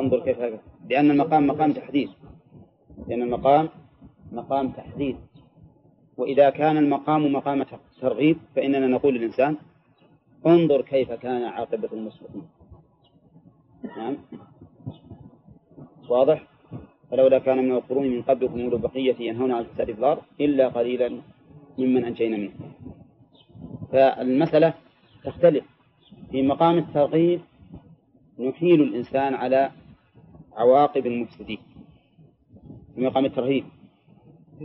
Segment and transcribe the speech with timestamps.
[0.00, 0.38] فانظر كيف
[0.90, 2.10] لأن المقام مقام تحديد.
[3.08, 3.68] لأن المقام
[4.32, 5.16] مقام تحديد.
[6.16, 7.64] وإذا كان المقام مقام
[8.00, 9.56] ترغيب فإننا نقول للإنسان
[10.46, 12.48] انظر كيف كان عاقبة المسلمين.
[13.96, 14.16] نعم؟
[16.08, 16.46] واضح؟
[17.10, 21.20] فلولا كان من القرون من قبلكم أولو بقية ينهون عن الفساد في الأرض إلا قليلا
[21.78, 22.52] ممن أنجينا منه.
[23.92, 24.74] فالمسألة
[25.24, 25.64] تختلف.
[26.30, 27.40] في مقام الترغيب
[28.38, 29.70] نحيل الإنسان على
[30.60, 31.58] عواقب المفسدين.
[32.94, 33.64] في مقام الترهيب.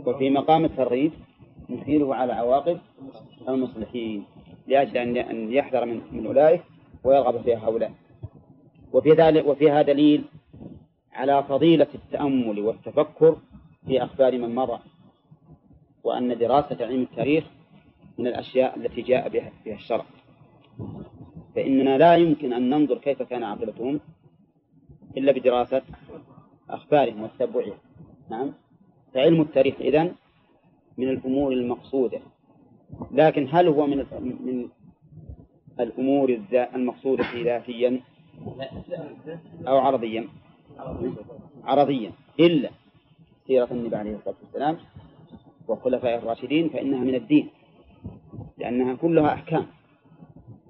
[0.06, 1.12] وفي مقام الترغيب
[1.70, 2.78] نحيله على عواقب
[3.48, 4.24] المصلحين
[4.66, 6.62] لأجل أن يحذر من, من أولئك
[7.04, 7.92] ويرغب في هؤلاء.
[8.92, 10.24] وفي ذلك وفيها دليل
[11.12, 13.36] على فضيلة التأمل والتفكر
[13.86, 14.78] في أخبار من مضى
[16.04, 17.44] وأن دراسة علم التاريخ
[18.18, 20.04] من الأشياء التي جاء بها فيها الشرع.
[21.54, 24.00] فإننا لا يمكن أن ننظر كيف كان عاقبتهم
[25.16, 25.82] إلا بدراسة
[26.70, 27.78] أخبارهم وتتبعها
[28.30, 28.52] نعم.
[29.14, 30.14] فعلم التاريخ إذن
[30.98, 32.20] من الأمور المقصودة.
[33.10, 34.68] لكن هل هو من من
[35.80, 36.40] الأمور
[36.74, 38.00] المقصودة ذاتيا
[39.68, 40.28] أو عرضيا؟
[41.64, 42.12] عرضيا.
[42.40, 42.70] إلا
[43.46, 44.76] سيرة النبي عليه الصلاة والسلام
[45.68, 47.48] وخلفاء الراشدين فإنها من الدين.
[48.58, 49.66] لأنها كلها أحكام.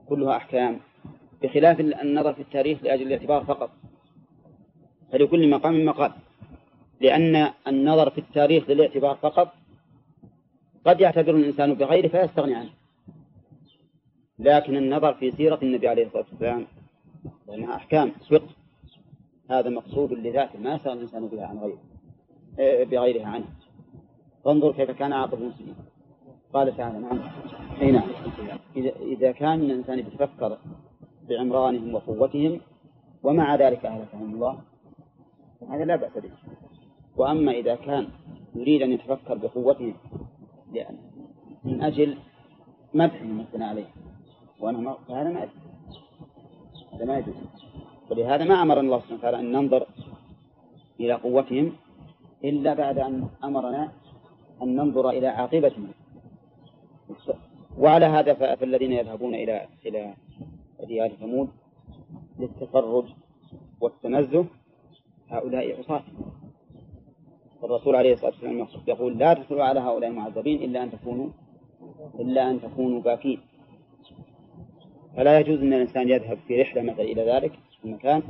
[0.08, 0.80] كلها أحكام.
[1.42, 3.70] بخلاف النظر في التاريخ لأجل الاعتبار فقط.
[5.12, 6.12] فلكل مقام مقال
[7.00, 9.52] لأن النظر في التاريخ للاعتبار فقط
[10.86, 12.70] قد يعتبر الإنسان بغيره فيستغني عنه.
[14.38, 16.66] لكن النظر في سيرة النبي عليه الصلاة والسلام
[17.48, 18.12] لأنها أحكام.
[18.30, 18.48] فقه
[19.50, 21.78] هذا مقصود لذاته ما يسأل الإنسان بها عن غيره.
[22.58, 23.46] إيه، بغيرها عنه.
[24.44, 25.76] فانظر كيف كان عاقب المسلمين.
[26.52, 27.20] قال تعالى نعم.
[27.80, 28.08] أي نعم.
[28.76, 30.58] إذا, إذا كان الإنسان يتفكر
[31.28, 32.60] بعمرانهم وقوتهم
[33.22, 34.58] ومع ذلك أهلكهم الله
[35.70, 36.30] هذا لا بأس به.
[37.16, 38.08] وأما إذا كان
[38.54, 39.94] يريد أن يتفكر بقوتهم
[40.72, 40.96] لأن
[41.64, 42.18] من أجل
[42.94, 43.86] مدحهم والثناء عليه
[44.60, 45.62] وأنا فهذا ما يجوز.
[46.92, 47.34] هذا ما يجوز.
[48.10, 49.86] ولهذا ما أمر الله سبحانه وتعالى أن ننظر
[51.00, 51.72] إلى قوتهم
[52.44, 53.92] إلا بعد أن أمرنا
[54.62, 55.88] أن ننظر إلى عاقبتهم.
[57.78, 60.14] وعلى هذا فالذين يذهبون إلى إلى
[60.86, 61.48] ديار ثمود
[62.38, 63.04] للتفرج
[63.80, 64.44] والتنزه
[65.30, 66.02] هؤلاء عصاة
[67.64, 71.28] الرسول عليه الصلاة والسلام يقول لا تدخلوا على هؤلاء المعذبين إلا أن تكونوا
[72.18, 73.40] إلا أن تكونوا باكين.
[75.16, 77.52] فلا يجوز أن الإنسان يذهب في رحلة مثلا إلى ذلك
[77.84, 78.22] المكان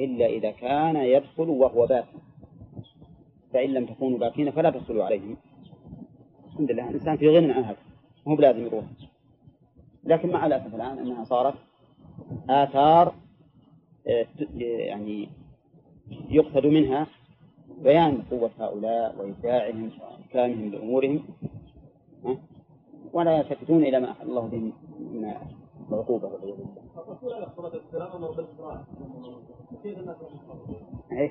[0.00, 2.06] إلا إذا كان يدخل وهو باك.
[3.52, 5.36] فإن لم تكونوا باكين فلا تدخلوا عليهم.
[6.46, 7.76] الحمد لله الإنسان في غنى عن هذا
[8.26, 8.84] مو بلازم يروح.
[10.04, 11.54] لكن مع الأسف الآن أنها صارت
[12.50, 13.14] آثار
[14.06, 15.28] آه، يعني
[16.10, 17.06] يقصد منها
[17.82, 21.24] بيان قوة هؤلاء وإبداعهم وإحكامهم لأمورهم
[23.12, 25.32] ولا يلتفتون إلى ما أحل الله به من
[25.90, 26.82] العقوبة والعياذ بالله.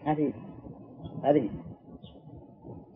[0.05, 0.33] هذه
[1.23, 1.49] هذه.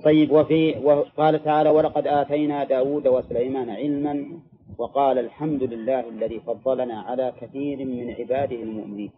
[0.04, 4.40] طيب وفي وقال تعالى ولقد آتينا داود وسليمان علما
[4.78, 9.12] وقال الحمد لله الذي فضلنا على كثير من عباده المؤمنين.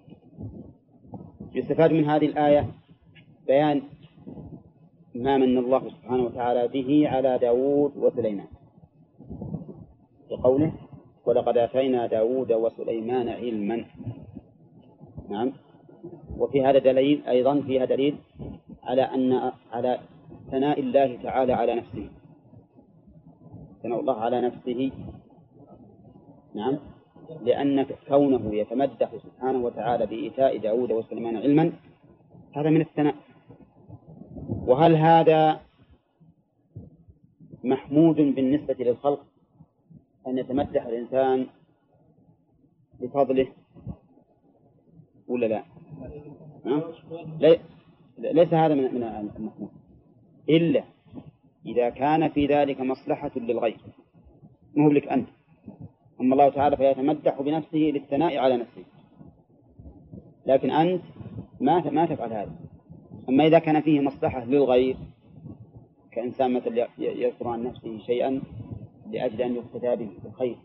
[1.55, 2.67] يستفاد من هذه الآية
[3.47, 3.81] بيان
[5.15, 8.47] ما من الله سبحانه وتعالى به على داود وسليمان.
[10.29, 10.71] بقوله
[11.25, 13.85] ولقد آتينا داود وسليمان علما.
[15.29, 15.53] نعم.
[16.37, 18.15] وفي هذا دليل أيضا فيها دليل
[18.83, 19.99] على أن على
[20.51, 22.09] ثناء الله تعالى على نفسه.
[23.83, 24.91] ثناء الله على نفسه.
[26.55, 26.79] نعم.
[27.43, 31.71] لأن كونه يتمدح سبحانه وتعالى بإيتاء داود وسليمان علما
[32.55, 33.15] هذا من الثناء.
[34.47, 35.59] وهل هذا
[37.63, 39.25] محمود بالنسبة للخلق
[40.27, 41.47] أن يتمدح الإنسان
[42.99, 43.47] بفضله
[45.27, 45.63] ولا لا؟
[48.17, 49.69] ليس هذا من المحمود.
[50.49, 50.83] إلا
[51.65, 53.77] إذا كان في ذلك مصلحة للغير
[54.75, 55.29] مو لك أنت.
[56.21, 58.83] أما الله تعالى فيتمدح بنفسه للثناء على نفسه.
[60.45, 61.01] لكن أنت
[61.59, 62.55] ما ما تفعل هذا.
[63.29, 64.97] أما إذا كان فيه مصلحة للغير
[66.11, 68.41] كإنسان مثلا يذكر عن نفسه شيئا
[69.11, 70.57] لأجل أن يقتدى به بالخير.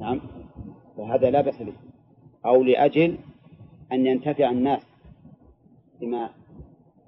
[0.00, 0.20] نعم؟
[0.96, 1.74] فهذا لا بأس به.
[2.46, 3.18] أو لأجل
[3.92, 4.86] أن ينتفع الناس
[6.00, 6.30] بما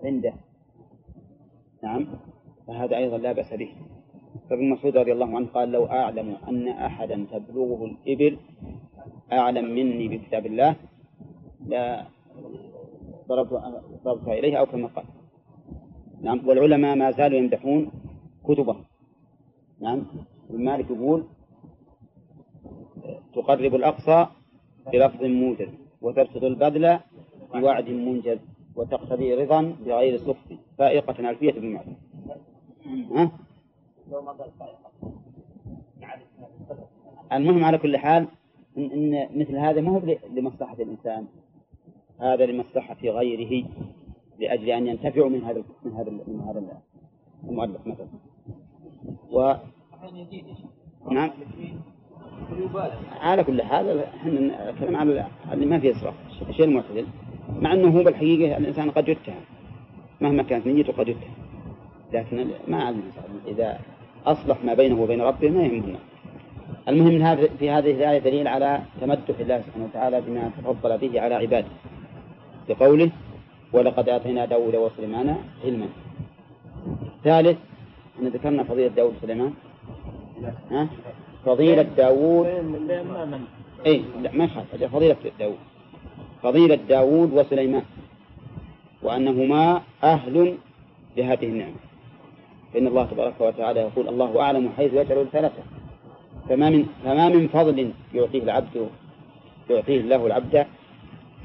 [0.05, 0.35] عنده.
[1.83, 2.07] نعم؟
[2.67, 3.73] فهذا أيضا لا بأس به.
[4.51, 8.39] فابن مسعود رضي الله عنه قال لو أعلم أن أحدا تبلغه الإبل
[9.33, 10.77] أعلم مني بكتاب الله
[11.67, 12.05] لا
[14.05, 15.05] ضربتها إليه أو كما قال.
[16.23, 16.49] نعم.
[16.49, 17.91] والعلماء ما زالوا يمدحون
[18.45, 18.85] كتبهم
[19.81, 20.07] نعم.
[20.51, 21.25] ابن مالك يقول
[23.35, 24.27] تقرب الأقصى
[24.93, 25.69] بلفظ موجز
[26.01, 26.99] وتبسط البذل
[27.55, 28.39] بوعد منجز
[28.77, 30.59] وتقتضي رضا بغير سخط.
[30.79, 31.79] فائقة ألفية بن
[34.13, 34.51] معبد
[36.03, 36.19] ها؟
[37.33, 38.27] المهم على كل حال
[38.79, 41.27] إن, إن مثل هذا ما هو لمصلحة الإنسان.
[42.21, 43.69] هذا لمصلحة غيره
[44.39, 46.81] لأجل أن ينتفعوا من هذا من هذا من هذا
[47.45, 48.07] المؤلف مثلا.
[49.31, 49.55] و
[51.11, 51.31] نعم.
[53.21, 56.15] على كل حال إحنا نتكلم على اللي ما فيه إسراف.
[56.49, 57.07] الشيء المعتدل.
[57.49, 59.41] مع أنه هو بالحقيقة الإنسان قد يتهم.
[60.21, 61.35] مهما كانت نيته قد يتهم.
[62.13, 63.03] لكن ما علم
[63.47, 63.79] إذا
[64.27, 65.99] أصلح ما بينه وبين ربه ما يهمنا
[66.89, 71.69] المهم في هذه الآية دليل على تمدح الله سبحانه وتعالى بما تفضل به على عباده.
[72.69, 73.11] بقوله
[73.73, 75.87] ولقد آتينا داود وسليمان علما.
[77.25, 77.59] ثالث
[78.21, 79.53] أن ذكرنا فضيلة داود وسليمان.
[80.71, 80.89] ها؟
[81.45, 82.47] فضيلة داود.
[83.87, 84.85] أي لا ما يخالف.
[84.85, 85.59] فضيلة داود.
[86.43, 87.83] فضيلة داود وسليمان.
[89.03, 90.55] وأنهما أهل
[91.17, 91.88] لهذه النعمة.
[92.75, 95.63] فإن الله تبارك وتعالى يقول الله أعلم حيث يجعل الثلاثة
[96.49, 98.89] فما من فما من فضل يعطيه العبد
[99.71, 100.67] يعطيه الله العبد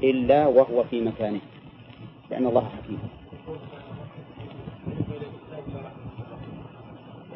[0.02, 1.40] إلا وهو في مكانه.
[2.30, 2.98] لأن الله حكيم.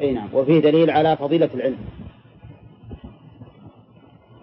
[0.01, 0.29] أي نعم.
[0.33, 1.77] وفيه دليل على فضيلة العلم.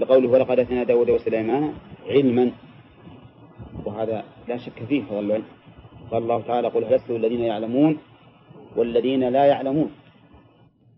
[0.01, 1.73] لقوله ولقد أتينا داود وسليمان
[2.09, 2.51] علما.
[3.85, 5.45] وهذا لا شك فيه فضل العلم.
[6.11, 7.99] قال الله تعالى قل هل الذين يعلمون
[8.77, 9.91] والذين لا يعلمون.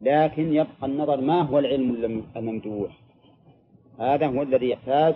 [0.03, 2.91] لكن يبقى النظر ما هو العلم الممدوح.
[3.99, 5.15] هذا هو الذي يحتاج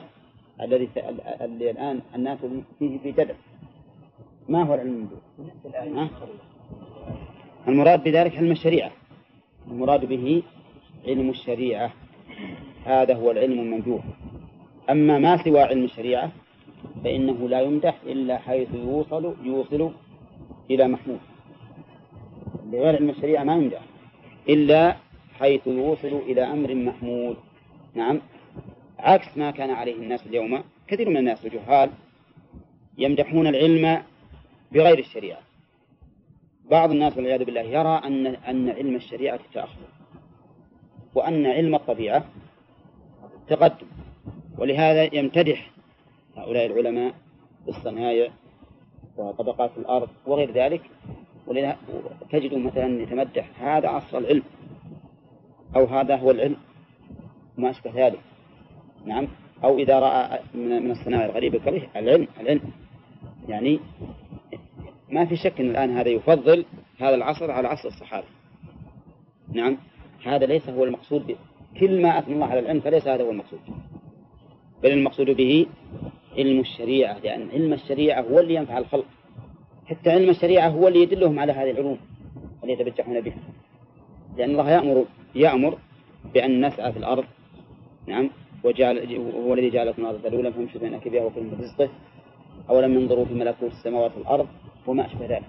[0.60, 0.88] الذي
[1.40, 2.38] الذي الآن الناس
[2.78, 3.34] فيه في جدل.
[4.48, 5.20] ما هو العلم الممدوح؟
[7.68, 8.90] المراد بذلك علم الشريعة.
[9.70, 10.42] المراد به
[11.06, 11.92] علم الشريعة.
[12.84, 14.02] هذا هو العلم الممدوح.
[14.90, 16.32] أما ما سوى علم الشريعة
[17.04, 19.90] فإنه لا يمدح إلا حيث يوصل يوصل
[20.70, 21.20] إلى محمود.
[22.72, 23.80] بغير علم الشريعة ما يمدح
[24.48, 24.96] إلا
[25.38, 27.36] حيث يوصل إلى أمر محمود.
[27.94, 28.20] نعم.
[28.98, 31.90] عكس ما كان عليه الناس اليوم كثير من الناس الجهال
[32.98, 34.02] يمدحون العلم
[34.72, 35.38] بغير الشريعة.
[36.70, 39.88] بعض الناس والعياذ بالله يرى أن أن علم الشريعة تأخر
[41.14, 42.24] وأن علم الطبيعة
[43.48, 43.86] تقدم.
[44.58, 45.70] ولهذا يمتدح
[46.36, 47.14] هؤلاء العلماء
[47.66, 48.30] بالصنايع
[49.16, 50.82] وطبقات الأرض وغير ذلك
[51.46, 51.76] ولذا
[52.30, 54.42] تجد مثلا يتمدح هذا عصر العلم
[55.76, 56.56] أو هذا هو العلم
[57.58, 58.20] وما أشبه ذلك.
[59.06, 59.28] نعم.
[59.64, 62.60] أو إذا رأى من الصناعة الغريبة كره العلم العلم.
[63.48, 63.80] يعني
[65.10, 66.64] ما في شك أن الآن هذا يفضل
[66.98, 68.26] هذا العصر على عصر الصحابة.
[69.52, 69.78] نعم.
[70.24, 71.36] هذا ليس هو المقصود
[71.80, 73.60] كل ما أثنى الله على العلم فليس هذا هو المقصود.
[74.82, 75.66] بل المقصود به
[76.38, 79.06] علم الشريعة لأن علم الشريعة هو اللي ينفع الخلق.
[79.92, 81.98] حتى علم الشريعة هو اللي يدلهم على هذه العلوم
[82.62, 83.38] اللي يتبجحون بها.
[84.36, 85.04] لأن الله يأمر
[85.34, 85.78] يأمر
[86.34, 87.24] بأن نسعى في الأرض.
[88.06, 88.30] نعم.
[88.64, 89.16] وجعل
[89.46, 91.90] هو الذي جعل لكم الأرض ذلولا فامشوا بين أكبها وكل من رزقه.
[92.70, 94.46] أولم ينظروا في ملكوت السماوات والأرض
[94.86, 95.44] وما أشبه ذلك.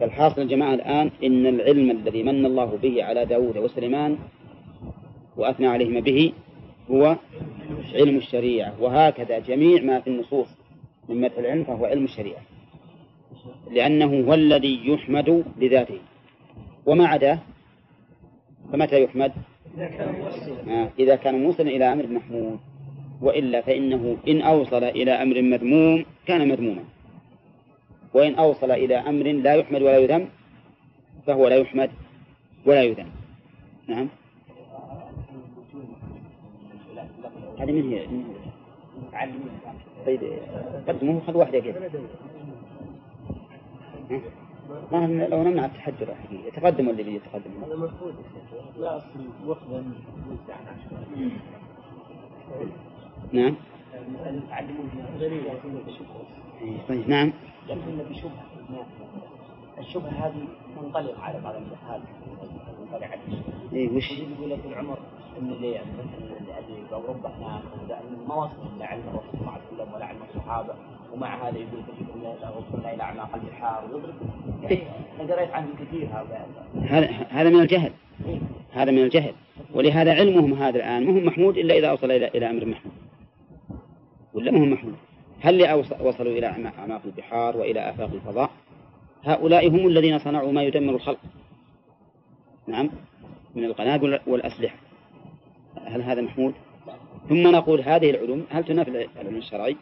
[0.00, 4.18] فالحاصل الجماعة الآن إن العلم الذي من الله به على داود وسليمان
[5.36, 6.32] وأثنى عليهما به
[6.90, 7.16] هو
[7.94, 8.82] علم الشريعة.
[8.82, 10.48] وهكذا جميع ما في النصوص
[11.08, 12.42] من مثل العلم فهو علم الشريعة.
[13.70, 15.98] لأنه هو الذي يحمد لذاته.
[16.86, 17.38] وما عداه
[18.72, 19.32] فمتى يحمد؟
[20.68, 22.58] آه إذا كان موصلا إلى أمر محمود.
[23.22, 26.84] وإلا فإنه إن أوصل إلى أمر مذموم كان مذموما.
[28.14, 30.28] وإن أوصل إلى أمر لا يحمد ولا يذم
[31.26, 31.90] فهو لا يحمد
[32.66, 33.10] ولا يذم.
[33.88, 34.08] نعم.
[37.58, 38.06] هذه من هي؟
[40.06, 40.20] طيب
[40.88, 41.90] قدموه خذ واحدة كذا
[44.92, 46.14] ما لو نمنع التحجر
[46.46, 48.14] يتقدم اللي يتقدم؟ هذا مفروض
[48.78, 49.02] لا
[49.46, 49.84] وفدا.
[53.32, 53.54] نعم.
[56.88, 57.32] طيب نعم.
[58.10, 58.44] بشبهة.
[59.78, 62.02] الشبهة هذه تنطلق على بعض الجهال
[62.78, 64.98] تنطلق على الشبهة اي وش؟ يقول لك العمر
[65.38, 67.62] ان اللي مثلا اللي أوروبا هناك
[68.28, 70.74] ما وصل لعلم الرسول صلى الله عليه وسلم ولا علم الصحابة.
[71.12, 72.06] ومع هذا يقول كتب
[72.56, 74.14] وصلنا إلى اعماق البحار ويضرب.
[74.62, 74.82] يعني
[75.20, 76.46] أنا قريت عنهم كثير هذا.
[77.30, 77.92] هذا من الجهل.
[78.72, 79.32] هذا من الجهل.
[79.74, 81.06] ولهذا علمهم هذا الآن.
[81.06, 82.92] ما هو محمود إلا إذا اوصل إلى إلى أمر محمود.
[84.34, 84.94] ولا ما هو محمود؟
[85.40, 88.50] هل وصلوا إلى أعماق البحار وإلى آفاق الفضاء؟
[89.24, 91.18] هؤلاء هم الذين صنعوا ما يدمر الخلق.
[92.66, 92.90] نعم.
[93.54, 94.76] من القنابل والأسلحة.
[95.86, 96.54] هل هذا محمود؟
[97.28, 99.76] ثم نقول هذه العلوم هل تنافي العلم الشرعي؟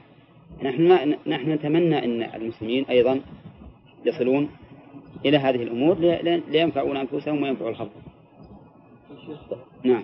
[0.62, 3.20] نحن ما نحن نتمنى إن المسلمين أيضا
[4.04, 4.48] يصلون
[5.24, 5.98] إلى هذه الأمور
[6.48, 7.90] لينفعون أنفسهم وينفعوا الخلق.
[9.84, 10.02] نعم.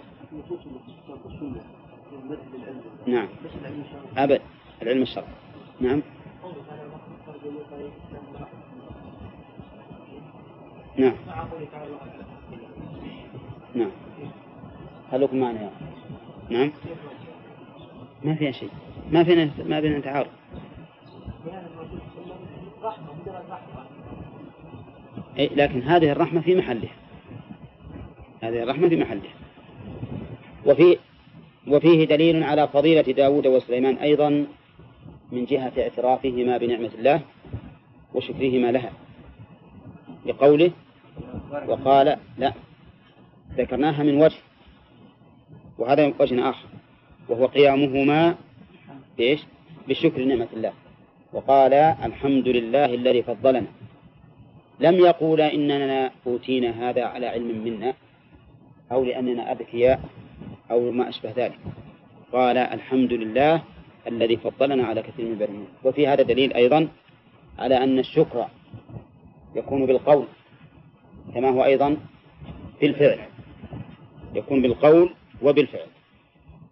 [3.07, 3.29] نعم.
[4.17, 4.41] أبد
[4.83, 5.27] العلم الشرعي.
[5.81, 6.03] نعم.
[10.97, 11.15] نعم.
[13.75, 13.91] نعم.
[15.11, 15.71] خلوكم معنا يا
[16.51, 16.71] نعم.
[18.25, 18.71] ما فيها شيء.
[19.11, 20.31] ما فينا ما بيننا تعارض.
[25.39, 26.95] أي لكن هذه الرحمة في محلها.
[28.43, 29.35] هذه الرحمة في محلها.
[30.67, 30.99] وفي
[31.67, 34.47] وفيه دليل على فضيلة داود وسليمان أيضا
[35.33, 37.21] من جهة اعترافهما بنعمة الله
[38.15, 38.93] وشكرهما لها.
[40.27, 40.71] لقوله
[41.69, 42.53] وقال لا
[43.57, 44.39] ذكرناها من وجه
[45.79, 46.67] وهذا وجه آخر
[47.29, 48.35] وهو قيامهما
[49.19, 49.41] بإيش؟
[49.89, 50.73] بشكر نعمة الله.
[51.33, 53.67] وقال الحمد لله الذي فضلنا.
[54.81, 57.95] لم يقول إننا أوتينا هذا على علم منا
[58.93, 60.01] أو لأننا أذكياء
[60.71, 61.59] أو ما أشبه ذلك.
[62.33, 63.63] قال الحمد لله
[64.07, 66.89] الذي فضلنا على كثير من البرمين وفي هذا دليل أيضا
[67.59, 68.47] على أن الشكر
[69.55, 70.27] يكون بالقول
[71.35, 71.97] كما هو أيضا
[72.81, 73.19] بالفعل.
[74.35, 75.87] يكون بالقول وبالفعل.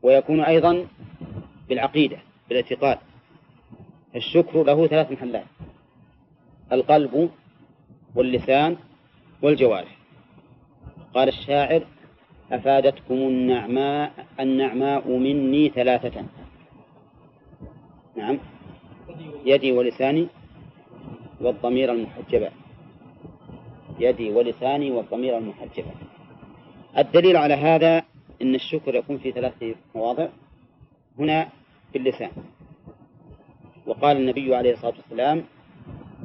[0.02, 0.87] ويكون أيضا
[1.68, 2.18] بالعقيدة.
[2.50, 2.99] بالاعتقاد.
[4.16, 5.45] الشكر له ثلاث محلات.
[6.73, 7.30] القلب
[8.14, 8.76] واللسان
[9.42, 9.97] والجوارح.
[11.14, 11.83] قال الشاعر
[12.52, 16.25] أفادتكم النعماء النعماء مني ثلاثة.
[18.16, 18.38] نعم.
[19.45, 20.26] يدي ولساني
[21.40, 22.50] والضمير المحجبة.
[23.99, 25.92] يدي ولساني والضمير المحجبة.
[26.99, 28.02] الدليل على هذا
[28.42, 30.28] أن الشكر يكون في ثلاثة مواضع.
[31.19, 31.59] هنا
[31.92, 32.30] في اللسان.
[33.87, 35.44] وقال النبي عليه الصلاة والسلام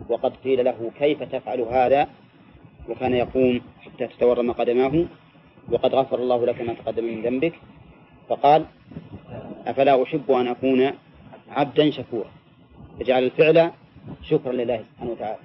[0.09, 2.07] وقد قيل له كيف تفعل هذا؟
[2.89, 5.05] وكان يقوم حتى تتورم قدماه
[5.71, 7.53] وقد غفر الله لك ما تقدم من ذنبك.
[8.29, 8.65] فقال
[9.67, 10.91] أفلا أحب أن أكون
[11.49, 12.31] عبدا شكورا؟
[12.99, 13.71] فجعل الفعل
[14.21, 15.39] شكرا لله سبحانه وتعالى.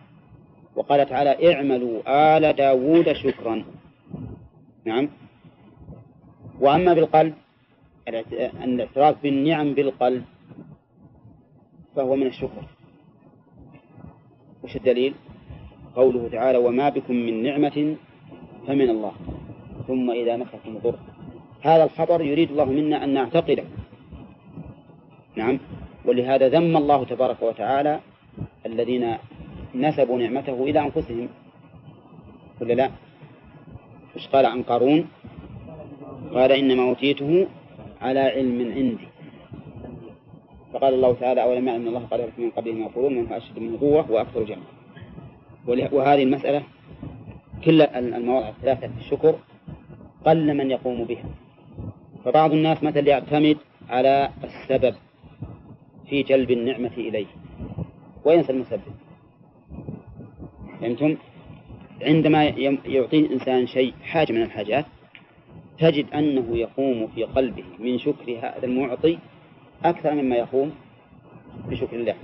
[0.76, 2.02] وقال تعالى اعملوا
[2.36, 3.64] آل داود شكرا.
[4.84, 5.08] نعم.
[6.60, 7.34] وأما بالقلب
[8.18, 10.24] الاعتراف بالنعم بالقلب
[11.96, 12.62] فهو من الشكر.
[14.64, 15.14] وش الدليل؟
[15.96, 17.96] قوله تعالى وما بكم من نعمة
[18.66, 19.12] فمن الله.
[19.86, 20.98] ثم إذا مسكم ضر
[21.60, 23.64] هذا الخبر يريد الله منا أن نعتقده.
[25.36, 25.58] نعم.
[26.04, 28.00] ولهذا ذم الله تبارك وتعالى
[28.66, 29.14] الذين
[29.74, 31.28] نسبوا نعمته إلى أنفسهم.
[32.60, 32.90] ولا لا؟
[34.16, 35.06] إيش قال عن قارون؟
[36.34, 37.46] قال إنما أوتيته
[38.00, 39.08] على علم عندي.
[40.72, 44.10] فقال الله تعالى أولم يعلم الله قد من قبله ما يقولون من أشد من قوة
[44.10, 44.64] وأكثر جمعا
[45.92, 46.62] وهذه المسألة
[47.64, 49.34] كل المواضع الثلاثة في الشكر
[50.26, 51.24] قل من يقوم بها.
[52.24, 53.56] فبعض الناس مثلا يعتمد
[53.88, 54.94] على السبب
[56.08, 57.26] في جلب النعمة إليه
[58.24, 58.94] وينسى المسبب.
[60.80, 61.16] فهمتم؟
[62.02, 62.44] عندما
[62.86, 64.84] يعطي الإنسان شيء حاجة من الحاجات
[65.80, 69.18] تجد أنه يقوم في قلبه من شكر هذا المعطي
[69.84, 70.72] أكثر مما يقوم
[71.68, 72.14] بشكر الله.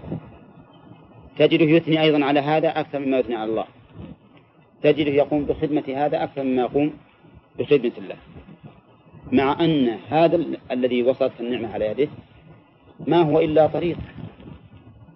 [1.38, 3.64] تجده يثني أيضا على هذا أكثر مما يثني على الله.
[4.82, 6.92] تجده يقوم بخدمة هذا أكثر مما يقوم
[7.58, 8.16] بخدمة الله.
[9.32, 12.08] مع أن هذا الذي وصلت النعمة على يده
[13.06, 13.98] ما هو إلا طريق.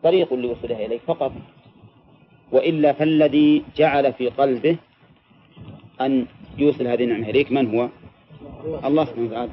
[0.03, 1.33] طريق لوصولها إليك فقط.
[2.53, 4.77] وإلا فالذي جعل في قلبه
[6.01, 6.27] أن
[6.59, 7.89] يوصل هذه النعمة إليك من هو؟
[8.65, 9.53] الله سبحانه وتعالى.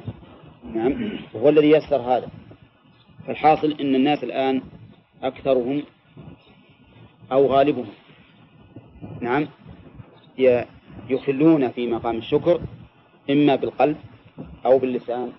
[0.74, 1.18] نعم.
[1.34, 2.28] وهو الذي يسر هذا.
[3.26, 4.62] فالحاصل أن الناس الآن
[5.22, 5.82] أكثرهم
[7.32, 7.86] أو غالبهم
[9.20, 9.48] نعم
[11.10, 12.60] يخلون في مقام الشكر
[13.30, 13.96] إما بالقلب
[14.66, 15.32] أو باللسان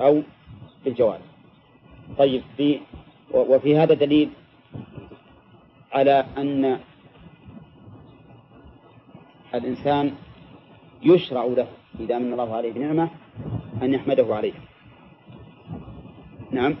[0.00, 0.22] أو
[0.84, 1.22] بالجوارح
[2.18, 2.80] طيب في
[3.30, 4.30] وفي هذا دليل
[5.92, 6.80] على أن
[9.54, 10.14] الإنسان
[11.02, 11.68] يشرع له
[12.00, 13.08] إذا من الله عليه بنعمة
[13.82, 14.60] أن يحمده عليها
[16.50, 16.74] نعم.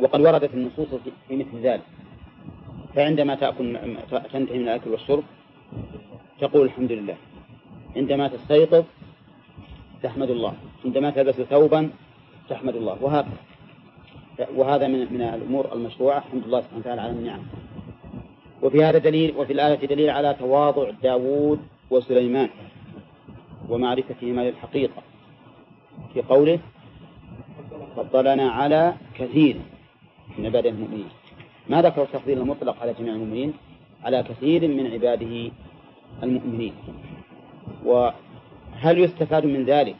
[0.00, 0.88] وقد وردت النصوص
[1.28, 1.82] في مثل ذلك.
[2.94, 3.78] فعندما تأكل
[4.32, 5.22] تنتهي من الأكل والشرب
[6.40, 7.16] تقول الحمد لله.
[7.96, 8.84] عندما تستيقظ
[10.02, 10.54] تحمد الله.
[10.84, 11.90] عندما تلبس ثوبا
[12.48, 12.96] تحمد الله.
[13.00, 13.38] وهكذا.
[14.56, 16.18] وهذا من من الأمور المشروعة.
[16.18, 17.42] الحمد لله سبحانه وتعالى على النعم.
[18.62, 22.48] وفي هذا دليل وفي الآية دليل على تواضع داوود وسليمان.
[23.68, 25.02] ومعرفتهما للحقيقة.
[26.14, 26.58] في قوله
[27.96, 29.56] فضلنا على كثير
[30.38, 31.08] من عباده المؤمنين.
[31.68, 33.52] ما ذكر التفضيل المطلق على جميع المؤمنين؟
[34.04, 35.50] على كثير من عباده
[36.22, 36.74] المؤمنين.
[37.84, 39.96] وهل يستفاد من ذلك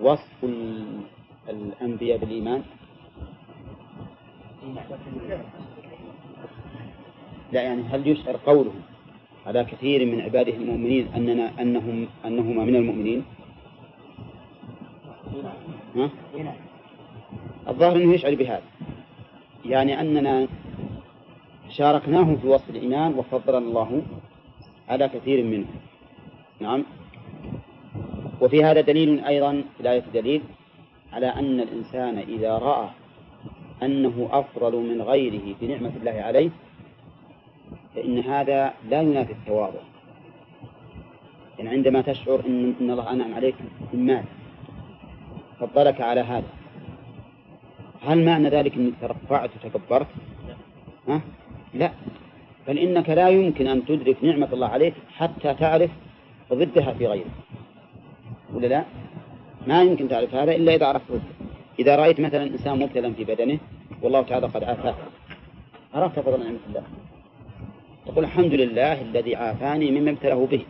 [0.00, 0.44] وصف
[1.48, 2.62] الأنبياء بالإيمان؟
[7.52, 8.72] لا يعني هل يشعر قوله
[9.46, 13.24] على كثير من عباده المؤمنين أننا أنهم أنهما من المؤمنين؟
[15.96, 16.10] ها؟
[17.68, 18.62] الظاهر أنه يشعر بهذا
[19.64, 20.48] يعني أننا
[21.70, 24.02] شاركناهم في وصف الإيمان وفضلنا الله
[24.88, 25.74] على كثير منهم
[26.60, 26.84] نعم
[28.40, 30.42] وفي هذا دليل أيضا في الآية دليل
[31.12, 32.88] على أن الإنسان إذا رأى
[33.82, 36.50] أنه أفضل من غيره بنعمة الله عليه
[37.94, 39.80] فإن هذا لا ينافي التواضع.
[41.58, 43.54] يعني عندما تشعر إن, إن الله أنعم عليك
[43.92, 44.24] بالمال
[45.60, 46.50] فضلك على هذا.
[48.02, 50.06] هل معنى ذلك أنك ترفعت وتكبرت؟
[51.08, 51.20] ها؟
[51.74, 51.90] لا.
[52.68, 55.90] بل إنك لا يمكن أن تدرك نعمة الله عليك حتى تعرف
[56.52, 57.26] ضدها في غيرك.
[58.54, 58.84] ولا لا؟
[59.66, 61.20] ما يمكن تعرف هذا إلا إذا عرفت ضده
[61.78, 63.58] إذا رأيت مثلا إنسان مبتلا في بدنه
[64.02, 64.94] والله تعالى قد عافاه.
[65.94, 66.82] عرفت فضل نعمة الله.
[68.06, 70.62] تقول الحمد لله الذي عافاني مما ابتلاه به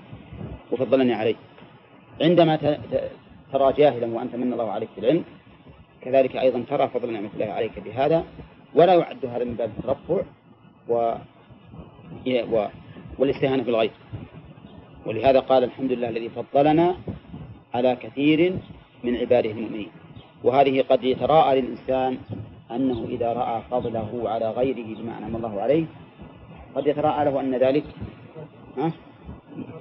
[0.72, 1.34] وفضلني عليه.
[2.20, 2.56] عندما
[3.52, 5.24] ترى جاهلا وأنت من الله عليك بالعلم
[6.00, 8.24] كذلك أيضا ترى فضل نعمة الله عليك بهذا
[8.74, 10.22] ولا يعد هذا من باب الترفع
[10.88, 11.14] و...
[12.28, 12.66] و...
[13.18, 13.90] والاستهانة بالغير
[15.06, 16.96] ولهذا قال الحمد لله الذي فضلنا
[17.74, 18.56] على كثير
[19.04, 19.90] من عباده المؤمنين.
[20.44, 22.18] وهذه قد يتراءى للإنسان
[22.70, 25.84] أنه إذا رأى فضله على غيره بما أنعم الله عليه
[26.74, 27.84] قد يتراءى له أن ذلك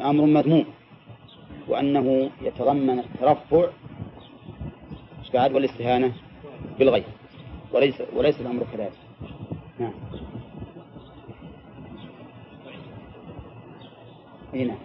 [0.02, 0.66] أمر مذموم
[1.68, 3.70] وأنه يتضمن الترفع
[5.34, 6.14] بعد والاستهانة
[6.80, 7.04] بالغير
[7.74, 8.92] وليس وليس الأمر كذلك.
[9.80, 9.94] نعم.
[14.54, 14.78] إيه نعم.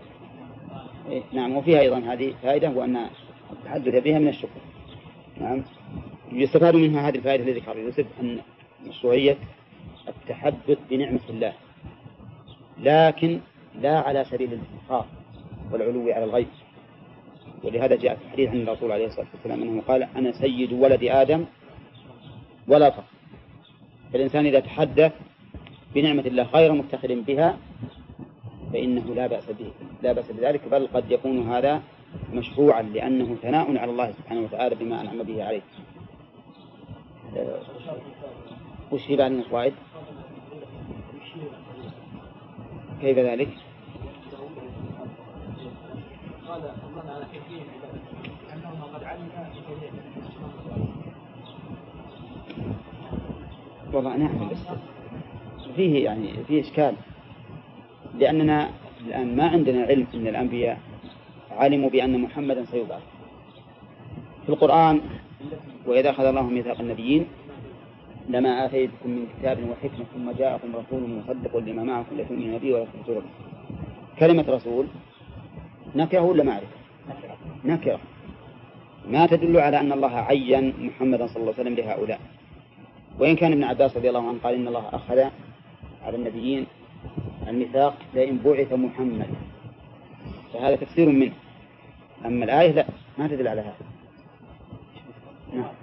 [1.11, 1.57] إيه نعم.
[1.57, 3.07] وفيها أيضا هذه فائدة وأن
[3.53, 4.61] التحدث بها من الشكر.
[5.41, 5.65] نعم.
[6.33, 8.39] يستفاد منها هذه الفائدة التي ذكرها يوسف أن
[8.87, 9.37] مشروعية
[10.09, 11.53] التحدث بنعمة الله.
[12.79, 13.41] لكن
[13.81, 15.07] لا على سبيل الافتخار
[15.73, 16.47] والعلو على الغيب.
[17.65, 21.45] ولهذا جاء في الحديث عن الرسول عليه الصلاة والسلام أنه قال أنا سيد ولد آدم
[22.69, 23.17] ولا فخر
[24.13, 25.13] فالإنسان إذا تحدث
[25.95, 27.59] بنعمة الله غير مفتخر بها
[28.73, 29.71] فإنه لا بأس به.
[30.03, 31.83] لا بأس بذلك بل قد يكون هذا
[32.33, 35.63] مشروعا لأنه ثناء على الله سبحانه وتعالى بما أنعم به عليه.
[38.93, 39.73] وش في بعد
[43.01, 43.49] كيف ذلك؟
[53.93, 54.51] والله نعم
[55.77, 56.95] فيه يعني فيه إشكال
[58.19, 58.71] لأننا
[59.07, 60.79] الآن ما عندنا علم أن الأنبياء
[61.51, 63.03] علموا بأن محمدا سيبعث
[64.47, 65.01] في القرآن
[65.87, 67.27] وإذا أخذ الله ميثاق النبيين
[68.29, 73.23] لما آتيتكم من كتاب وحكمة ثم جاءكم رسول مصدق لما معكم لتؤمنوا به ولا تنصروا
[74.19, 74.87] كلمة رسول
[75.97, 76.77] نكرة ولا معرفة؟
[77.65, 78.01] نكرة.
[79.09, 82.21] ما تدل على أن الله عين محمدا صلى الله عليه وسلم لهؤلاء.
[83.19, 85.19] وإن كان ابن عباس رضي الله عنه قال إن الله أخذ
[86.05, 86.67] على النبيين
[87.49, 89.31] الميثاق لئن بعث محمد.
[90.53, 91.33] فهذا تفسير منه.
[92.27, 92.87] أما الآية لا
[93.19, 93.87] ما تدل على هذا.
[95.55, 95.75] نعم.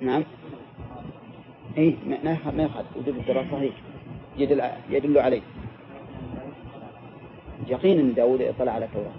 [0.00, 0.24] نعم.
[1.78, 2.96] اي ما ما يخالف.
[2.96, 3.74] وجود الدراسة صحيح.
[4.38, 5.42] يدل يدل عليه.
[7.66, 9.12] يقين أن داوود اطلع على التوراة.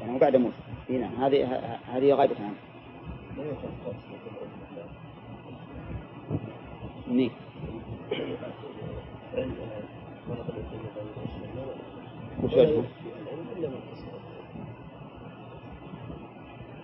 [0.00, 0.56] يعني بعد موسى.
[0.90, 1.44] نعم هذه
[1.92, 2.54] هذه غايبة عنه
[7.06, 7.30] منين؟
[12.42, 12.84] وش وجهه؟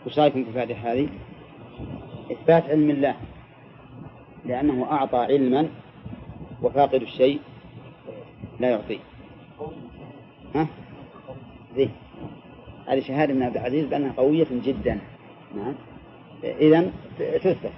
[0.07, 1.09] وش رأيكم في الفائدة هذه؟
[2.33, 3.17] إثبات علم الله.
[4.47, 5.69] لأنه أعطى علما
[6.63, 7.41] وفاقد الشيء
[8.61, 8.99] لا يعطيه.
[10.55, 10.67] ها؟
[11.75, 11.91] ذي
[12.87, 15.01] هذه شهادة من عبد العزيز بأنها قوية جدا.
[15.57, 15.75] نعم.
[16.45, 17.73] إذا تثبت.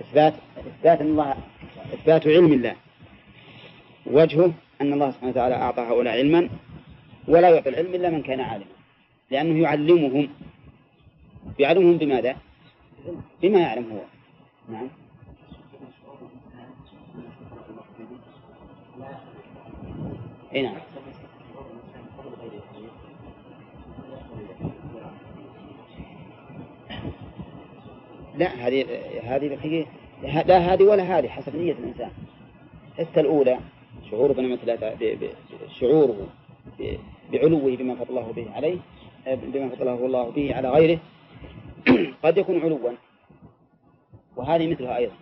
[0.00, 1.34] إثبات إثبات أن الله
[1.94, 2.76] إثبات علم الله.
[4.06, 6.48] وجهه أن الله سبحانه وتعالى أعطى هؤلاء علما
[7.28, 8.66] ولا يعطي العلم إلا من كان عالما.
[9.30, 9.68] لأنه
[20.54, 20.74] إي نعم.
[28.38, 28.84] لا هذه
[29.22, 29.88] هذه الحقيقة
[30.22, 32.10] لا هذه ولا هذه حسب نية الإنسان.
[32.98, 33.58] حتى الأولى
[34.10, 34.96] شعوره بنعمة الله
[35.80, 36.28] شعوره
[37.32, 38.78] بعلوه بما فضل الله به عليه
[39.26, 40.98] بما فضله الله به على غيره
[42.22, 42.90] قد يكون علوا.
[44.36, 45.14] وهذه مثلها أيضا.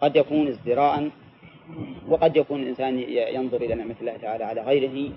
[0.00, 1.10] قد يكون ازدراء
[2.08, 5.12] وقد يكون الإنسان ينظر إلى نعمة الله تعالى على غيره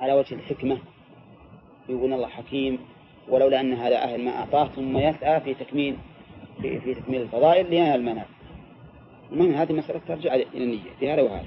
[0.00, 0.78] على وجه الحكمة.
[1.88, 2.78] يقول الله حكيم
[3.28, 5.96] ولولا أن هذا أهل ما أعطاه ثم يسعى في تكميل
[6.62, 8.28] في, في تكميل الفضائل لينال المنافع
[9.32, 11.46] المهم هذه مسألة ترجع إلى النية في هذا وهذا.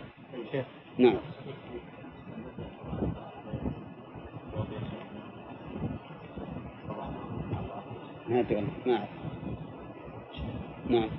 [0.98, 1.18] نعم.
[8.30, 9.10] ما تقول ما أعرف
[10.90, 11.10] نعم.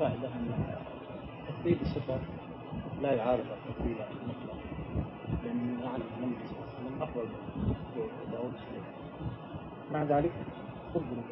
[0.00, 0.74] قاعدة أن
[1.48, 2.20] تثبيت الصفات
[3.02, 4.56] لا يعارض التثبيت المطلق.
[5.44, 7.26] لأن نعلم أن النبي صلى الله عليه وسلم أفضل
[8.32, 8.52] داود
[9.92, 10.32] مع ذلك
[10.94, 11.22] خبروا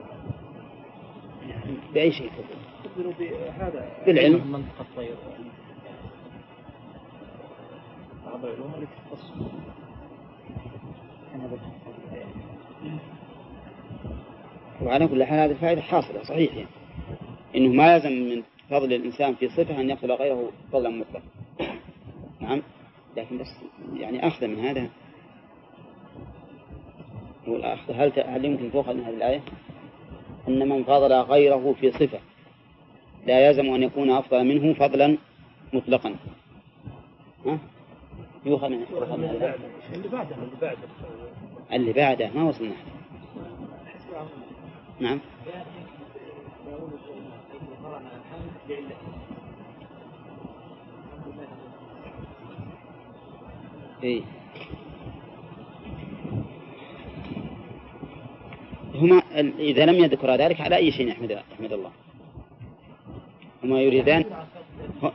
[1.94, 2.30] بأي شيء
[2.84, 3.88] خبروا بهذا.
[4.06, 4.52] بالعلم.
[4.52, 5.14] منطق الطير
[8.26, 9.32] بعض العلوم التي تخص.
[14.82, 16.68] وعلى كل حال هذه الفائدة حاصلة صحيح يعني.
[17.56, 21.22] إنه ما يلزم من فضل الإنسان في صفة أن يقتل غيره فضلا مطلقا
[22.40, 22.62] نعم؟
[23.16, 23.48] لكن بس
[23.96, 24.88] يعني أخذ من هذا.
[27.46, 29.40] والأخذ هل هل يمكن تؤخذ من هذه الآية؟
[30.48, 32.18] أن من فضل غيره في صفة
[33.26, 35.18] لا يلزم أن يكون أفضل منه فضلا
[35.72, 36.16] مطلقا.
[37.46, 37.58] ها؟
[38.46, 38.82] يؤخذ من
[39.94, 40.76] اللي بعده اللي بعده.
[41.72, 42.74] اللي بعده ما وصلنا.
[45.00, 45.20] نعم.
[54.02, 54.22] إيه.
[58.94, 59.22] هما
[59.58, 61.90] إذا لم يذكر ذلك على أي شيء يحمد يحمد الله؟
[63.64, 64.24] هما يريدان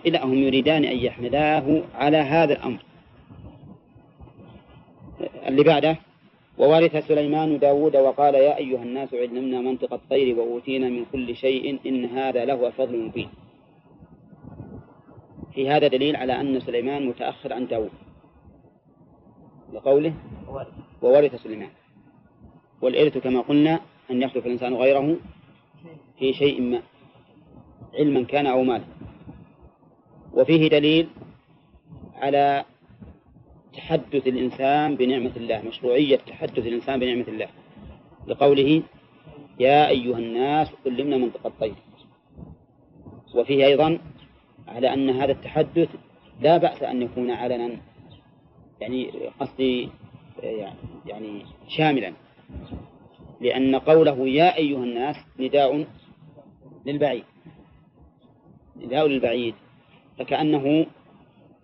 [0.05, 2.79] لا هم يريدان أن يحمداه على هذا الأمر.
[5.47, 5.97] اللي بعده؟
[6.59, 12.05] وورث سليمان داود وقال يا أيها الناس علمنا منطق الطير وأوتينا من كل شيء إن
[12.05, 13.29] هذا له فضل مبين.
[15.53, 17.91] في هذا دليل على أن سليمان متأخر عن داود.
[19.73, 20.13] لقوله
[21.01, 21.69] وورث سليمان.
[22.81, 23.79] والإرث كما قلنا
[24.11, 25.17] أن يخلف الإنسان غيره
[26.19, 26.81] في شيء ما
[27.93, 28.85] علما كان أو مالا.
[30.33, 31.07] وفيه دليل
[32.15, 32.65] على
[33.79, 37.47] تحدث الإنسان بنعمة الله مشروعية تحدث الإنسان بنعمة الله.
[38.27, 38.83] لقوله
[39.59, 41.75] يا أيها الناس علمنا منطق الطير.
[43.35, 43.99] وفيه أيضا
[44.67, 45.89] على أن هذا التحدث
[46.41, 47.77] لا بأس أن يكون علنا
[48.81, 49.89] يعني قصدي
[51.05, 52.13] يعني شاملا.
[53.41, 55.85] لأن قوله يا أيها الناس نداء
[56.85, 57.23] للبعيد.
[58.77, 59.55] نداء للبعيد.
[60.17, 60.85] فكأنه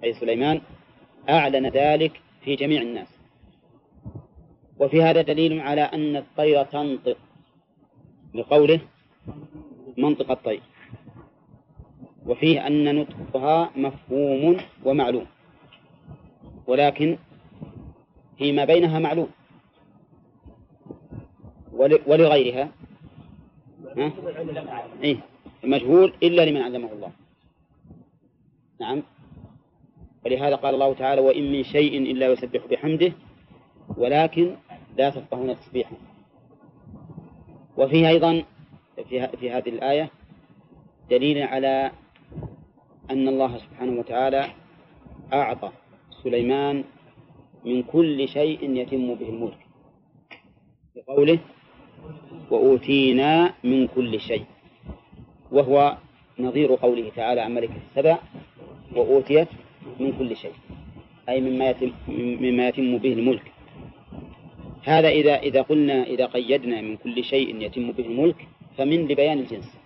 [0.03, 0.61] أي سليمان
[1.29, 3.07] أعلن ذلك في جميع الناس.
[4.79, 7.17] وفي هذا دليل على أن الطير تنطق
[8.33, 8.79] بقوله
[9.97, 10.61] منطق الطير.
[12.25, 15.25] وفيه أن نطقها مفهوم ومعلوم.
[16.67, 17.17] ولكن
[18.37, 19.29] فيما بينها معلوم.
[21.73, 22.69] ولغيرها.
[25.03, 25.17] إيه.
[25.63, 27.11] مجهول إلا لمن علمه الله.
[28.79, 29.03] نعم.
[30.25, 33.13] ولهذا قال الله تعالى وإن من شيء إلا يسبح بحمده
[33.97, 34.55] ولكن
[34.97, 35.95] لا تفقهون تسبيحه.
[37.77, 38.43] وفيه أيضا
[39.09, 40.09] في, في هذه الآية
[41.09, 41.91] دليل على
[43.11, 44.45] أن الله سبحانه وتعالى
[45.33, 45.71] أعطى
[46.23, 46.83] سليمان
[47.65, 49.57] من كل شيء يتم به الملك.
[50.95, 51.39] بقوله
[52.51, 54.45] وأوتينا من كل شيء
[55.51, 55.97] وهو
[56.39, 58.17] نظير قوله تعالى عن ملك السبع
[58.95, 59.47] وأوتيت
[59.99, 60.53] من كل شيء.
[61.29, 61.91] أي مما يتم,
[62.41, 63.51] مما يتم به الملك.
[64.83, 69.77] هذا إذا إذا قلنا إذا قيدنا من كل شيء يتم به الملك فمن لبيان الجنس.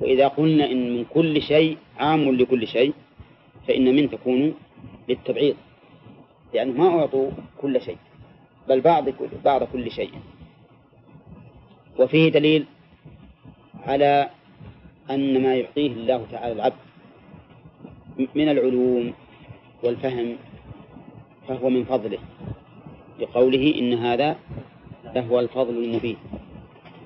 [0.00, 2.92] وإذا قلنا إن من كل شيء عام لكل شيء
[3.68, 4.54] فإن من تكون
[5.08, 5.56] للتبعيض.
[6.54, 7.98] لأنه ما أعطوا كل شيء
[8.68, 10.10] بل بعض كل بعض كل شيء.
[11.98, 12.64] وفيه دليل
[13.82, 14.30] على
[15.10, 16.91] أن ما يعطيه الله تعالى العبد.
[18.34, 19.12] من العلوم
[19.82, 20.36] والفهم
[21.48, 22.18] فهو من فضله
[23.20, 24.36] لقوله إن هذا
[25.14, 26.16] لهو الفضل المبين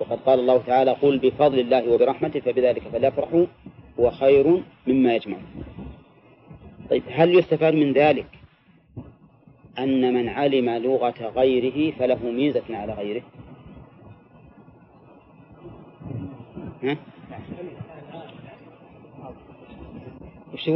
[0.01, 3.47] وقد قال الله تعالى قل بفضل الله وبرحمته فبذلك فليفرحوا
[4.01, 5.37] هو خير مما يجمع
[6.91, 8.27] طيب هل يستفاد من ذلك
[9.79, 13.23] أن من علم لغة غيره فله ميزة على غيره
[16.83, 16.97] ها؟
[20.55, 20.71] وش؟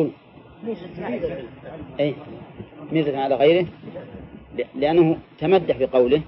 [2.01, 2.15] أي
[2.93, 3.67] ميزة على غيره
[4.75, 6.23] لأنه تمدح بقوله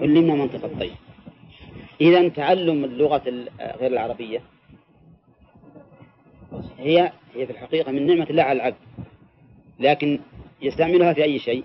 [0.00, 0.94] علمنا منطق الطير.
[2.00, 3.22] إذا تعلم اللغة
[3.60, 4.42] غير العربية
[6.78, 8.76] هي هي في الحقيقة من نعمة الله على العبد.
[9.80, 10.20] لكن
[10.62, 11.64] يستعملها في أي شيء؟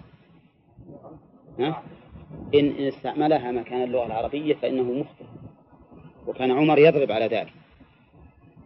[1.59, 1.83] ها؟
[2.55, 5.25] إن استعملها مكان اللغة العربية فإنه مخطئ
[6.27, 7.53] وكان عمر يضرب على ذلك.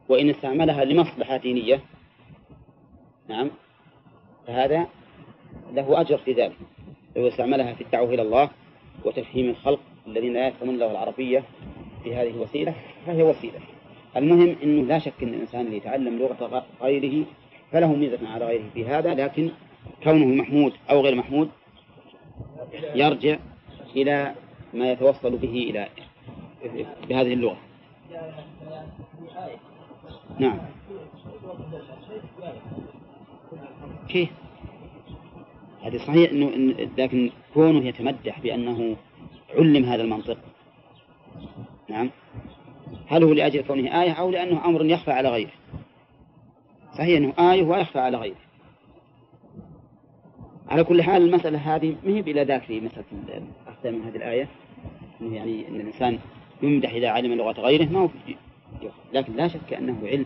[0.10, 1.82] وإن استعملها لمصلحة دينية
[3.30, 3.50] نعم.
[4.48, 4.88] فهذا
[5.74, 6.58] له أجر في ذلك.
[7.16, 8.50] لو استعملها في الدعوة إلى الله
[9.06, 11.44] وتفهيم الخلق الذين لا يفهمون اللغة العربية
[12.04, 13.60] في هذه الوسيلة فهي وسيلة.
[14.18, 17.26] المهم أنه لا شك أن الإنسان اللي يتعلم لغة غيره
[17.72, 19.52] فله ميزة على غيره في هذا لكن
[20.04, 21.50] كونه محمود أو غير محمود
[22.96, 23.38] يرجع
[23.96, 24.36] إلى
[24.74, 25.88] ما يتوصل به إلى
[27.10, 27.58] بهذه اللغة.
[30.40, 30.58] نعم.
[34.10, 34.30] كيف؟
[35.84, 38.96] هذه صحيح إنه إن لكن كونه يتمدح بأنه
[39.56, 40.38] علم هذا المنطق.
[41.90, 42.10] نعم.
[43.08, 45.52] هل هو لأجل كونه آية أو لأنه أمر يخفى على غيره؟
[46.98, 48.38] صحيح إنه آية ويخفى على غيره.
[50.68, 53.06] على كل حال المسألة هذه ما هي بلا ذاك في مسألة
[53.68, 54.48] أخذ من هذه الآية.
[55.22, 56.20] إنه يعني أن الإنسان
[56.64, 58.10] يمدح إذا علم لغة غيره ما هو
[59.14, 60.26] لكن لا شك أنه علم.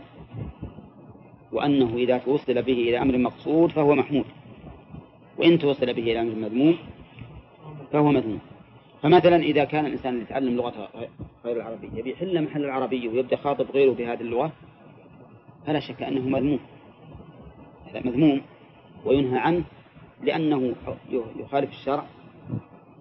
[1.52, 4.26] وأنه إذا توصل به إلى أمر مقصود فهو محمود.
[5.38, 6.78] وإن توصل به إلى أمر مذموم
[7.92, 8.40] فهو مذموم.
[9.02, 10.90] فمثلا إذا كان الإنسان يتعلم لغة
[11.46, 14.52] غير العربية يبي يحل محل العربية ويبدأ خاطب غيره بهذه اللغة
[15.68, 16.60] فلا شك أنه مذموم.
[17.90, 18.42] هذا مذموم
[19.06, 19.64] وينهى عنه
[20.24, 20.76] لأنه
[21.40, 22.06] يخالف الشرع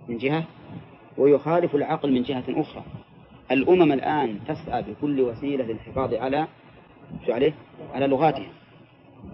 [0.08, 0.44] من جهة
[1.18, 2.82] ويخالف العقل من جهة أخرى.
[3.50, 6.46] الأمم الآن تسعى بكل وسيلة للحفاظ على
[7.26, 7.54] شو عليه؟
[7.94, 8.46] على لغاتها.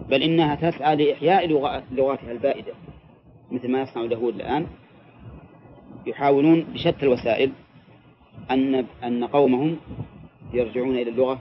[0.09, 1.47] بل إنها تسعى لإحياء
[1.91, 2.73] لغاتها البائدة
[3.51, 4.67] مثل ما يصنع اليهود الآن.
[6.05, 7.51] يحاولون بشتى الوسائل
[8.51, 9.77] أن أن قومهم
[10.53, 11.39] يرجعون إلى اللغة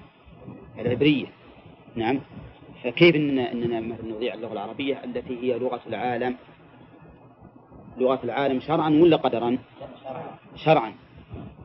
[0.78, 1.26] العبرية.
[1.96, 2.20] نعم.
[2.84, 6.36] فكيف إن أننا مثلا نضيع اللغة العربية التي هي لغة العالم؟
[7.98, 9.58] لغة العالم شرعا ولا قدرا؟
[10.56, 10.92] شرعا.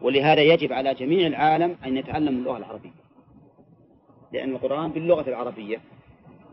[0.02, 3.01] ولهذا يجب على جميع العالم أن يتعلم اللغة العربية.
[4.34, 5.80] لأن القرآن باللغة العربية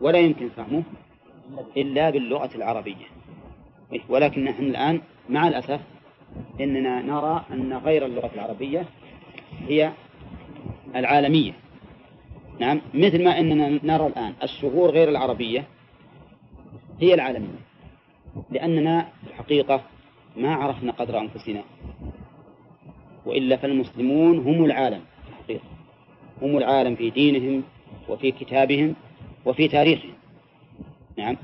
[0.01, 0.83] ولا يمكن فهمه
[1.77, 3.05] إلا باللغة العربية.
[4.09, 5.81] ولكن نحن الآن مع الأسف
[6.59, 8.85] إننا نرى أن غير اللغة العربية
[9.67, 9.91] هي
[10.95, 11.53] العالمية.
[12.59, 15.67] نعم مثل ما أننا نرى الآن الشهور غير العربية
[16.99, 17.59] هي العالمية.
[18.49, 19.81] لأننا في الحقيقة
[20.37, 21.63] ما عرفنا قدر أنفسنا
[23.25, 25.01] وإلا فالمسلمون هم العالم.
[26.41, 27.63] هم العالم في دينهم
[28.09, 28.95] وفي كتابهم
[29.45, 30.13] وفي تاريخهم.
[31.17, 31.37] نعم.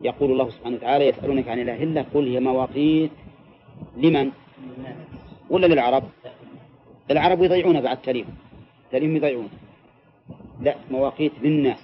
[0.00, 3.10] يقول الله سبحانه وتعالى يسألونك عن إلا قل هي مواقيت
[3.96, 4.30] لمن؟
[5.50, 6.04] ولا للعرب؟
[7.10, 8.26] العرب يضيعون بعد تاريخ.
[8.92, 9.48] تاريخ يضيعون.
[10.60, 11.78] لا مواقيت للناس.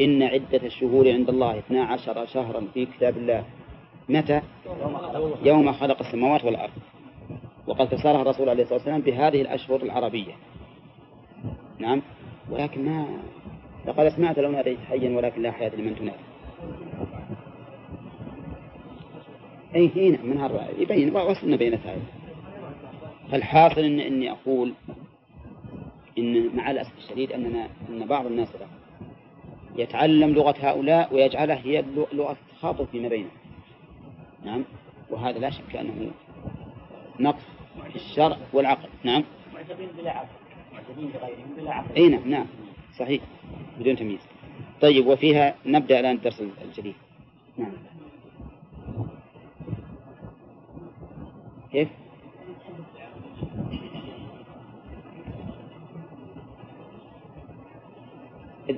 [0.00, 3.44] إن عدة الشهور عند الله 12 شهرا في كتاب الله.
[4.08, 4.40] متى؟
[5.44, 6.72] يوم خلق السماوات والأرض.
[7.68, 10.32] وقد فسرها الرسول عليه الصلاة والسلام بهذه الأشهر العربية.
[11.78, 12.02] نعم.
[12.50, 13.06] ولكن ما
[13.86, 16.18] لقد سمعت لو ناديت حيا ولكن لا حياة لمن تنادي.
[19.74, 22.02] أي هنا من هذا يبين وصلنا بين هذه
[23.30, 24.72] فالحاصل إن إني أقول
[26.18, 28.48] إن مع الأسف الشديد أننا أن بعض الناس
[29.76, 33.30] يتعلم لغة هؤلاء ويجعلها هي لغة تخاطب فيما بينهم.
[34.44, 34.64] نعم.
[35.10, 36.10] وهذا لا شك أنه
[37.20, 37.57] نقص
[37.94, 38.88] الشرع والعقل.
[39.04, 39.24] نعم.
[39.54, 40.28] معجبين بلا عقل.
[40.72, 41.94] معجبين بغيرهم بلا عقل.
[41.96, 42.46] أي نعم نعم.
[42.98, 43.22] صحيح.
[43.80, 44.20] بدون تمييز.
[44.80, 46.94] طيب وفيها نبدأ الآن الدرس الجديد.
[47.58, 47.72] نعم.
[51.72, 51.88] كيف؟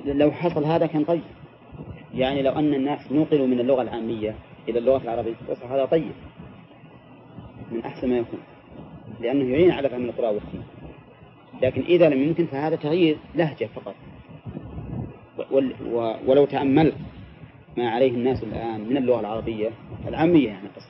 [0.05, 1.21] لو حصل هذا كان طيب.
[2.13, 4.35] يعني لو أن الناس نقلوا من اللغة العامية
[4.69, 6.11] إلى اللغة العربية فصح هذا طيب.
[7.71, 8.39] من أحسن ما يكون.
[9.21, 10.63] لأنه يعين على فهم القراءة والسنة.
[11.61, 13.95] لكن إذا لم يمكن فهذا تغيير لهجة فقط.
[16.27, 16.95] ولو تأملت
[17.77, 19.69] ما عليه الناس الآن من اللغة العربية
[20.07, 20.89] العامية يعني قصد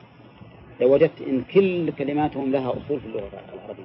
[0.80, 3.82] لو وجدت إن كل كلماتهم لها أصول في اللغة العربية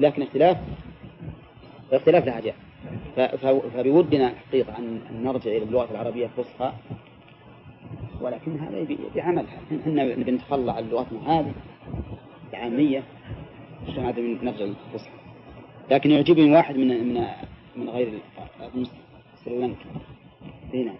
[0.00, 0.56] لكن اختلاف
[1.92, 2.54] اختلاف لهجات.
[3.74, 6.72] فبودنا حقيقة أن نرجع إلى اللغة العربية الفصحى.
[8.20, 8.86] ولكن هذا
[9.16, 9.44] عمل.
[9.80, 11.52] إحنا نبي نتخلى عن لغتنا هذه
[12.54, 13.02] العامية.
[13.88, 15.10] عشان هذا من- نرجع للفصحى
[15.90, 17.26] لكن يعجبني واحد من من
[17.76, 18.18] من غير
[19.44, 19.84] سريلانكا.
[20.74, 20.94] هنا.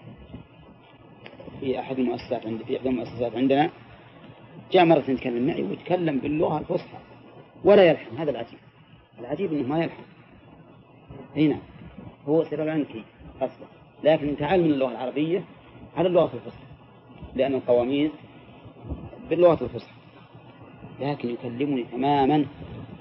[1.61, 3.71] في أحد المؤسسات عند في إحدى المؤسسات عندنا.
[4.73, 6.99] جاء مرة يتكلم معي ويتكلم باللغة الفصحى.
[7.65, 8.59] ولا يلحن هذا العجيب.
[9.21, 10.03] العجيب إنه ما يلحن
[11.37, 11.59] هنا.
[12.29, 13.05] هو سريلانكي
[13.41, 13.67] أصلا.
[14.05, 15.45] لكن تعال من اللغة العربية
[15.97, 16.65] على اللغة الفصحى.
[17.35, 18.11] لأن القواميس
[19.31, 19.95] باللغة الفصحى.
[21.01, 22.45] لكن يكلمني تماما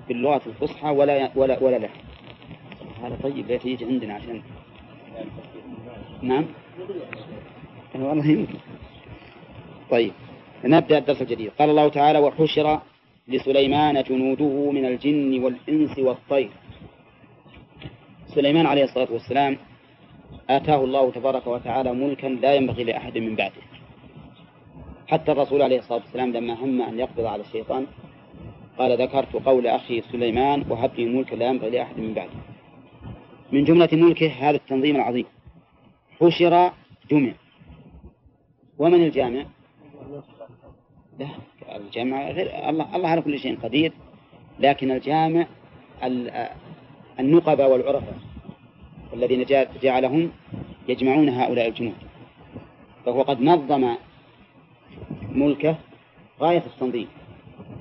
[0.07, 1.99] باللغة الفصحى ولا ولا ولا لحن
[3.03, 4.41] هذا طيب ليت يجي عندنا عشان.
[6.21, 6.45] نعم.
[7.95, 8.57] والله يمكن.
[9.91, 10.11] طيب
[10.65, 11.51] نبدأ الدرس الجديد.
[11.59, 12.79] قال الله تعالى وحشر
[13.27, 16.49] لسليمان جنوده من الجن والإنس والطير.
[18.27, 19.57] سليمان عليه الصلاة والسلام
[20.49, 23.61] آتاه الله تبارك وتعالى ملكا لا ينبغي لأحد من بعده.
[25.07, 27.87] حتى الرسول عليه الصلاة والسلام لما هم أن يقبض على الشيطان
[28.77, 32.31] قال ذكرت قول أخي سليمان وهب لي ملكا لا ينبغي لأحد من بعده.
[33.51, 35.25] من جملة ملكه هذا التنظيم العظيم.
[36.21, 36.71] حشر
[37.11, 37.31] جمع.
[38.77, 39.45] ومن الجامع؟
[41.19, 41.27] لا
[41.75, 42.69] الجامع غير.
[42.69, 43.91] الله الله على كل شيء قدير.
[44.59, 45.47] لكن الجامع
[46.03, 46.49] ال-
[47.19, 48.17] النقبة والعرفاء
[49.13, 49.45] الذين
[49.83, 50.31] جعلهم
[50.87, 51.95] يجمعون هؤلاء الجنود
[53.05, 53.95] فهو قد نظم
[55.31, 55.75] ملكه
[56.41, 57.07] غاية التنظيم.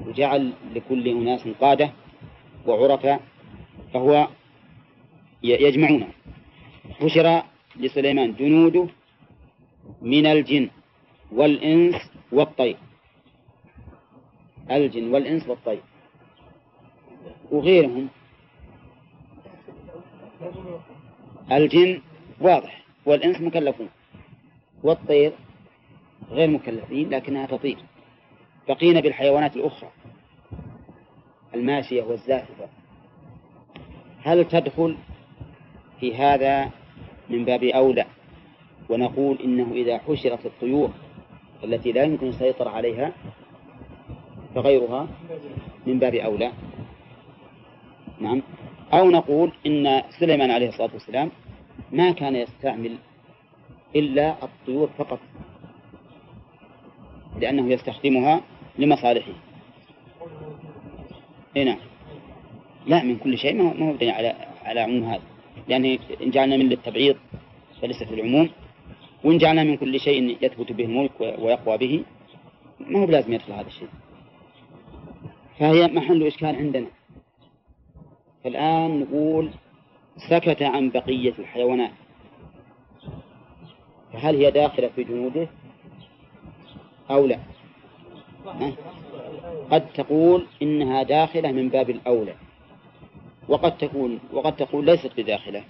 [0.06, 1.90] وجعل لكل أناس قادة
[2.66, 3.20] وعرفاء
[3.94, 4.28] فهو
[5.42, 6.08] ي- يجمعونه
[7.00, 7.42] حشر
[7.76, 8.86] لسليمان جنوده
[10.02, 10.68] من الجن
[11.32, 12.76] والإنس والطير.
[14.70, 15.80] الجن والإنس والطير.
[17.50, 18.08] وغيرهم.
[21.52, 22.00] الجن
[22.40, 22.82] واضح.
[23.06, 23.88] والإنس مكلفون.
[24.82, 25.32] والطير
[26.30, 27.76] غير مكلفين لكنها تطير.
[28.68, 29.90] بقينا بالحيوانات الأخرى
[31.54, 32.68] الماشية والزاحفة
[34.22, 34.96] هل تدخل
[36.00, 36.70] في هذا
[37.30, 38.04] من باب أولى؟
[38.88, 40.90] ونقول إنه إذا حشرت الطيور
[41.64, 43.12] التي لا يمكن السيطرة عليها
[44.54, 45.08] فغيرها
[45.86, 46.52] من باب أولى.
[48.20, 48.42] نعم.
[48.92, 51.30] أو نقول إن سليمان عليه الصلاة والسلام
[51.92, 52.96] ما كان يستعمل
[53.96, 55.18] إلا الطيور فقط
[57.40, 58.40] لأنه يستخدمها
[58.78, 59.32] لمصالحه.
[61.56, 61.78] إيه نعم.
[62.86, 64.34] لا من كل شيء ما هو على
[64.64, 65.22] على عموم هذا.
[65.68, 67.16] يعني إن جعلنا من للتبعيض
[67.82, 68.50] فليس في العموم
[69.24, 72.04] وإن جعلنا من كل شيء يثبت به الملك ويقوى به
[72.80, 73.88] ما هو بلازم يدخل هذا الشيء.
[75.58, 76.86] فهي محل إشكال عندنا.
[78.44, 79.50] فالآن نقول
[80.30, 81.90] سكت عن بقية الحيوانات.
[84.12, 85.48] فهل هي داخلة في جنوده
[87.10, 87.38] أو لا؟
[89.70, 92.34] قد تقول إنها داخلة من باب الأولى.
[93.48, 95.64] وقد تكون وقد تقول ليست بداخلة.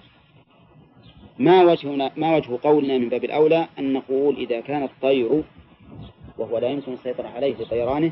[1.39, 5.43] ما وجهنا ما وجه قولنا من باب الأولى أن نقول إذا كان الطير
[6.37, 8.11] وهو لا يمكن السيطرة عليه بطيرانه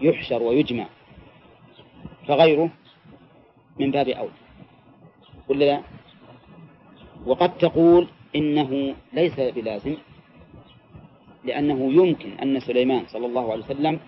[0.00, 0.86] يحشر ويجمع.
[2.28, 2.70] فغيره
[3.78, 4.30] من باب أولى.
[5.48, 5.80] ولا لا؟
[7.26, 9.96] وقد تقول إنه ليس بلازم.
[11.44, 14.00] لأنه يمكن أن سليمان صلى الله عليه وسلم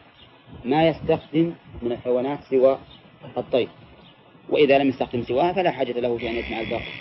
[0.65, 2.79] ما يستخدم من الحيوانات سوى
[3.37, 3.69] الطير.
[4.49, 6.93] وإذا لم يستخدم سواها فلا حاجة له في أن يجمع الباقي.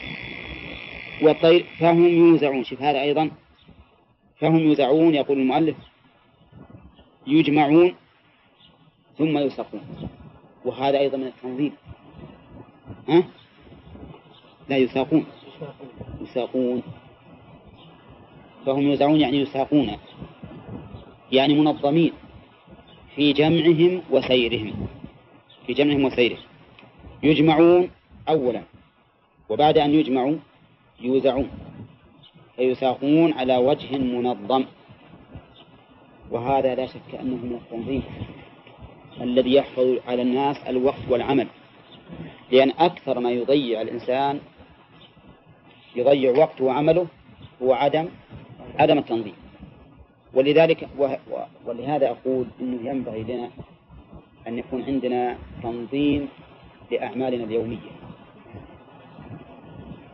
[1.22, 2.64] والطير فهم يوزعون.
[2.64, 3.32] شوف هذا أيضا.
[4.40, 5.76] فهم يوزعون يقول المؤلف.
[7.28, 7.96] يجمعون
[9.18, 9.82] ثم يسقون
[10.66, 11.74] وهذا أيضا من التنظيم.
[13.10, 13.24] ها؟
[14.70, 15.26] لا يساقون
[16.22, 16.84] يساقون
[18.66, 19.98] فهم يوزعون يعني يساقون
[21.32, 22.14] يعني منظمين
[23.16, 24.88] في جمعهم وسيرهم
[25.68, 26.44] في جمعهم وسيرهم.
[27.24, 27.90] يجمعون
[28.30, 28.62] أولا
[29.50, 30.38] وبعد أن يجمعوا
[31.02, 31.50] يوزعون
[32.56, 34.66] فيساقون على وجه منظم.
[36.32, 38.04] وهذا لا شك أنه من التنظيم
[39.22, 41.48] الذي يحفظ على الناس الوقت والعمل
[42.52, 44.40] لأن أكثر ما يضيع الإنسان
[45.96, 47.08] يضيع وقته وعمله
[47.62, 48.08] هو عدم
[48.80, 49.34] عدم التنظيم.
[50.34, 50.90] ولذلك
[51.66, 53.50] ولهذا أقول أنه ينبغي لنا
[54.48, 56.28] أن يكون عندنا تنظيم
[56.92, 57.92] لأعمالنا اليومية.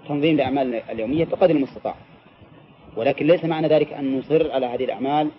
[0.08, 1.96] تنظيم لأعمالنا اليومية بقدر المستطاع.
[2.98, 5.30] ولكن ليس معنى ذلك أن نصر على هذه الأعمال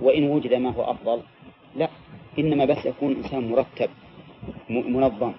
[0.00, 1.22] وإن وجد ما هو أفضل.
[1.76, 1.88] لا
[2.38, 3.90] إنما بس يكون إنسان مرتب
[4.70, 5.32] منظم.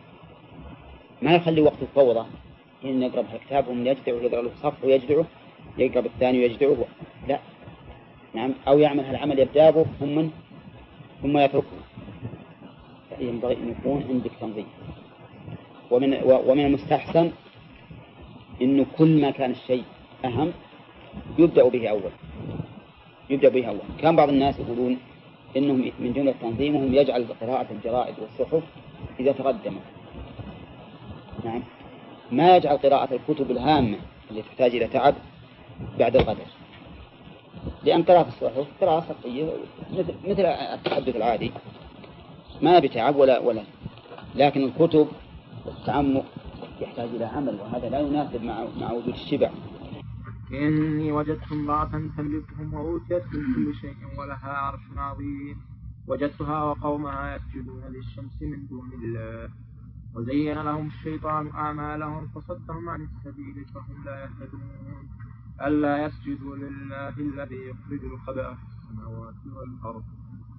[1.21, 2.25] ما يخلي وقت الفوضى.
[2.81, 5.25] حين يقرب الكتاب ومن يجدعه يقرأ له صف ويجدعه
[5.77, 6.85] يقرب الثاني ويجدعه.
[7.27, 7.39] لا
[8.33, 10.27] نعم أو يعمل هالعمل يبدأه ثم
[11.21, 11.77] ثم يتركه
[13.19, 14.65] ينبغي أن يكون عندك تنظيم.
[15.91, 17.31] ومن ومن المستحسن
[18.61, 19.83] أنه كل ما كان الشيء
[20.25, 20.51] أهم
[21.39, 22.11] يبدأ به أول.
[23.29, 23.79] يبدأ به أول.
[23.99, 24.97] كان بعض الناس يقولون
[25.57, 28.63] إنهم من جملة تنظيمهم يجعل قراءة الجرائد والصحف
[29.19, 29.81] إذا تقدمت.
[31.45, 31.63] نعم.
[32.31, 33.97] ما يجعل قراءة الكتب الهامة
[34.29, 35.15] اللي تحتاج إلى تعب
[35.99, 36.62] بعد الغدر.
[37.83, 39.53] لأن قراءة الصحف قراءة سطحية
[39.91, 41.51] مثل مثل التحدث العادي.
[42.61, 43.63] ما بتعب ولا ولا.
[44.35, 45.07] لكن الكتب
[45.65, 46.25] والتعمق
[46.81, 49.51] يحتاج إلى عمل وهذا لا يناسب مع مع وجود الشبع.
[50.51, 55.57] إني وجدت امرأة تملكهم وأوتيت من كل شيء ولها عرش عظيم.
[56.07, 59.49] وجدتها وقومها يسجدون للشمس من دون الله.
[60.15, 65.22] وزين لهم الشيطان أعمالهم فصدهم عن السبيل فهم لا يهتدون.
[65.67, 70.03] ألا يسجدوا لله الذي يخرج الخبأ في السماوات والأرض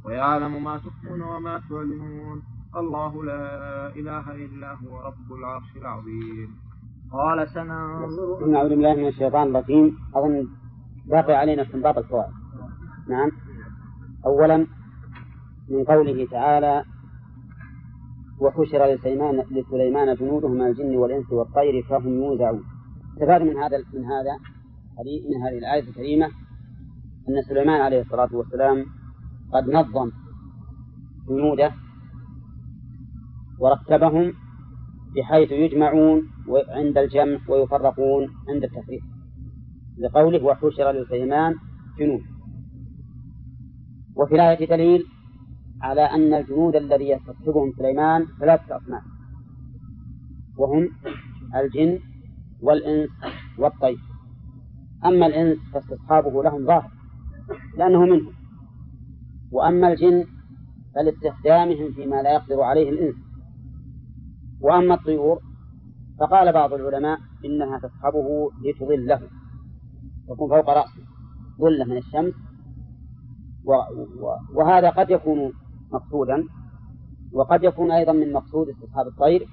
[0.04, 2.42] ويعلم ما تخفون وما تعلنون.
[2.76, 6.50] الله لا إله إلا هو رب العرش العظيم.
[7.12, 9.96] قال سننظر نعوذ بالله من الشيطان الرجيم.
[10.14, 10.48] أظن
[11.06, 12.32] باقي علينا استنباط الفوائد.
[13.08, 13.30] نعم.
[14.26, 14.66] أولا
[15.68, 16.84] من قوله تعالى
[18.40, 22.64] وحشر لسليمان لسليمان جنوده من الجن والإنس والطير فهم يوزعون.
[23.12, 24.53] استفاد من هذا من هذا؟
[25.02, 26.26] من هذه الآية الكريمة
[27.28, 28.86] أن سليمان عليه الصلاة والسلام
[29.52, 30.10] قد نظم
[31.28, 31.74] جنوده
[33.58, 34.32] ورتبهم
[35.16, 36.22] بحيث يجمعون
[36.68, 39.02] عند الجمع ويفرقون عند التفريق.
[39.98, 41.54] لقوله وحشر لسليمان
[41.98, 42.20] جنود.
[44.16, 45.04] وفي الآية دليل
[45.82, 49.02] على أن الجنود الذي يستصحبهم سليمان ثلاثة أصناف.
[50.58, 50.88] وهم
[51.54, 51.98] الجن
[52.62, 53.10] والإنس
[53.58, 54.13] والطير.
[55.06, 56.90] أما الإنس فاستصحابه لهم ظاهر
[57.78, 58.32] لأنه منهم.
[59.52, 60.24] وأما الجن
[60.94, 63.14] فلاستخدامهم فيما لا يقدر عليه الإنس.
[64.60, 65.40] وأما الطيور
[66.20, 69.20] فقال بعض العلماء إنها تصحبه لتظله
[70.28, 71.02] تكون فوق رأسه
[71.60, 72.34] ظلة من الشمس.
[74.54, 75.52] وهذا قد يكون
[75.92, 76.44] مقصودا
[77.32, 79.48] وقد يكون أيضا من مقصود استصحاب الطير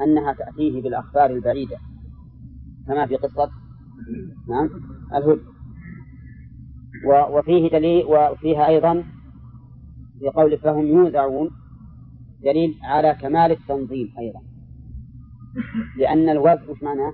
[0.00, 1.76] أنها تأتيه بالأخبار البعيدة
[2.86, 3.50] كما في قصة
[4.48, 4.70] نعم.
[5.14, 5.40] الهد
[7.30, 9.04] وفيه دليل وفيها أيضا
[10.18, 11.50] في قول فهم يوزعون
[12.42, 14.40] دليل على كمال التنظيم أيضا.
[15.98, 17.12] لأن الوزن وش معناه؟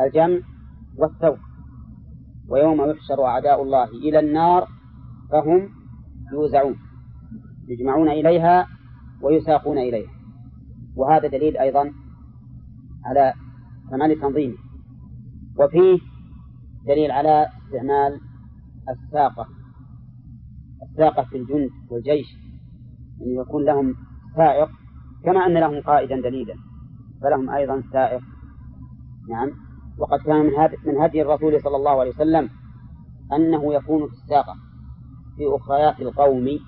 [0.00, 0.38] الجمع
[0.96, 1.38] والثوب.
[2.48, 4.68] ويوم يحشر أعداء الله إلى النار
[5.30, 5.68] فهم
[6.32, 6.76] يوزعون.
[7.68, 8.66] يجمعون إليها
[9.22, 10.10] ويساقون إليها.
[10.96, 11.92] وهذا دليل أيضا
[13.04, 13.32] على
[13.90, 14.67] كمال تنظيمه
[15.58, 15.98] وفيه
[16.86, 18.20] دليل على استعمال
[18.88, 19.46] الساقة
[20.82, 22.26] الساقة في الجند والجيش
[23.20, 23.94] أن يعني يكون لهم
[24.36, 24.68] سائق
[25.24, 26.54] كما أن لهم قائدا دليلا
[27.22, 28.20] فلهم أيضا سائق.
[29.28, 29.50] نعم.
[29.98, 30.46] وقد كان
[30.86, 32.50] من هدي, الرسول صلى الله عليه وسلم
[33.32, 34.54] أنه يكون في الساقة
[35.36, 36.58] في أخريات القوم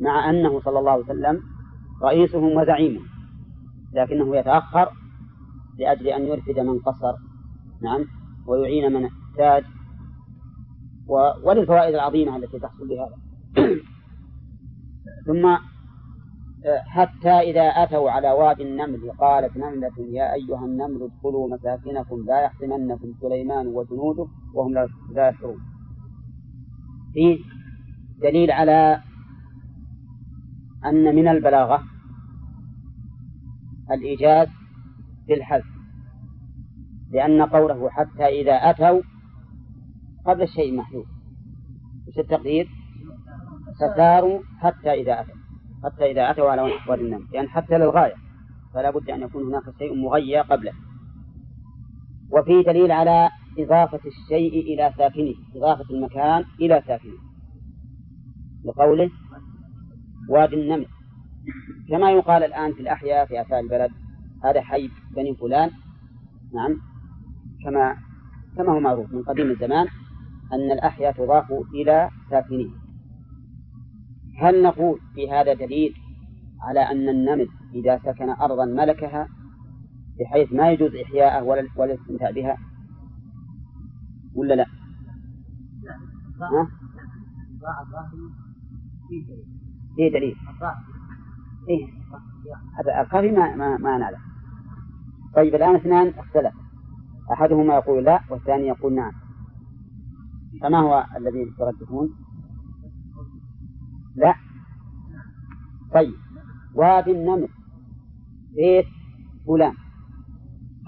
[0.00, 1.40] مع أنه صلى الله عليه وسلم
[2.02, 3.06] رئيسهم وزعيمهم
[3.92, 4.92] لكنه يتأخر
[5.78, 7.27] لأجل أن يرفد من قصر
[7.82, 8.04] نعم
[8.46, 9.64] ويعين من احتاج.
[11.44, 13.16] وللفوائد العظيمة التي تحصل بهذا
[15.26, 15.56] ثم
[16.86, 23.14] حتى إذا أتوا على وادي النمل قالت نملة يا أيها النمل ادخلوا مساكنكم لا يحطمنكم
[23.20, 24.74] سليمان وجنوده وهم
[25.14, 25.60] لا يشعرون.
[27.14, 27.38] فيه
[28.22, 29.00] دليل على
[30.84, 31.82] أن من البلاغة
[33.90, 34.48] الإيجاز
[35.28, 35.77] بالحذف
[37.10, 39.02] لأن قوله حتى إذا أتوا
[40.26, 41.06] قبل الشيء محذوف.
[42.08, 42.68] وش التقدير؟
[43.80, 45.34] فساروا حتى إذا أتوا.
[45.84, 48.14] حتى إذا أتوا على وادي النمل لأن حتى للغاية.
[48.74, 50.72] فلا بد أن يكون هناك شيء مغير قبله.
[52.30, 55.34] وفيه دليل على إضافة الشيء إلى ساكنه.
[55.56, 57.18] إضافة المكان إلى ساكنه.
[58.64, 59.10] لقوله
[60.28, 60.86] وادي النمل.
[61.88, 63.90] كما يقال الآن في الأحياء في آثار البلد
[64.44, 65.70] هذا حي بني فلان.
[66.54, 66.87] نعم.
[67.64, 67.96] كما
[68.56, 69.86] كما هو معروف من قديم الزمان
[70.52, 72.70] أن الأحياء تضاف إلى ساكنه
[74.40, 75.94] هل نقول في هذا دليل
[76.62, 79.28] على أن النمل إذا سكن أرضا ملكها
[80.20, 82.56] بحيث ما يجوز إحياءه ولا ولا الاستمتاع بها؟
[84.34, 84.66] ولا لا؟
[86.42, 86.68] ها؟
[89.96, 90.36] في دليل.
[91.68, 91.88] إيه.
[93.00, 94.18] القافي ما ما, ما نعلم.
[95.36, 96.52] طيب الآن اثنان اختلف.
[97.32, 99.12] أحدهما يقول لا والثاني يقول نعم.
[100.62, 102.08] فما هو الذي ترجحون؟
[104.16, 104.34] لا.
[105.94, 106.14] طيب.
[106.74, 107.48] وادي النمل
[108.54, 108.86] بيت
[109.46, 109.74] فلان.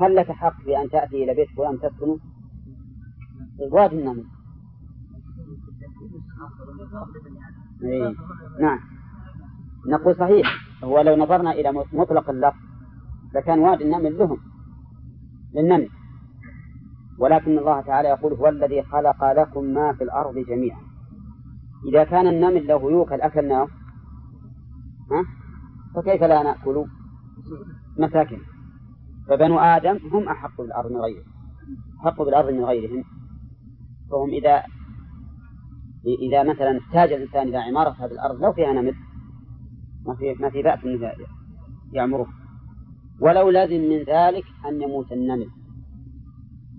[0.00, 2.18] هل لك حق بأن تأتي إلى بيت فلان تسكنه؟
[3.72, 4.24] وادي النمل
[7.82, 8.14] إيه.
[8.60, 8.78] نعم.
[9.86, 10.46] نقول صحيح.
[10.84, 12.58] هو لو نظرنا إلى مطلق اللفظ
[13.34, 14.38] لكان وادي النمل لهم.
[15.54, 15.88] للنمل
[17.20, 20.80] ولكن الله تعالى يقول هو الذي خلق لكم ما في الأرض جميعا.
[21.88, 23.68] إذا كان النمل له يوكل أكلناه
[25.10, 25.24] ها؟
[25.94, 26.84] فكيف لا نأكل
[27.98, 28.38] مساكن؟
[29.28, 31.24] فبنو آدم هم أحق بالأرض من غيرهم
[32.00, 33.04] أحق بالأرض من غيرهم.
[34.10, 34.62] فهم إذا
[36.22, 38.94] إذا مثلا احتاج الإنسان إلى عمارة هذه الأرض لو فيها نمل
[40.06, 41.12] ما في ما في بأس أنه
[41.92, 42.26] يعمره.
[43.20, 45.59] ولو لازم من ذلك أن يموت النمل.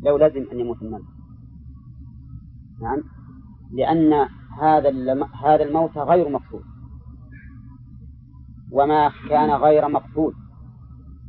[0.04, 1.04] لو لازم أن يموت النمل
[2.82, 3.04] نعم؟
[3.74, 4.14] لأن
[4.62, 4.90] هذا
[5.44, 6.64] هذا الموت غير مقصود.
[8.72, 10.34] وما كان غير مقصود.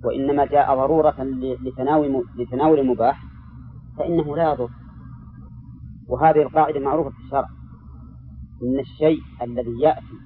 [0.05, 1.15] وإنما جاء ضرورة
[1.63, 3.25] لتناول لتناول المباح
[3.99, 4.71] فإنه لا يضر.
[6.09, 7.49] وهذه القاعدة معروفة في الشرع.
[8.63, 10.19] إن الشيء الذي يأتي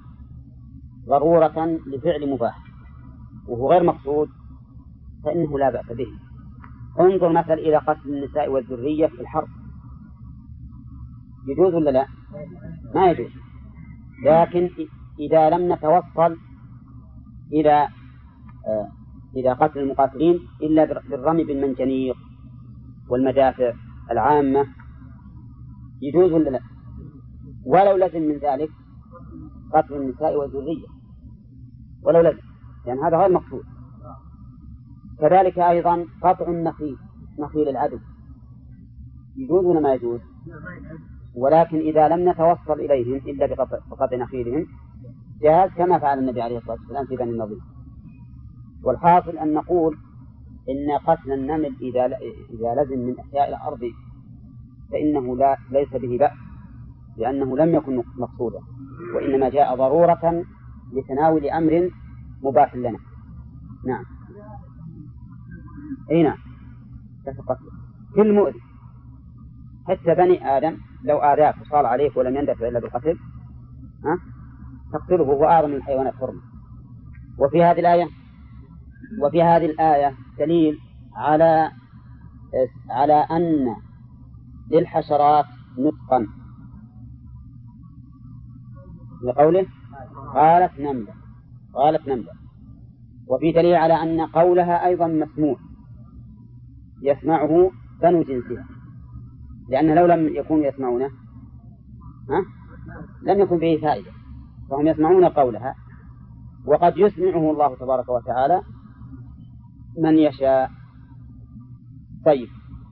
[1.07, 2.57] ضرورة لفعل مباح
[3.47, 4.29] وهو غير مقصود
[5.23, 6.26] فإنه لا بأس به.
[6.99, 9.47] انظر مثلا إلى قتل النساء والذرية في الحرب.
[11.47, 12.07] يجوز ولا لا؟
[12.95, 13.31] ما يجوز.
[14.25, 14.69] لكن
[15.19, 16.37] إذا لم نتوصل
[17.53, 17.87] إلى
[18.67, 18.87] آه،
[19.35, 22.17] إلى قتل المقاتلين إلا بالرمي بالمنجنيق
[23.09, 23.73] والمدافع
[24.11, 24.65] العامة
[26.01, 26.59] يجوز ولا لا؟
[27.65, 28.69] ولو لزم من ذلك
[29.73, 30.87] قتل النساء والذرية.
[32.03, 32.47] ولو لزم.
[32.85, 33.63] لأن يعني هذا غير مقصود.
[35.19, 36.97] كذلك أيضا قطع النخيل
[37.39, 37.99] نخيل العدو
[39.37, 40.19] يجوز ولا ما يجوز؟
[41.35, 43.45] ولكن إذا لم نتوصل إليهم إلا
[43.91, 44.65] بقطع نخيلهم
[45.41, 47.59] جاز كما فعل النبي عليه الصلاة والسلام في بني النضير.
[48.83, 49.97] والحاصل أن نقول
[50.69, 52.05] إن قتل النمل إذا
[52.49, 53.81] إذا لزم من أحياء الأرض
[54.91, 56.37] فإنه لا ليس به بأس
[57.17, 58.59] لأنه لم يكن مقصودا
[59.15, 60.43] وإنما جاء ضرورة
[60.93, 61.89] لتناول أمر
[62.43, 62.99] مباح لنا.
[63.85, 64.16] نعم.
[66.11, 66.37] أي نعم.
[68.15, 68.59] كل مؤذي
[69.87, 73.17] حتى بني آدم لو آذاك وصار عليك ولم يندفع إلا بالقتل
[74.03, 74.17] ها؟
[74.93, 76.41] تقتله وهو أعظم من الحيوانات حرمة.
[77.37, 78.07] وفي هذه الآية
[79.21, 80.77] وفي هذه الآية دليل
[81.15, 81.71] على
[82.89, 83.75] على أن
[84.71, 85.45] للحشرات
[85.77, 86.27] نطقا.
[89.23, 89.65] لقوله
[90.33, 91.13] قالت نملة
[91.73, 92.31] قالت نملة.
[93.27, 95.66] وفي دليل على أن قولها أيضا مسموع.
[97.01, 97.71] يسمعه
[98.01, 98.65] بنو جنسها
[99.69, 101.05] لأن لو لم يكونوا يسمعونه
[102.29, 102.45] ها؟
[103.23, 104.11] لم يكن به فائدة.
[104.69, 105.75] فهم يسمعون قولها
[106.65, 108.61] وقد يسمعه الله تبارك وتعالى
[109.97, 110.71] من يشاء.
[112.25, 112.47] طيب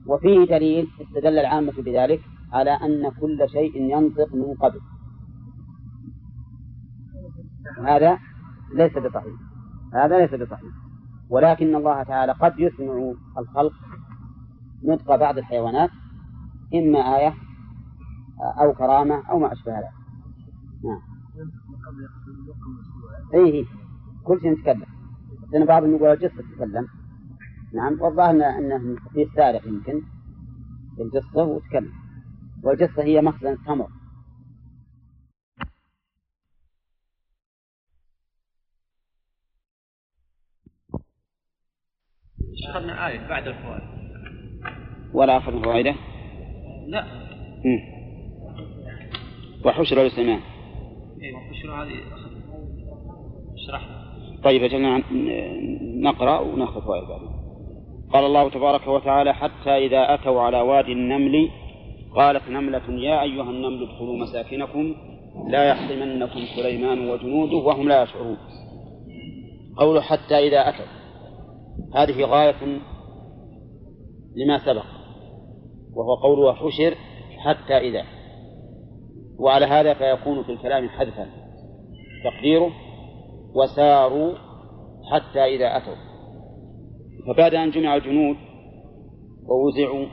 [0.06, 2.20] وفيه دليل استدل العامة بذلك
[2.52, 4.80] على أن كل شيء ينطق من قبل.
[7.84, 8.18] هذا
[8.74, 9.34] ليس بصحيح.
[9.94, 10.70] هذا ليس بصحيح.
[11.30, 13.72] ولكن الله تعالى قد يسمع الخلق
[14.84, 15.90] نطق بعض الحيوانات
[16.74, 17.34] إما آية
[18.60, 19.90] أو كرامة أو ما أشبه ذلك.
[20.84, 21.00] نعم.
[23.34, 23.64] إيه
[24.24, 24.86] كل شيء نتكلم
[25.52, 26.88] لأن بعضهم يقول الجثة تتكلم.
[27.74, 30.02] نعم والظاهر أنه في سارق يمكن.
[31.00, 31.92] الجثة وتكلم.
[32.62, 33.88] والجثة هي مخزن التمر.
[42.70, 44.05] أخذنا آية بعد الفوائد.
[45.14, 45.94] ولا أخذ فوائده؟
[46.86, 47.04] لا.
[47.64, 47.96] مم.
[49.64, 50.40] وحشر لسليمان
[51.22, 51.94] إيه وحشر هذه
[53.54, 53.96] اشرحنا
[54.44, 55.02] طيب أجلنا
[56.00, 57.28] نقرأ ونأخذ فوائد بعدين.
[58.12, 61.48] قال الله تبارك وتعالى حتى إذا أتوا على وادي النمل
[62.16, 64.94] قالت نملة يا أيها النمل ادخلوا مساكنكم
[65.48, 68.36] لا يحطمنكم سليمان وجنوده وهم لا يشعرون.
[69.76, 70.86] قوله حتى إذا أتوا.
[71.94, 72.78] هذه غاية
[74.36, 74.95] لما سبق.
[75.96, 76.94] وهو قوله حشر
[77.38, 78.04] حتى إذا.
[79.38, 81.26] وعلى هذا فيكون في الكلام حذفا.
[82.24, 82.70] تقديره
[83.54, 84.32] وساروا
[85.12, 85.94] حتى إذا أتوا.
[87.26, 88.36] فبعد أن جمع الجنود
[89.48, 90.06] ووزعوا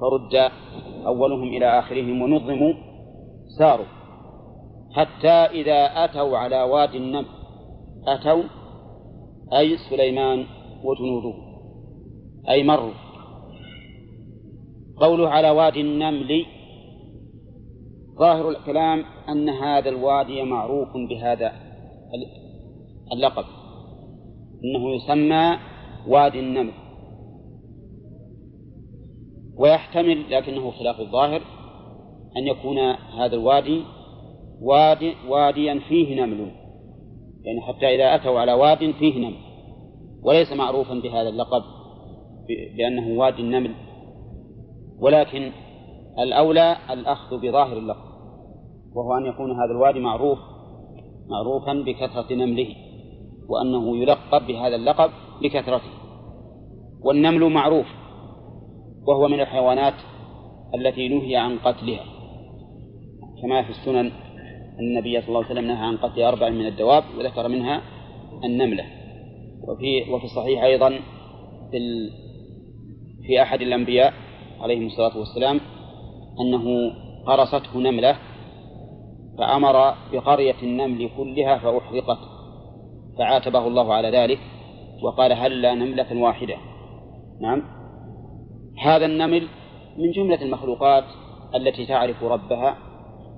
[0.00, 0.50] فرد
[1.06, 2.72] أولهم إلى آخرهم ونظموا
[3.58, 3.86] ساروا
[4.92, 7.26] حتى إذا أتوا على وادي النمل.
[8.06, 8.42] أتوا
[9.52, 10.46] أي سليمان
[10.84, 11.34] وجنوده.
[12.48, 13.05] أي مروا.
[15.00, 16.46] قوله على وادي النمل
[18.18, 21.52] ظاهر الكلام أن هذا الوادي معروف بهذا
[23.12, 23.44] اللقب.
[24.64, 25.58] إنه يسمى
[26.08, 26.72] وادي النمل.
[29.58, 31.40] ويحتمل لكنه خلاف الظاهر
[32.36, 32.78] أن يكون
[33.18, 33.82] هذا الوادي
[34.62, 36.50] وادي واديا فيه نمل.
[37.44, 39.36] يعني حتى إذا أتوا على واد فيه نمل.
[40.22, 41.62] وليس معروفا بهذا اللقب
[42.76, 43.74] بأنه وادي النمل.
[45.00, 45.52] ولكن
[46.18, 48.06] الأولى الأخذ بظاهر اللقب
[48.94, 50.38] وهو أن يكون هذا الوادي معروف
[51.28, 52.68] معروفا بكثرة نمله
[53.48, 55.10] وأنه يلقب بهذا اللقب
[55.42, 55.90] لكثرته
[57.02, 57.86] والنمل معروف
[59.06, 59.94] وهو من الحيوانات
[60.74, 62.04] التي نهي عن قتلها
[63.42, 64.10] كما في السنن
[64.80, 67.82] النبي صلى الله عليه وسلم نهى عن قتل أربع من الدواب وذكر منها
[68.44, 68.84] النملة
[69.68, 70.90] وفي وفي الصحيح أيضا
[71.70, 72.10] في
[73.26, 74.12] في أحد الأنبياء
[74.60, 75.60] عليهم الصلاة والسلام
[76.40, 76.92] أنه
[77.26, 78.16] قرصته نملة
[79.38, 82.18] فأمر بقرية النمل كلها فأحرقت
[83.18, 84.38] فعاتبه الله على ذلك
[85.02, 86.56] وقال هلا نملة واحدة؟
[87.40, 87.62] نعم.
[88.82, 89.48] هذا النمل
[89.98, 91.04] من جملة المخلوقات
[91.54, 92.76] التي تعرف ربها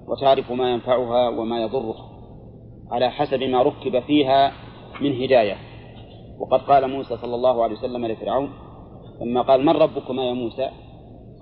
[0.09, 2.09] وتعرف ما ينفعها وما يضرها
[2.91, 4.53] على حسب ما ركب فيها
[5.01, 5.57] من هداية.
[6.39, 8.51] وقد قال موسى صلى الله عليه وسلم لفرعون
[9.21, 10.71] لما قال من ربكما يا موسى؟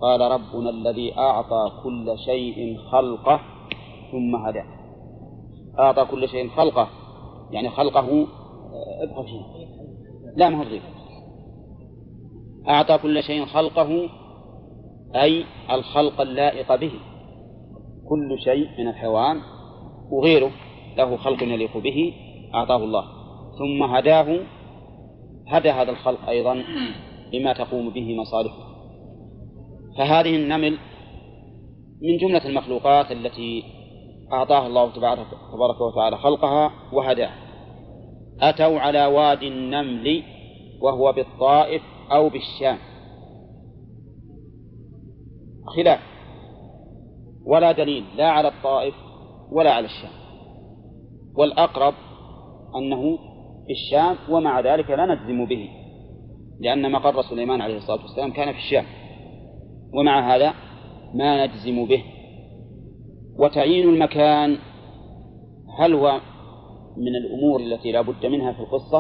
[0.01, 3.40] قال ربنا الذي أعطى كل شيء خلقه
[4.12, 4.66] ثم هداه
[5.78, 6.88] أعطى كل شيء خلقه
[7.51, 8.26] يعني خلقه
[9.03, 9.40] ابقى فيه.
[10.36, 10.64] لا ما هو
[12.68, 14.09] أعطى كل شيء خلقه
[15.14, 16.92] أي الخلق اللائق به.
[18.09, 19.40] كل شيء من الحيوان
[20.11, 20.51] وغيره
[20.97, 22.14] له خلق يليق به
[22.55, 23.05] أعطاه الله.
[23.59, 24.38] ثم هداه
[25.49, 26.64] هدى هذا الخلق أيضا
[27.32, 28.65] بما تقوم به مصالحه.
[29.99, 30.78] فهذه النمل
[32.03, 33.64] من جملة المخلوقات التي
[34.32, 34.90] أعطاها الله
[35.53, 37.30] تبارك وتعالى خلقها وهداه.
[38.40, 40.22] أتوا على وادي النمل
[40.80, 41.82] وهو بالطائف
[42.12, 42.78] أو بالشام.
[45.76, 46.01] خلاف.
[47.47, 48.94] ولا دليل لا على الطائف
[49.53, 50.11] ولا على الشام.
[51.36, 51.94] والأقرب
[52.76, 53.18] أنه
[53.66, 55.68] في الشام ومع ذلك لا نجزم به
[56.61, 58.84] لأن مقر سليمان عليه الصلاة والسلام كان في الشام.
[59.95, 60.55] ومع هذا
[61.14, 62.05] ما نجزم به.
[63.39, 64.59] وتعيين المكان
[65.78, 66.20] هل هو
[66.97, 68.99] من الأمور التي لا بد منها في القصة؟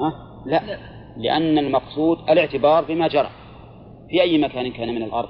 [0.00, 0.12] أه؟
[0.46, 0.78] لا.
[1.16, 3.30] لأن المقصود الاعتبار بما جرى
[4.08, 5.28] في أي مكان كان من الأرض.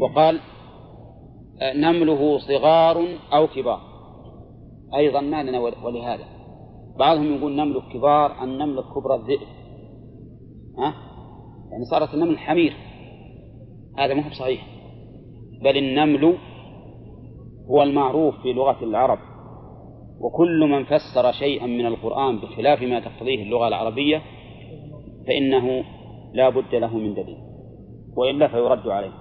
[0.00, 0.40] وقال
[1.74, 3.80] نمله صغار أو كبار.
[4.94, 6.24] أيضا ما لنا ولهذا.
[6.98, 9.48] بعضهم يقول نمل كبار النمل كبرى الذئب.
[10.78, 10.94] ها؟
[11.70, 12.89] يعني صارت النمل حمير.
[14.00, 14.66] هذا مو صحيح.
[15.62, 16.34] بل النمل
[17.70, 19.18] هو المعروف في لغة العرب.
[20.20, 24.22] وكل من فسر شيئا من القرآن بخلاف ما تقتضيه اللغة العربية
[25.26, 25.84] فإنه
[26.32, 27.38] لا بد له من دليل.
[28.16, 29.12] وإلا فيرد عليه.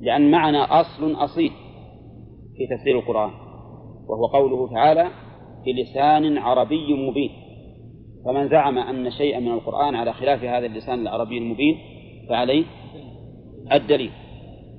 [0.00, 1.52] لأن معنا أصل أصيل
[2.56, 3.30] في تفسير القرآن.
[4.08, 5.10] وهو قوله تعالى
[5.66, 7.30] بلسان عربي مبين
[8.24, 11.78] فمن زعم أن شيئا من القرآن على خلاف هذا اللسان العربي المبين
[12.28, 12.64] فعليه
[13.72, 14.10] الدليل.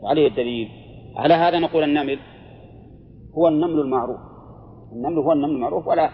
[0.04, 0.70] عليه الدليل.
[1.16, 2.20] على هذا نقول النمل
[3.38, 4.20] هو النمل المعروف.
[4.92, 5.88] النمل هو النمل المعروف.
[5.88, 6.10] ولا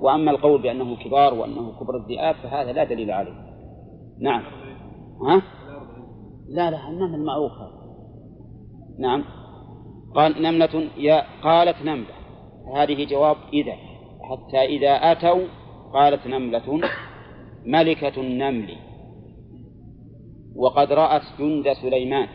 [0.00, 3.34] وأما القول بأنه كبار وأنه كبر الذئاب فهذا لا دليل عليه.
[4.20, 4.42] نعم.
[5.22, 5.42] ها؟
[6.48, 7.82] لا لا النمل المعروف هذا.
[8.98, 9.24] نعم.
[10.14, 12.14] قال نملة يا قالت نملة.
[12.74, 13.72] هذه جواب إذا.
[14.22, 15.46] حتى إذا أتوا
[15.92, 16.80] قالت نملة
[17.66, 18.76] ملكة النمل.
[20.56, 22.28] وقد رأت جند سليمان.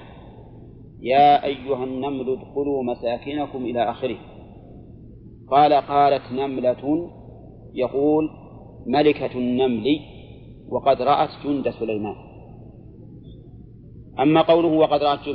[1.02, 4.18] يا أيها النمل ادخلوا مساكنكم إلى آخره.
[5.52, 7.10] قال قالت نملة
[7.74, 8.30] يقول
[8.88, 10.00] ملكة النمل
[10.70, 12.16] وقد رأت جند سليمان.
[14.20, 15.26] أما قوله وقد رأت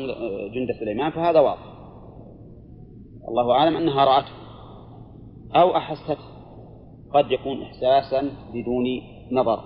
[0.54, 1.72] جند سليمان فهذا واضح.
[3.28, 4.32] الله أعلم أنها رأته.
[5.54, 6.22] أو أحسته
[7.14, 8.84] قد يكون إحساسا بدون
[9.32, 9.60] نظر.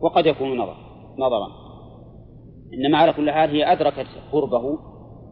[0.00, 0.76] وقد يكون نظر
[1.18, 1.63] نظرا.
[2.74, 4.78] إنما على كل حال هي أدركت قربه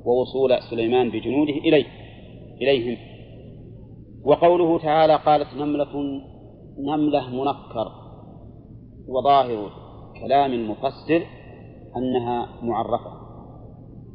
[0.04, 1.86] ووصول سليمان بجنوده إليه
[2.62, 2.96] إليهم.
[4.24, 6.20] وقوله تعالى قالت نملة
[6.78, 7.92] نملة منكر
[9.08, 9.70] وظاهر
[10.20, 11.22] كلام المفسر
[11.96, 13.12] أنها معرفة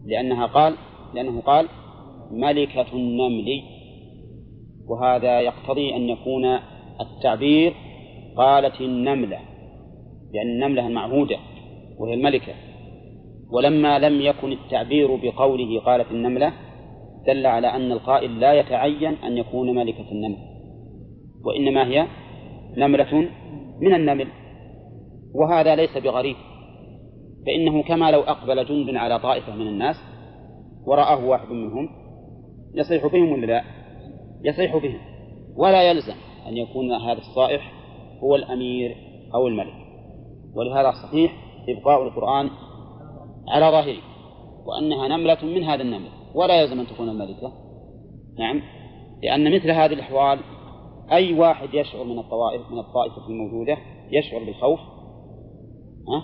[0.05, 0.73] لأنها قال
[1.13, 1.67] لأنه قال
[2.31, 3.61] ملكة النمل.
[4.87, 6.45] وهذا يقتضي أن يكون
[7.01, 7.73] التعبير
[8.37, 9.39] قالت النملة
[10.33, 11.37] لأن النملة المعهودة
[11.99, 12.53] وهي الملكة.
[13.51, 16.53] ولما لم يكن التعبير بقوله قالت النملة
[17.27, 20.37] دل على أن القائل لا يتعين أن يكون ملكة النمل.
[21.45, 22.07] وإنما هي
[22.77, 23.29] نملة
[23.81, 24.27] من النمل.
[25.35, 26.35] وهذا ليس بغريب
[27.45, 29.95] فإنه كما لو أقبل جند على طائفة من الناس
[30.85, 31.89] ورآه واحد منهم
[32.75, 33.63] يصيح بهم ولا لا؟
[34.43, 34.99] يصيح بهم.
[35.55, 36.15] ولا يلزم
[36.47, 37.73] أن يكون هذا الصائح
[38.23, 38.95] هو الأمير
[39.35, 39.73] أو الملك.
[40.55, 41.33] ولهذا صحيح
[41.69, 42.49] إبقاء القرآن
[43.47, 44.01] على ظاهره
[44.65, 47.53] وأنها نملة من هذا النمل ولا يلزم أن تكون الملكة
[48.39, 48.61] نعم.
[49.23, 50.39] لأن مثل هذه الأحوال
[51.11, 53.77] أي واحد يشعر من الطوائف من الطائفة الموجودة
[54.11, 54.79] يشعر بالخوف
[56.07, 56.23] ها؟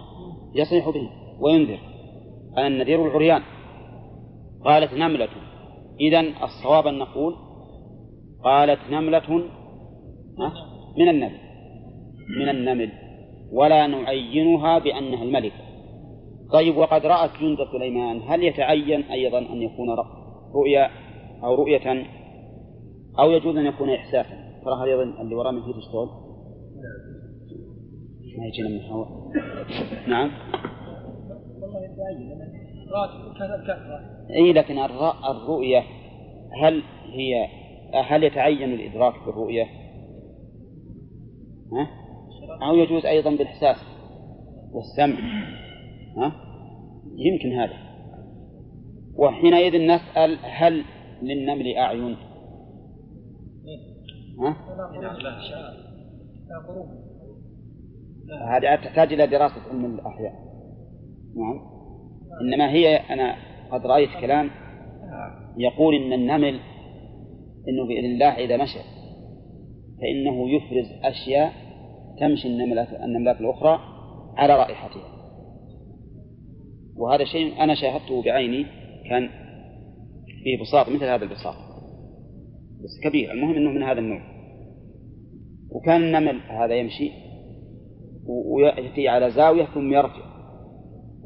[0.55, 1.09] يصيح به
[1.39, 1.80] وينذر.
[2.57, 3.41] أنا النذير العريان.
[4.65, 5.30] قالت نملة.
[5.99, 7.36] إذا الصواب أن نقول
[8.43, 9.30] قالت نملة
[10.97, 11.39] من النمل.
[12.39, 12.91] من النمل.
[13.51, 15.72] ولا نعينها بأنها الملكة.
[16.54, 18.22] طيب وقد رأت جند سليمان.
[18.22, 19.89] هل يتعين أيضا أن يكون
[20.56, 20.89] رؤيا
[21.43, 22.06] أو رؤية
[23.20, 26.10] أو يجوز أن يكون إحساسا؟ ترى هذا أيضا اللي وراه من هي تشتغل
[28.38, 29.08] ما يجينا من الهواء
[30.08, 30.32] نعم.
[34.36, 34.80] إي لكن
[35.30, 35.84] الرؤية
[36.64, 36.84] هل
[37.14, 37.47] هي
[37.93, 39.64] هل يتعين الإدراك بالرؤية؟
[41.72, 41.88] ها؟
[42.68, 43.78] أو يجوز أيضا بالإحساس
[44.74, 45.18] والسمع؟
[46.18, 46.32] ها؟
[47.16, 47.74] يمكن هذا
[49.16, 50.84] وحينئذ نسأل هل
[51.22, 52.16] للنمل أعين؟
[54.39, 54.57] ها؟
[58.47, 60.34] هذه تحتاج إلى دراسة علم الأحياء
[61.36, 61.59] نعم
[62.41, 63.36] إنما هي أنا
[63.72, 64.49] قد رأيت كلام
[65.57, 66.59] يقول إن النمل
[67.68, 68.80] إنه بإذن الله إذا مشى
[70.01, 71.53] فإنه يفرز أشياء
[72.20, 73.80] تمشي النملات النملات الأخرى
[74.38, 75.12] على رائحتها
[76.98, 78.66] وهذا شيء أنا شاهدته بعيني
[79.10, 79.30] كان
[80.44, 81.56] فيه بساط مثل هذا البساط.
[82.84, 84.22] بس كبير المهم أنه من هذا النوع.
[85.72, 87.12] وكان النمل هذا يمشي
[88.28, 90.34] ويأتي على زاوية ثم يرجع.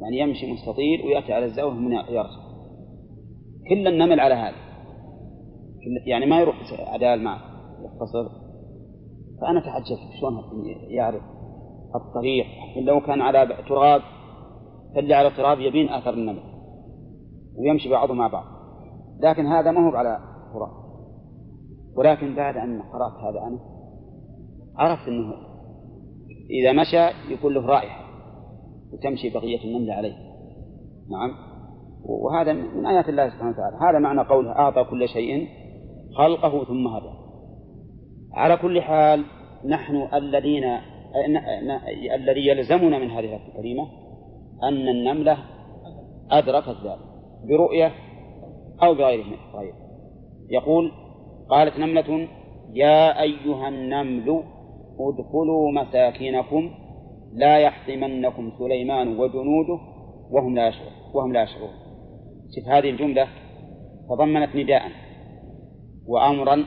[0.00, 2.30] يعني يمشي مستطيل ويأتي على الزاوية ثم يرجع.
[3.68, 4.56] كل النمل على هذا.
[6.06, 7.40] يعني ما يروح عدال معه
[7.84, 8.28] يختصر.
[9.40, 10.34] فأنا تعجبت شلون
[10.90, 11.22] يعرف
[11.94, 12.46] الطريق
[12.82, 14.02] لو كان على تراب
[14.94, 16.42] فاللي على التراب يبين آثر النمل
[17.56, 18.44] ويمشي بعضهم مع بعض.
[19.20, 20.18] لكن هذا ما هو على
[20.52, 20.70] تراب
[21.96, 23.58] ولكن بعد أن قرأت هذا أنا
[24.76, 25.34] عرفت أنه
[26.50, 28.04] إذا مشى يكون له رائحة
[28.92, 30.16] وتمشي بقية النمل عليه.
[31.10, 31.30] نعم.
[32.04, 33.76] وهذا من آيات الله سبحانه وتعالى.
[33.90, 35.48] هذا معنى قوله أعطى كل شيء
[36.16, 37.10] خلقه ثم هدى.
[38.32, 39.24] على كل حال
[39.64, 40.64] نحن الذين
[42.14, 43.88] الذي يلزمنا من هذه الكريمة
[44.62, 45.38] أن النملة
[46.30, 46.98] أدركت ذلك
[47.48, 47.92] برؤية
[48.82, 49.74] أو بغير غير
[50.50, 50.92] يقول
[51.50, 52.28] قالت نملة
[52.72, 54.42] يا أيها النمل
[55.00, 56.70] ادخلوا مساكنكم
[57.32, 59.78] لا يحطمنكم سليمان وجنوده
[60.30, 60.92] وهم لا يشعرون.
[61.14, 61.70] وهم لا يشعرون.
[62.56, 63.28] شوف هذه الجملة
[64.08, 64.82] تضمنت نداء
[66.06, 66.64] وأمرا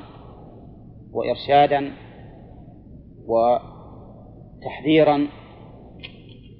[1.14, 1.92] وإرشادا
[3.28, 5.28] وتحذيرا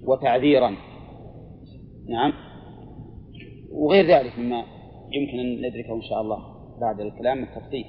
[0.04, 0.76] وتعذيرا.
[2.10, 2.34] نعم.
[3.72, 4.64] وغير ذلك مما
[5.12, 6.38] يمكن أن ندركه إن شاء الله
[6.82, 7.86] بعد الكلام بالتفصيل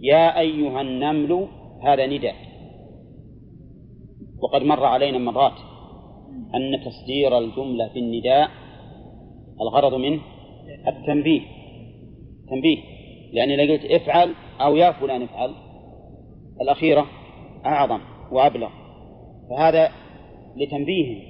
[0.00, 1.48] يا أيها النمل
[1.82, 2.34] هذا نداء.
[4.42, 5.58] وقد مر علينا مرات
[6.54, 8.50] أن تصدير الجملة في النداء
[9.60, 10.20] الغرض منه
[10.88, 11.40] التنبيه.
[12.50, 12.78] تنبيه.
[13.32, 15.54] لأني لو قلت افعل أو يا فلان افعل
[16.60, 17.06] الأخيرة
[17.66, 18.00] أعظم
[18.32, 18.70] وأبلغ.
[19.50, 19.90] فهذا
[20.56, 21.29] لتنبيه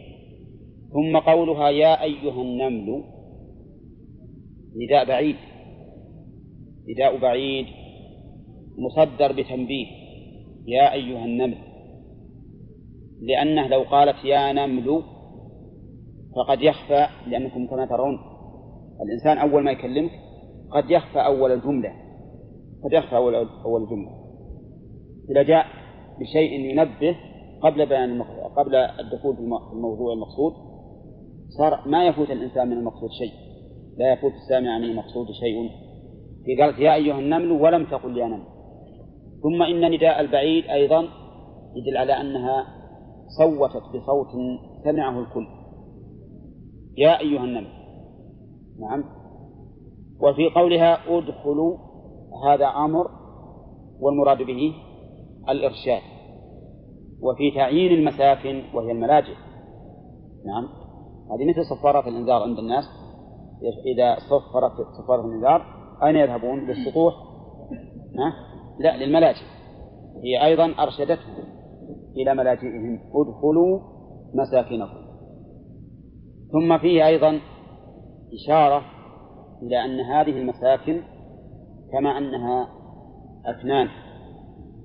[0.93, 3.05] ثم قولها يا أيها النمل
[4.77, 5.37] نداء بعيد
[6.89, 7.67] نداء بعيد
[8.79, 9.87] مصدر بتنبيه
[10.67, 11.59] يا أيها النمل.
[13.23, 15.03] لأنه لو قالت يا نمل
[16.37, 18.19] فقد يخفى لأنكم كما ترون
[19.03, 20.11] الإنسان أول ما يكلمك
[20.71, 21.93] قد يخفى أول الجملة
[22.85, 24.11] قد يخفى أول أول الجملة
[25.31, 25.67] إذا جاء
[26.21, 27.17] بشيء ينبه
[27.63, 28.23] قبل بيان
[28.57, 30.70] قبل الدخول في الموضوع المقصود
[31.59, 33.33] صار ما يفوت الإنسان من المقصود شيء.
[33.99, 35.71] لا يفوت السامع عن المقصود شيء.
[36.45, 38.45] في قالت يا أيها النمل ولم تقل يا نمل.
[39.43, 41.09] ثم إن نداء البعيد أيضا
[41.77, 42.67] يدل على أنها
[43.39, 44.29] صوتت بصوت
[44.85, 45.47] سمعه الكل.
[46.97, 47.73] يا أيها النمل.
[48.81, 49.05] نعم.
[50.21, 51.77] وفي قولها ادخلوا
[52.47, 53.07] هذا أمر
[54.01, 54.75] والمراد به
[55.49, 56.03] الإرشاد.
[57.23, 59.35] وفي تعيين المساكن وهي الملاجئ.
[60.47, 60.80] نعم.
[61.31, 62.85] هذه مثل صفارات الإنذار عند الناس
[63.87, 65.63] إذا صفرت صفارة الإنذار
[66.05, 67.15] أين يذهبون؟ للسطوح؟
[68.19, 68.33] ها؟
[68.79, 69.45] لا للملاجئ
[70.25, 71.45] هي أيضا أرشدتهم
[72.17, 73.81] إلى ملاجئهم ادخلوا
[74.35, 75.01] مساكنكم
[76.53, 77.41] ثم فيه أيضا
[78.35, 78.83] إشارة
[79.63, 81.03] إلى أن هذه المساكن
[81.93, 82.69] كما أنها
[83.47, 83.89] أكنان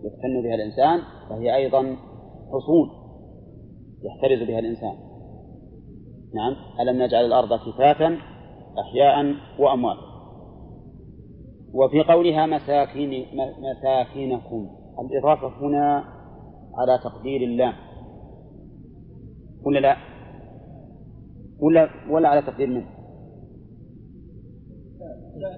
[0.03, 1.97] يفتن بها الإنسان فهي أيضا
[2.51, 2.89] حصون
[4.03, 5.14] يحترز بها الإنسان
[6.33, 6.55] نعم.
[6.79, 8.17] ألم نجعل الأرض كفاتا
[8.79, 9.97] أحياء وأموات
[11.73, 13.25] وفي قولها مساكن
[13.59, 14.69] مساكنكم.
[14.99, 16.03] الإضافة هنا
[16.77, 17.73] على تقدير اللام
[19.65, 19.97] ولا لا؟
[21.59, 22.85] ولا ولا على تقدير من؟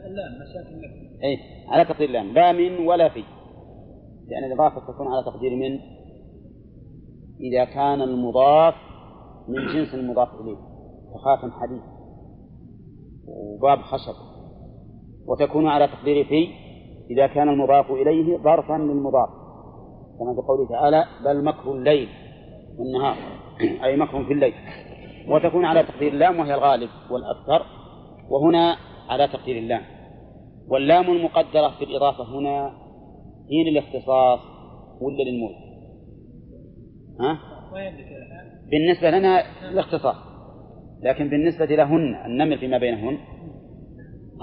[0.06, 1.24] اللام مساكن لكم.
[1.24, 1.38] أي
[1.68, 3.24] على تقدير اللام لا من ولا في.
[4.28, 5.80] لأن الإضافة تكون على تقدير من؟
[7.40, 8.74] إذا كان المضاف
[9.48, 10.58] من جنس المضاف إليه
[11.14, 11.82] كخاتم حديد.
[13.28, 14.16] وباب خشب.
[15.28, 16.48] وتكون على تقدير في
[17.10, 19.30] إذا كان المضاف إليه ظرفا للمضاف.
[20.20, 22.10] كما في قوله تعالى بل مكر الليل
[22.78, 23.18] والنهار.
[23.84, 24.54] أي مكر في الليل.
[25.30, 27.66] وتكون على تقدير اللام وهي الغالب والأكثر.
[28.30, 28.78] وهنا
[29.10, 29.82] على تقدير اللام.
[30.68, 32.72] واللام المقدرة في الإضافة هنا
[33.52, 34.40] هي للاختصاص
[35.02, 35.56] ولا للملك؟
[37.20, 37.40] ها؟
[38.72, 40.16] بالنسبة لنا الاختصاص
[41.04, 43.18] لكن بالنسبة لهن النمر فيما بينهن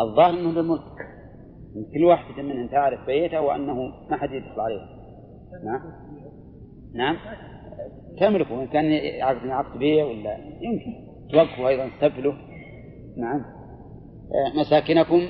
[0.01, 0.83] الظاهر أنه للملك.
[1.95, 3.75] كل واحدة منهن تعرف بيته وأنه
[4.11, 4.81] ما حد يدخل عليه.
[5.64, 5.81] نعم؟
[6.95, 7.16] نعم؟
[8.20, 10.93] تملكه إن كان يعقد عقد بيع ولا يمكن.
[11.33, 12.33] توقفه أيضا سفله
[13.16, 13.41] نعم؟
[14.35, 15.20] آه، مساكنكم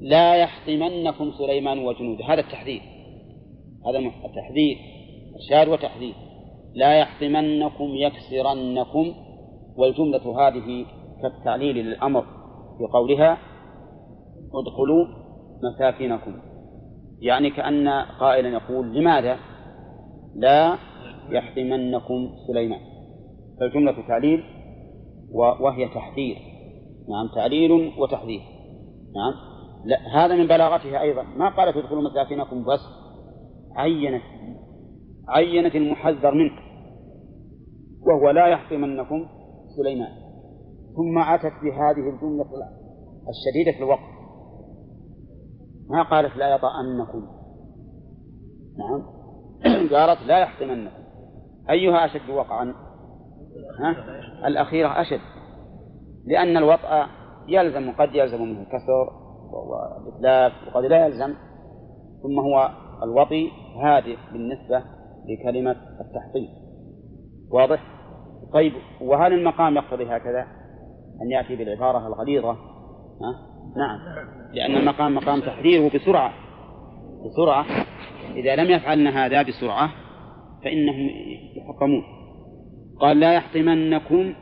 [0.00, 2.24] لا يحطمنكم سليمان وجنوده.
[2.24, 2.82] هذا التحذير
[3.86, 4.76] هذا التحذير
[5.36, 6.14] إرشاد وتحذير
[6.74, 9.14] لا يحطمنكم يكسرنكم.
[9.76, 10.86] والجملة هذه
[11.22, 12.22] كالتعليل للأمر
[12.78, 13.38] في قولها
[14.54, 15.06] ادخلوا
[15.62, 16.32] مساكنكم.
[17.20, 17.88] يعني كأن
[18.20, 19.38] قائلا يقول لماذا
[20.34, 20.78] لا
[21.30, 22.80] يحطمنكم سليمان؟
[23.60, 24.44] فالجملة تعليل
[25.34, 26.36] وهي تحذير.
[27.08, 28.40] نعم تعليل وتحذير.
[29.16, 29.32] نعم.
[29.84, 31.22] لا هذا من بلاغتها أيضا.
[31.22, 32.80] ما قالت ادخلوا مساكنكم بس
[33.76, 34.22] عينت
[35.30, 36.52] عينت المحذر منه
[38.06, 39.26] وهو لا يحطمنكم
[39.76, 40.12] سليمان.
[40.96, 42.44] ثم أتت بهذه الجملة
[43.28, 44.20] الشديدة في الوقت.
[45.90, 47.26] ما قالت لا يطأنكم؟
[48.78, 49.02] نعم.
[49.96, 51.02] قالت لا يحطمنكم.
[51.70, 52.74] أيها أشد وقعا؟
[53.78, 53.96] ها؟
[54.46, 55.20] الأخيرة أشد.
[56.26, 57.06] لأن الوطأ
[57.48, 59.10] يلزم قد يلزم منه الكسر
[59.52, 61.34] والإتلاف وقد لا يلزم.
[62.22, 62.70] ثم هو
[63.02, 63.50] الوطي
[63.82, 66.48] هادئ بالنسبة لكلمة التحطيم
[67.50, 67.82] واضح؟
[68.52, 70.46] طيب وهل المقام يقتضي هكذا؟
[71.22, 73.98] أن يأتي بالعبارة الغليظة؟ ها؟ نعم.
[74.52, 76.32] لأن المقام مقام تحريره بسرعة.
[77.24, 77.66] بسرعة.
[78.34, 79.90] إذا لم يفعلن هذا بسرعة
[80.64, 81.10] فإنهم
[81.56, 82.02] يحطمون
[83.00, 84.34] قال لا يحطمنكم.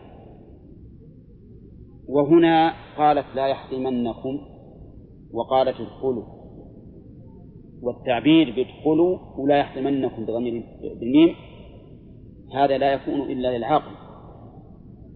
[2.08, 4.38] وهنا قالت لا يحطمنكم.
[5.32, 6.37] وقالت ادخلوا.
[7.82, 10.64] والتعبير بادخلوا ولا يحطمنكم بضمير
[11.00, 11.34] بالميم
[12.54, 13.92] هذا لا يكون إلا للعاقل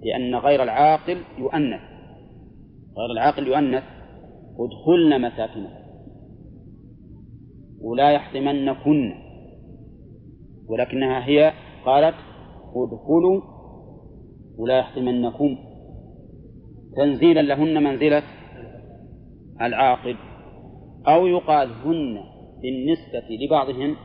[0.02, 1.80] لأن غير العاقل يؤنث.
[2.98, 3.82] غير العاقل يؤنث
[4.58, 5.82] ادخلن مساكنكم
[7.80, 9.14] ولا يحطمنكن
[10.68, 11.52] ولكنها هي
[11.84, 12.14] قالت
[12.76, 13.40] ادخلوا
[14.58, 15.58] ولا يحطمنكم.
[16.96, 18.22] تنزيلا لهن منزلة
[19.60, 20.16] العاقل
[21.06, 22.32] أو يقال هن
[22.62, 23.96] بالنسبة لبعضهن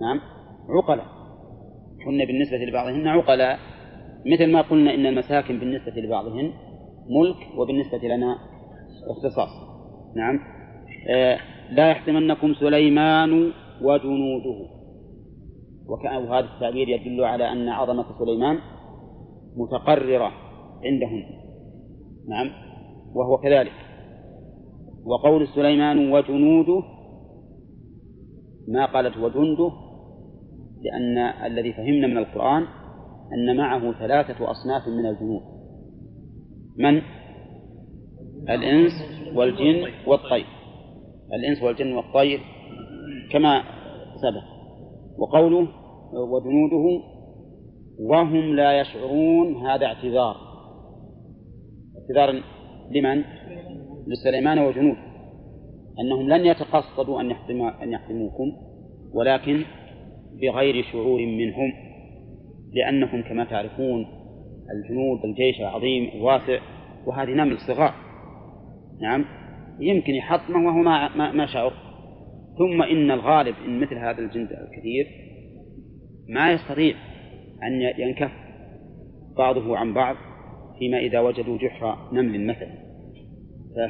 [0.00, 0.20] نعم
[0.68, 1.06] عقلاء.
[2.06, 3.58] هن بالنسبة لبعضهن عقلاء.
[4.32, 6.52] مثل ما قلنا إن المساكن بالنسبة لبعضهن
[7.10, 8.38] ملك وبالنسبة لنا
[9.10, 9.50] اختصاص.
[10.16, 10.40] نعم.
[11.10, 11.38] آه
[11.70, 14.58] لا يحتمنكم سليمان وجنوده.
[15.88, 18.58] وكأن هذا التعبير يدل على أن عظمة سليمان
[19.56, 20.32] متقررة
[20.84, 21.22] عندهم
[22.28, 22.50] نعم.
[23.14, 23.72] وهو كذلك.
[25.06, 26.82] وقول سليمان وجنوده
[28.68, 29.72] ما قالت وجنده
[30.82, 32.66] لأن الذي فهمنا من القرآن
[33.32, 35.42] أن معه ثلاثة أصناف من الجنود.
[36.78, 37.02] من؟
[38.50, 38.92] الإنس
[39.34, 40.46] والجن والطير.
[41.34, 42.40] الإنس والجن والطير
[43.32, 43.62] كما
[44.22, 44.44] سبق.
[45.18, 45.68] وقوله
[46.12, 47.04] وجنوده
[48.00, 50.36] وهم لا يشعرون هذا اعتذار.
[51.98, 52.42] اعتذار
[52.90, 53.24] لمن؟
[54.06, 55.13] لسليمان وجنوده.
[56.00, 57.30] أنهم لن يتقصدوا أن
[57.82, 58.52] أن يحطموكم
[59.12, 59.64] ولكن
[60.42, 61.72] بغير شعور منهم
[62.72, 64.06] لأنهم كما تعرفون
[64.70, 66.58] الجنود الجيش العظيم الواسع
[67.06, 67.94] وهذه نمل صغار
[69.00, 69.24] نعم
[69.80, 71.72] يمكن يحطمه وهو ما ما, ما شعر.
[72.58, 75.06] ثم إن الغالب إن مثل هذا الجند الكثير
[76.28, 76.94] ما يستطيع
[77.62, 78.30] أن ينكف
[79.36, 80.16] بعضه عن بعض
[80.78, 82.74] فيما إذا وجدوا جحر نمل مثلا.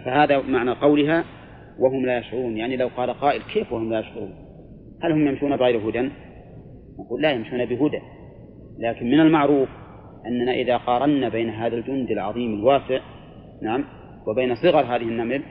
[0.04, 1.24] فهذا معنى قولها
[1.78, 2.56] وهم لا يشعرون.
[2.56, 4.34] يعني لو قال قائل كيف وهم لا يشعرون؟
[5.02, 6.10] هل هم يمشون بغير هدى؟
[6.98, 8.00] نقول لا يمشون بهدى.
[8.78, 9.68] لكن من المعروف
[10.26, 13.00] أننا إذا قارنا بين هذا الجند العظيم الواسع
[13.62, 13.84] نعم
[14.26, 15.42] وبين صغر هذه النمل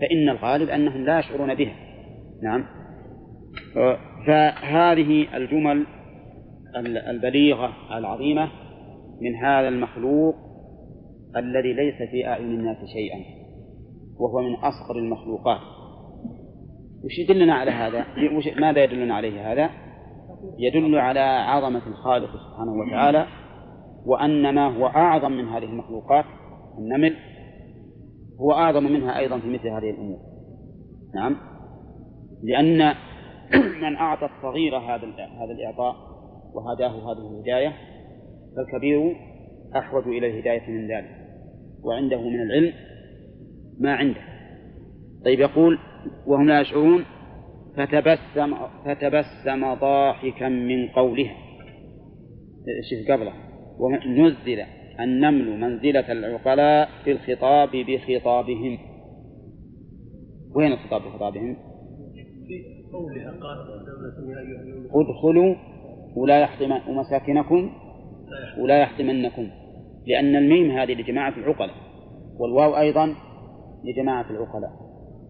[0.00, 1.74] فإن الغالب أنهم لا يشعرون بها.
[2.42, 2.64] نعم.
[4.26, 5.86] فهذه الجمل
[7.08, 8.48] البليغة العظيمة
[9.20, 10.34] من هذا المخلوق
[11.36, 13.39] الذي ليس في أعين الناس شيئا.
[14.20, 15.60] وهو من أصغر المخلوقات
[17.04, 18.06] وش يدلنا على هذا؟
[18.60, 19.70] ماذا يدلنا عليه هذا؟
[20.58, 23.26] يدل على عظمة الخالق سبحانه وتعالى
[24.06, 26.24] وأن ما هو أعظم من هذه المخلوقات
[26.78, 27.16] النمل
[28.40, 30.18] هو أعظم منها أيضا في مثل هذه الأمور
[31.14, 31.36] نعم
[32.42, 32.94] لأن
[33.82, 35.96] من أعطى الصغير هذا هذا الإعطاء
[36.54, 37.72] وهداه هذه الهداية
[38.56, 39.16] فالكبير
[39.76, 41.10] أحوج إلى الهداية من ذلك
[41.82, 42.72] وعنده من العلم
[43.80, 44.20] ما عنده.
[45.24, 45.78] طيب يقول
[46.26, 47.04] وهم لا يشعرون
[47.76, 48.54] فتبسم
[48.84, 51.36] فتبسم ضاحكا من قولها.
[52.90, 53.32] شوف قبله.
[53.78, 54.64] ونزل
[55.00, 58.78] النمل منزلة العقلاء في الخطاب بخطابهم.
[60.54, 61.56] وين الخطاب بخطابهم؟
[64.94, 65.54] ادخلوا
[66.16, 67.70] ولا يحطم ومساكنكم
[68.58, 69.48] ولا يحطمنكم
[70.06, 71.74] لأن الميم هذه لجماعة العقلاء
[72.38, 73.14] والواو أيضا
[73.84, 74.70] لجماعة العقلاء.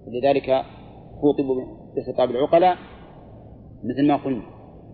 [0.08, 0.64] لذلك
[1.22, 2.76] خوطبوا بخطاب العقلاء
[3.84, 4.42] مثل ما قلنا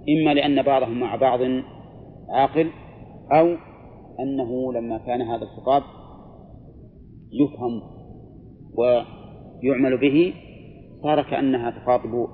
[0.09, 1.41] إما لأن بعضهم مع بعض
[2.29, 2.71] عاقل
[3.33, 3.57] أو
[4.21, 5.83] أنه لما كان هذا الخطاب
[7.33, 7.83] يفهم
[8.79, 10.35] ويعمل به
[11.03, 12.29] صار كأنها تخاطب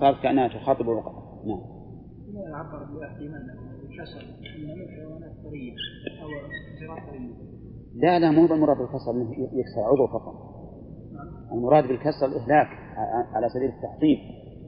[0.00, 1.60] صارت كأنها تخاطب عقلاء نعم.
[2.54, 2.86] عبر
[4.96, 5.32] حيوانات
[6.22, 6.28] أو
[7.94, 10.51] لا لا مو بالكسر إنه يكسر عضو فقط.
[11.54, 12.68] المراد بالكسر الإهلاك
[13.34, 14.18] على سبيل التحطيم.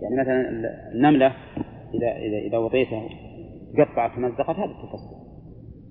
[0.02, 0.50] يعني مثلا
[0.92, 1.26] النملة
[1.94, 3.08] إذا إذا إذا وطيته
[3.76, 5.24] تقطعت ومزقت هذا التكسر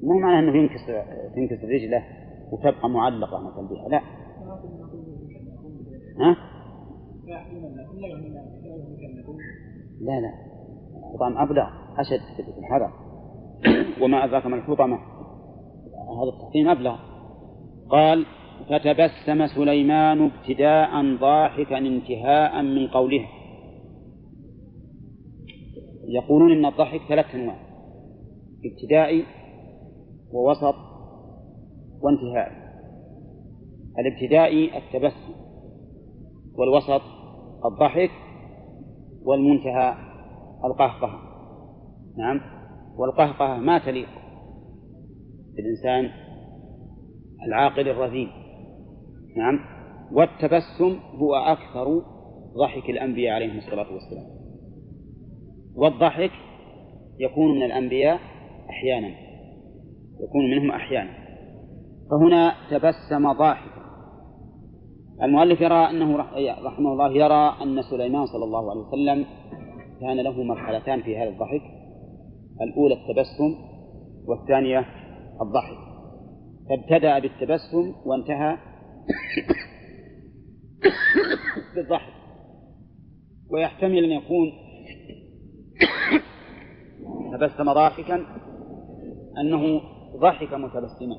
[0.03, 1.03] مو معناه إنه ينكسر
[1.35, 2.03] تنكسر رجله
[2.51, 4.01] وتبقى معلقة مثلا بها لا.
[6.19, 6.37] ها؟
[10.01, 10.33] لا لا.
[10.97, 11.67] الحطام أبلغ
[11.97, 12.91] أشد في الحذر
[14.01, 14.97] وما أدراك ما الحطمة.
[16.21, 16.95] هذا التحطيم أبلغ.
[17.89, 18.25] قال
[18.70, 23.26] فتبسم سليمان ابتداء ضاحكا انتهاء من قوله.
[26.07, 27.59] يقولون إن الضحك ثلاث أنواع
[28.66, 29.24] ابتدائي
[30.32, 30.76] ووسط
[32.01, 32.64] وانتهائي
[33.99, 35.34] الابتدائي التبسم
[36.55, 37.01] والوسط
[37.66, 38.11] الضحك
[39.26, 39.95] والمنتهى
[40.66, 41.20] القهقهة.
[42.18, 42.41] نعم
[42.97, 44.09] والقهقهة ما تليق
[45.55, 46.09] بالإنسان
[47.47, 48.42] العاقل الرزين
[49.38, 49.59] نعم.
[50.11, 52.01] والتبسم هو أكثر
[52.57, 54.25] ضحك الأنبياء عليهم الصلاة والسلام.
[55.75, 56.31] والضحك
[57.19, 58.19] يكون من الأنبياء
[58.69, 59.07] أحيانا
[60.19, 61.09] يكون منهم أحيانا.
[62.11, 63.84] فهنا تبسم ضاحكا.
[65.23, 66.17] المؤلف يرى أنه
[66.65, 69.25] رحمه الله يرى أن سليمان صلى الله عليه وسلم
[70.01, 71.61] كان له مرحلتان في هذا الضحك.
[72.61, 73.55] الأولى التبسم
[74.27, 74.86] والثانية
[75.41, 75.77] الضحك.
[76.69, 78.57] فابتدأ بالتبسم وانتهى
[81.75, 82.13] بالضحك
[83.49, 84.51] ويحتمل أن يكون
[87.33, 88.25] تبسم ضاحكا
[89.37, 89.81] أنه
[90.19, 91.15] ضحك متبسما.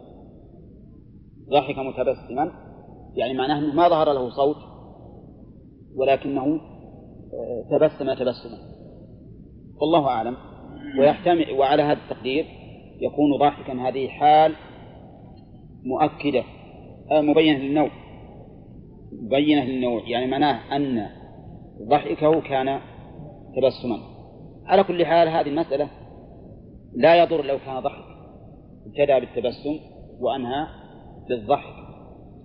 [1.50, 2.52] ضحك متبسما
[3.16, 4.56] يعني معناه أنه ما ظهر له صوت
[5.96, 6.60] ولكنه
[7.34, 8.58] آه، تبسم تبسما.
[9.80, 10.36] والله أعلم.
[10.98, 12.44] ويحتمل وعلى هذا التقدير
[13.00, 13.72] يكون ضاحكا.
[13.72, 14.54] هذه حال
[15.84, 16.40] مؤكدة.
[16.40, 16.63] آه،
[17.10, 17.90] مبينة للنوع.
[19.22, 21.06] مبينة للنوع يعني معناه أن
[21.88, 22.80] ضحكه كان
[23.56, 23.96] تبسما.
[24.66, 25.88] على كل حال هذه المسألة
[26.94, 28.04] لا يضر لو كان ضحك.
[28.86, 29.78] ابتدأ بالتبسم
[30.20, 30.66] وأنهى
[31.28, 31.74] بالضحك.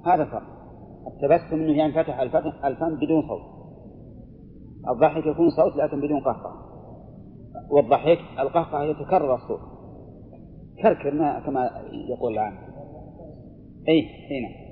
[0.06, 0.60] هذا فرق.
[1.08, 2.20] التبسم أنه ينفتح
[2.66, 3.60] الفم بدون صوت.
[4.90, 6.54] الضحك يكون صوت لكن بدون قهقه
[7.72, 9.60] والضحك القهقه يتكرر الصوت.
[10.84, 11.70] كركر ما كما
[12.10, 12.69] يقول العام.
[13.88, 14.02] اي
[14.32, 14.70] هنا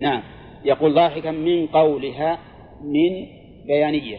[0.00, 0.22] نعم.
[0.64, 2.38] يقول ضاحكا من قولها
[2.82, 3.26] من
[3.66, 4.18] بيانية.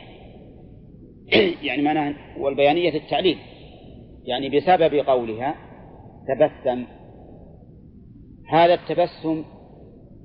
[1.67, 3.37] يعني معناها والبيانية التعليل.
[4.25, 5.55] يعني بسبب قولها
[6.27, 6.85] تبسم.
[8.49, 9.43] هذا التبسم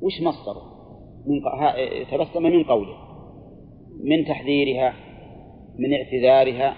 [0.03, 0.71] وش مصدره؟
[1.27, 1.41] من
[2.11, 2.97] تبسم من قوله.
[4.05, 4.95] من تحذيرها
[5.79, 6.75] من اعتذارها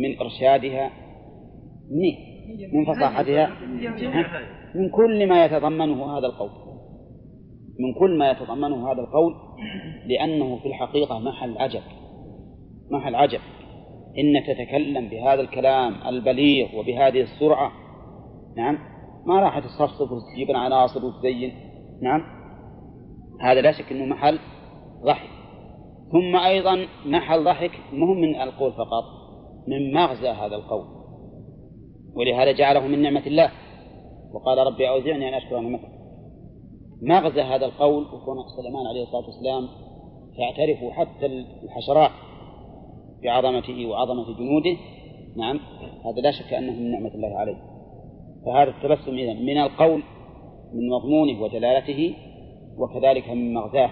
[0.00, 0.90] من إرشادها.
[1.90, 2.36] من
[2.72, 3.56] من فصاحتها؟
[4.76, 6.50] من كل ما يتضمنه هذا القول.
[7.80, 9.34] من كل ما يتضمنه هذا القول
[10.06, 11.82] لأنه في الحقيقة محل عجب.
[12.90, 13.40] محل عجب.
[14.18, 17.72] إنك تتكلم بهذا الكلام البليغ وبهذه السرعة
[18.56, 18.78] نعم
[19.26, 21.52] ما راح تصفصف وتجيب العناصر وتزين
[22.02, 22.22] نعم.
[23.40, 24.38] هذا لا شك أنه محل
[25.04, 25.30] ضحك.
[26.12, 29.04] ثم أيضا محل ضحك مهم من القول فقط
[29.68, 30.84] من مغزى هذا القول.
[32.14, 33.50] ولهذا جعله من نعمة الله.
[34.36, 35.88] وقال ربي أوزعني أن أشكر نعمتك
[37.02, 39.68] مغزى هذا القول وكون سليمان عليه الصلاة والسلام
[40.38, 41.26] تعترف حتى
[41.64, 42.10] الحشرات
[43.22, 44.76] بعظمته وعظمة جنوده.
[45.36, 45.60] نعم
[46.04, 47.56] هذا لا شك أنه من نعمة الله عليه.
[48.46, 50.02] فهذا التبسم إذا من القول
[50.74, 52.14] من مضمونه ودلالته
[52.78, 53.90] وكذلك من مغزاه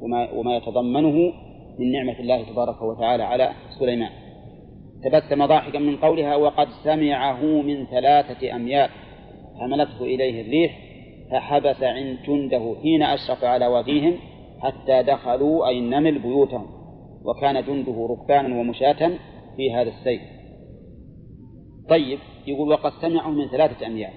[0.00, 1.32] وما, وما يتضمنه
[1.78, 4.10] من نعمة الله تبارك وتعالى على سليمان.
[5.04, 8.90] تبسم ضاحكا من قولها وقد سمعه من ثلاثة أميال.
[9.60, 10.78] حملته إليه الريح
[11.30, 14.14] فحبس عند جنده حين أشرف على واديهم
[14.60, 16.66] حتى دخلوا أي النمل بيوتهم
[17.24, 19.10] وكان جنده ركبانا ومشاة
[19.56, 20.20] في هذا السير
[21.88, 24.12] طيب يقول وقد سمعوا من ثلاثة أميال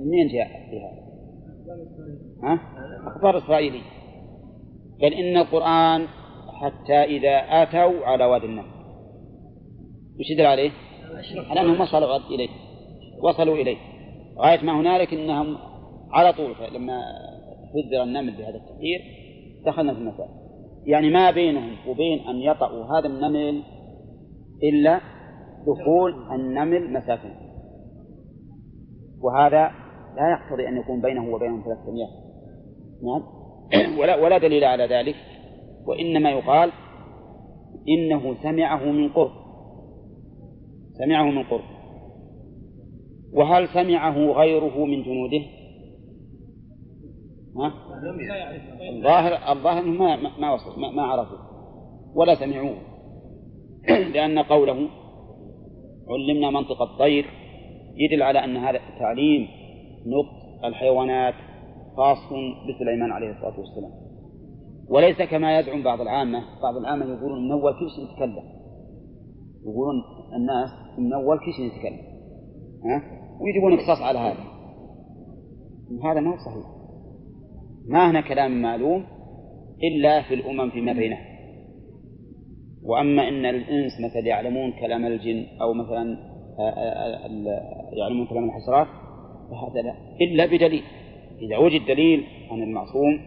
[0.00, 1.02] منين جاء في هذا؟
[2.42, 2.60] ها؟
[3.06, 3.82] أخبار إسرائيلية.
[5.00, 6.06] بل إن القرآن
[6.62, 8.72] حتى إذا آتوا على وادي النمل.
[10.20, 10.70] وش يدل عليه؟
[11.50, 12.48] على أنهم وصلوا إليه.
[13.22, 13.76] وصلوا إليه.
[14.38, 15.56] غاية ما هنالك أنهم
[16.10, 17.02] على طول لما
[17.72, 19.00] حذر النمل بهذا التحذير
[19.66, 20.28] دخلنا في المساء
[20.86, 23.62] يعني ما بينهم وبين أن يطأوا هذا النمل
[24.62, 25.00] إلا
[25.66, 27.30] دخول النمل مسافة
[29.20, 29.70] وهذا
[30.16, 32.08] لا يقتضي أن يكون بينه وبينهم ثلاثة أميال
[33.02, 33.22] نعم.
[34.00, 35.16] ولا ولا دليل على ذلك
[35.86, 36.72] وإنما يقال
[37.88, 39.30] إنه سمعه من قرب.
[40.98, 41.71] سمعه من قرب.
[43.32, 45.42] وهل سمعه غيره من جنوده؟
[47.56, 47.72] ها؟
[48.90, 51.38] الظاهر الظاهر ما ما وصل ما, ما عرفوا
[52.14, 52.76] ولا سمعوه.
[54.14, 54.88] لأن قوله
[56.08, 57.26] علمنا منطق الطير
[57.96, 59.48] يدل على أن هذا تعليم
[60.06, 61.34] نطق الحيوانات
[61.96, 62.18] خاص
[62.68, 63.92] بسليمان عليه الصلاة والسلام.
[64.88, 68.44] وليس كما يزعم بعض العامة بعض العامة يقولون من أول شيء يتكلم.
[69.62, 70.02] يقولون
[70.36, 72.12] الناس من أول شيء يتكلم.
[72.84, 74.44] ها؟ ويجيبون قصص على هذا.
[76.04, 76.66] هذا ما هو صحيح.
[77.88, 79.04] ما هنا كلام معلوم
[79.82, 81.32] إلا في الأمم فيما بينها
[82.82, 88.86] وأما إن الإنس مثلا يعلمون كلام الجن أو مثلا آه، آه، آه، يعلمون كلام الحشرات
[89.50, 89.94] فهذا لا.
[90.20, 90.82] إلا بدليل.
[91.40, 93.20] إذا وجد دليل عن المعصوم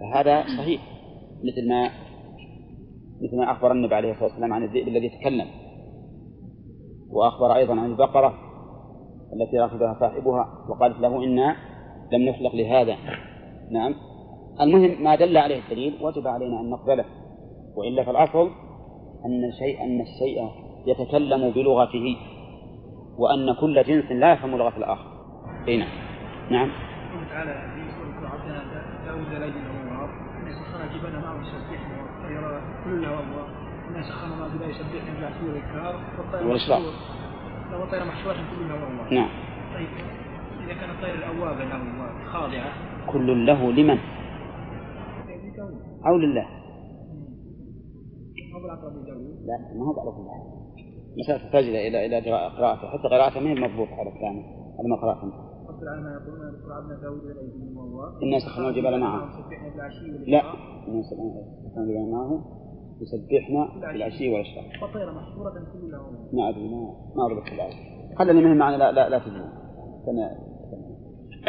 [0.00, 0.80] فهذا صحيح.
[1.44, 1.90] مثل ما
[3.22, 5.46] مثل ما أخبر النبي عليه الصلاة والسلام عن الذئب الذي تكلم.
[7.10, 8.45] وأخبر أيضا عن البقرة.
[9.36, 11.56] التي ركبها صاحبها وقالت له إنا
[12.12, 12.96] لم نخلق لهذا.
[13.70, 13.94] نعم.
[14.60, 17.04] المهم ما دل عليه الدليل وجب علينا أن نقبله.
[17.76, 18.50] وإلا فالأصل
[19.24, 20.48] أن الشيء أن الشيء
[20.86, 22.16] يتكلم بلغته
[23.18, 25.06] وأن كل جنس لا يفهم لغة الآخر.
[25.68, 25.88] أي نعم.
[26.50, 26.70] نعم.
[27.36, 28.64] تعالى يقول عبدنا
[29.06, 30.08] داود ليل ونهار
[30.40, 33.46] إن سخر الجبال معه يسبحنا والطير كلها والله
[33.88, 36.46] إن سخر ما بلا يسبحنا بالعشي والإكرار والطير
[37.76, 39.28] لو الطير محشورة كلها والله نعم.
[39.74, 39.88] طيب
[40.64, 41.82] إذا كان الطير الأواب له
[42.32, 42.72] خاضعة
[43.12, 43.98] كل له لمن؟
[46.06, 46.46] أو لله.
[49.46, 50.42] لا ما هو كل حال
[51.18, 52.88] مسألة تحتاج إلى إلى إلى قراءته.
[52.88, 54.44] حتى قراءته ما هي مضبوطة على الثاني
[54.78, 55.34] على ما قرأت أنت.
[55.68, 56.96] رب العالمين يقولون اذكر عبدنا
[58.22, 59.40] إنا سخرنا الجبال معه
[60.26, 60.42] لا.
[60.88, 61.44] إنا سخرنا
[61.76, 62.65] الجبال معه
[63.00, 64.64] يسبحنا بالعشي والإشراق.
[64.80, 66.00] فطيرة محصورة كلها
[66.32, 69.66] ما أدري ما ما أضبط الآية خلي المهم معنا لا لا لا تجمع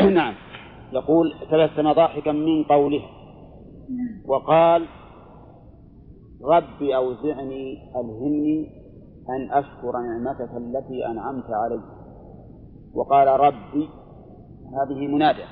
[0.09, 0.33] نعم.
[0.93, 3.01] يقول تبسم ضاحكا من قوله.
[4.25, 4.85] وقال
[6.43, 8.69] رب أوزعني ألهمني
[9.29, 11.81] أن أشكر نعمتك التي أنعمت علي.
[12.93, 13.89] وقال ربي.
[14.73, 15.43] هذه منادى.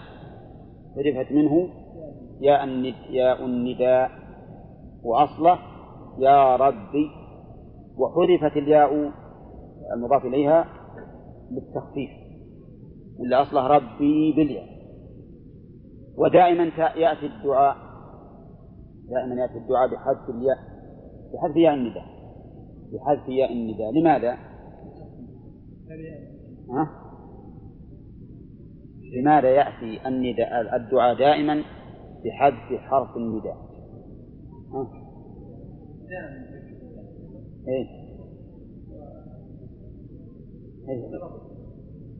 [0.97, 1.69] عرفت منه؟
[2.41, 4.11] ياء النداء.
[5.03, 5.59] وأصله
[6.17, 7.11] يا ربي
[7.97, 9.11] وحذفت الياء
[9.93, 10.65] المضاف إليها
[11.51, 12.09] بالتخفيف
[13.19, 14.75] إلا أصله ربي بالياء
[16.17, 16.63] ودائما
[16.95, 17.75] يأتي الدعاء
[19.09, 20.57] دائما يأتي الدعاء بحذف الياء
[21.33, 22.05] بحذف ياء النداء
[22.93, 24.37] بحذف ياء النداء لماذا؟
[26.69, 26.89] ها؟
[29.19, 31.63] لماذا يأتي النداء الدعاء دائما
[32.25, 33.57] بحذف حرف النداء؟
[34.73, 35.04] ها؟
[37.67, 37.87] إيه؟
[40.89, 41.05] إيه؟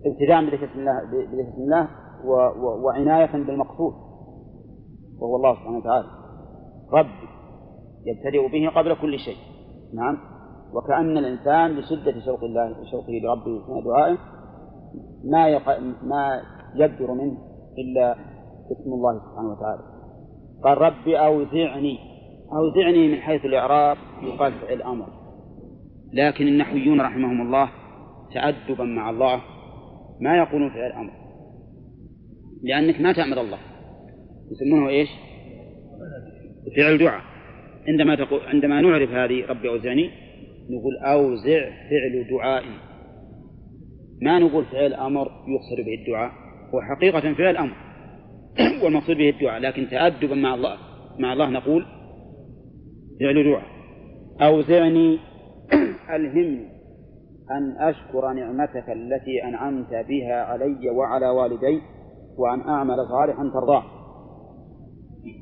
[0.06, 1.90] ابتداء بذكر الله بذكر الله
[2.26, 2.32] و...
[2.32, 2.86] و...
[2.86, 3.94] وعناية بالمقصود
[5.20, 6.08] وهو الله سبحانه وتعالى
[6.94, 7.28] ربي
[8.06, 9.38] يبتدئ به قبل كل شيء
[9.94, 10.18] نعم
[10.74, 14.18] وكأن الإنسان لشدة شوق الله شوقه لربه في دعائه
[15.24, 15.80] ما يق...
[16.04, 16.42] ما
[16.76, 17.38] يبدر منه
[17.78, 18.16] إلا
[18.72, 19.82] اسم الله سبحانه وتعالى
[20.64, 22.15] قال ربي أوزعني
[22.56, 25.08] أوزعني من حيث الإعراب يقال فعل أمر.
[26.14, 27.70] لكن النحويون رحمهم الله
[28.34, 29.42] تأدبا مع الله
[30.22, 31.12] ما يقولون فعل أمر.
[32.64, 33.58] لأنك ما تأمر الله.
[34.52, 35.10] يسمونه إيش؟
[36.78, 37.22] فعل دعاء.
[37.88, 40.10] عندما تقول عندما نعرف هذه ربي أوزعني
[40.70, 42.64] نقول أوزع فعل دعاء
[44.22, 46.32] ما نقول فعل أمر يقصد به الدعاء
[46.74, 47.76] هو حقيقة فعل أمر.
[48.84, 49.62] والمقصود به الدعاء.
[49.62, 50.78] لكن تأدبا مع الله
[51.20, 51.86] مع الله نقول
[53.20, 53.66] فعل دعاء
[54.42, 55.20] أوزعني
[56.16, 56.76] ألهمني
[57.52, 61.82] أن أشكر نعمتك التي أنعمت بها علي وعلى والدي
[62.38, 63.84] وأن أعمل صالحا ترضاه.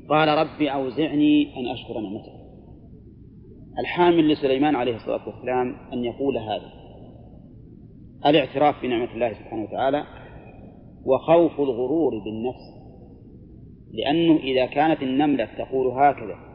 [0.08, 2.44] قال ربي أوزعني أن أشكر نعمتك.
[3.78, 6.70] الحامل لسليمان عليه الصلاة والسلام أن يقول هذا.
[8.26, 10.04] الاعتراف بنعمة الله سبحانه وتعالى
[11.04, 12.74] وخوف الغرور بالنفس
[13.92, 16.53] لأنه إذا كانت النملة تقول هكذا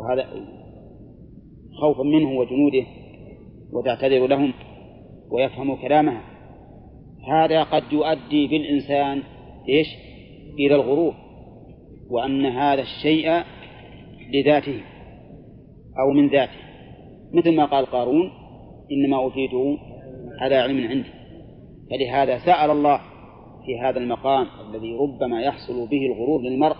[0.00, 0.26] وهذا
[1.80, 2.86] خوفا منه وجنوده
[3.72, 4.52] وتعتذر لهم
[5.30, 6.22] ويفهم كلامها
[7.28, 9.22] هذا قد يؤدي بالإنسان
[9.68, 9.86] إيش؟
[10.58, 11.14] إلى الغرور
[12.10, 13.42] وأن هذا الشيء
[14.34, 14.80] لذاته
[15.98, 16.60] أو من ذاته.
[17.32, 18.30] مثل ما قال قارون
[18.92, 19.78] إنما أوتيته
[20.40, 21.10] على علم عندي.
[21.90, 23.00] فلهذا سأل الله
[23.66, 26.76] في هذا المقام الذي ربما يحصل به الغرور للمرء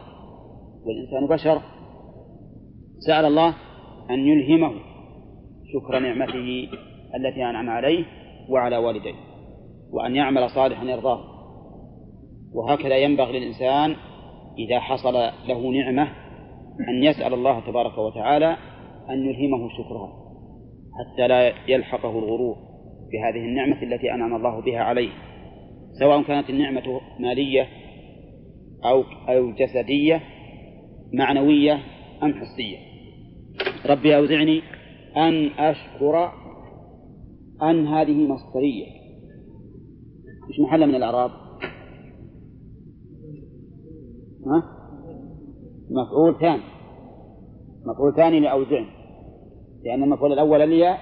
[0.87, 1.63] والإنسان بشر
[3.07, 3.55] سأل الله
[4.11, 4.73] أن يلهمه
[5.73, 6.69] شكر نعمته
[7.15, 8.05] التي أنعم عليه
[8.49, 9.15] وعلى والديه
[9.93, 11.21] وأن يعمل صالحا يرضاه.
[12.55, 13.97] وهكذا ينبغي للإنسان
[14.59, 15.15] إذا حصل
[15.49, 16.03] له نعمة
[16.89, 18.57] أن يسأل الله تبارك وتعالى
[19.11, 20.13] أن يلهمه شكرها
[20.99, 22.57] حتى لا يلحقه الغرور
[23.13, 25.11] بهذه النعمة التي أنعم الله بها عليه
[26.01, 27.69] سواء كانت النعمة مالية
[28.85, 30.21] أو أو جسدية
[31.15, 31.79] معنوية
[32.23, 32.90] أم حسية.
[33.87, 34.63] ربي أوزعني
[35.17, 36.33] أن أشكر
[37.63, 38.87] أن هذه مصدرية.
[40.49, 41.31] مش محل من الأعراب؟
[44.47, 44.63] ها؟
[45.91, 46.63] مفعول ثاني.
[47.87, 48.87] مفعول ثاني لأوزعني.
[49.85, 50.97] لأن المفعول الأول لي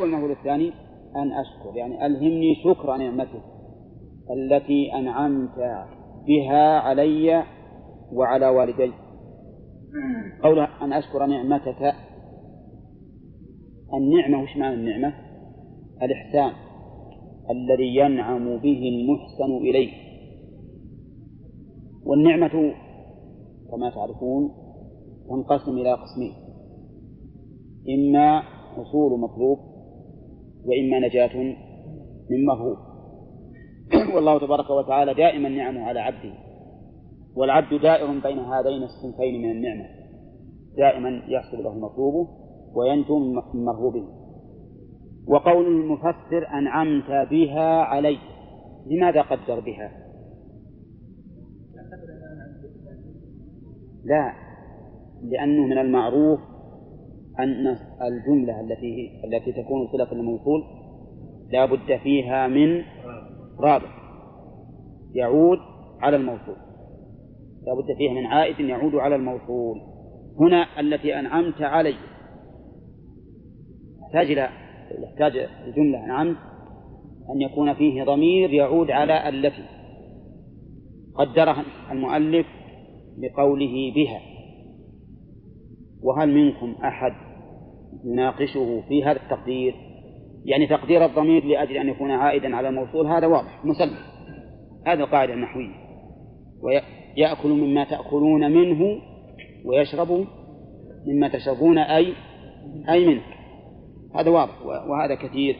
[0.00, 0.72] والمفعول الثاني
[1.16, 1.76] أن أشكر.
[1.76, 3.42] يعني ألهمني شكر نعمتك
[4.30, 5.56] التي أنعمت
[6.26, 7.44] بها علي
[8.12, 8.92] وعلى والدي.
[10.42, 10.69] قولها.
[10.82, 11.94] أن أشكر نعمتك.
[13.94, 15.14] النعمة وش معنى النعمة؟
[16.02, 16.52] الإحسان
[17.50, 19.92] الذي ينعم به المحسن إليه
[22.04, 22.74] والنعمة
[23.70, 24.50] كما تعرفون
[25.28, 26.32] تنقسم إلى قسمين
[27.88, 28.40] إما
[28.76, 29.58] حصول مطلوب
[30.64, 31.36] وإما نجاة
[32.30, 32.76] من مرهوب
[34.14, 36.32] والله تبارك وتعالى دائما نعمه على عبده
[37.36, 39.99] والعبد دائر بين هذين الصنفين من النعمة.
[40.76, 42.28] دائما يحصل له مطلوبه
[42.74, 44.04] وينجو من مرهوبه
[45.26, 48.18] وقول المفسر أنعمت بها علي.
[48.86, 49.92] لماذا قدر بها؟
[54.04, 54.32] لا
[55.22, 56.40] لأنه من المعروف
[57.38, 60.64] أن الجملة التي التي تكون صلة الموصول
[61.52, 62.82] لا بد فيها من
[63.58, 63.88] رابط.
[65.12, 65.58] يعود
[66.00, 66.56] على الموصول.
[67.62, 69.89] لا بد فيها من عائد يعود على الموصول.
[70.38, 71.94] هنا التي أنعمت علي.
[74.02, 74.48] يحتاج إلى
[75.02, 76.36] يحتاج الجملة أنعمت
[77.34, 79.64] أن يكون فيه ضمير يعود على التي
[81.14, 82.46] قدرها المؤلف
[83.18, 84.20] بقوله بها.
[86.02, 87.12] وهل منكم أحد
[88.04, 89.74] يناقشه في هذا التقدير؟
[90.44, 93.96] يعني تقدير الضمير لأجل أن يكون عائدا على الموصول هذا واضح مسلم.
[94.86, 95.74] هذا القاعدة النحوية
[96.62, 99.00] ويأكل مما تأكلون منه
[99.64, 100.26] ويشرب
[101.06, 102.12] مما تشربون أي
[102.88, 103.22] أي منه.
[104.14, 105.56] هذا واضح وهذا كثير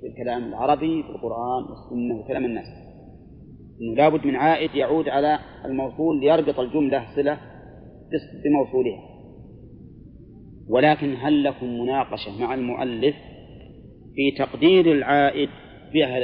[0.00, 2.66] في الكلام العربي في القرآن والسنة وكلام الناس.
[3.80, 7.38] أنه لابد من عائد يعود على الموصول ليربط الجملة صلة
[8.44, 9.12] بموصولها.
[10.68, 13.14] ولكن هل لكم مناقشة مع المؤلف
[14.14, 15.48] في تقدير العائد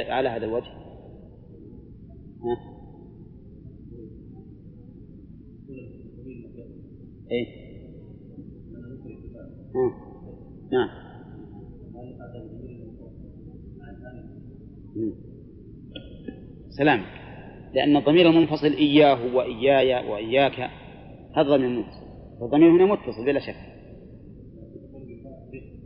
[0.09, 0.71] على هذا الوجه؟
[7.31, 7.69] ها.
[10.71, 10.89] نعم.
[16.69, 17.01] سلام.
[17.73, 20.69] لأن الضمير المنفصل إياه وإياي وإياك
[21.35, 22.05] هذا ضمير منفصل.
[22.41, 23.55] الضمير هنا متصل بلا شك.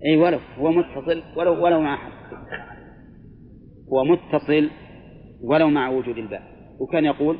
[0.06, 2.14] أي ولو هو متصل ولو ولو مع حرف
[3.94, 4.70] هو متصل
[5.42, 6.44] ولو مع وجود الباء.
[6.80, 7.38] وكان يقول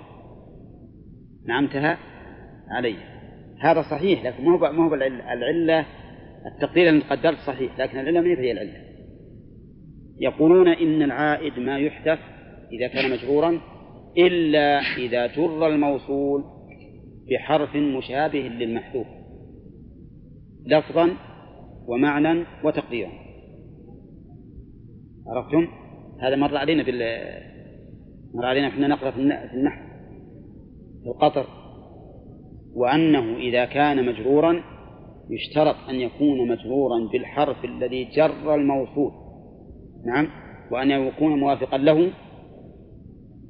[1.46, 1.98] نعمتها
[2.70, 3.13] علي.
[3.64, 5.86] هذا صحيح لكن ما هو ما هو العلة,
[6.46, 8.74] التقدير اللي قدرت صحيح لكن العلة ما هي العلة.
[10.20, 12.20] يقولون إن العائد ما يحدث
[12.72, 13.60] إذا كان مجرورا
[14.18, 16.44] إلا إذا جر الموصول
[17.32, 19.08] بحرف مشابه للمحذوف
[20.66, 21.10] لفظا
[21.88, 23.12] ومعنى وتقديرا.
[25.28, 25.68] عرفتم؟
[26.22, 27.00] هذا مر علينا بال
[28.34, 29.18] مر علينا إحنا نقرأ في
[29.54, 29.84] النحو
[31.04, 31.63] في القطر.
[32.76, 34.64] وأنه إذا كان مجرورا
[35.30, 39.12] يشترط أن يكون مجرورا بالحرف الذي جر الموصول.
[40.06, 40.28] نعم؟
[40.72, 42.12] وأن يكون موافقا له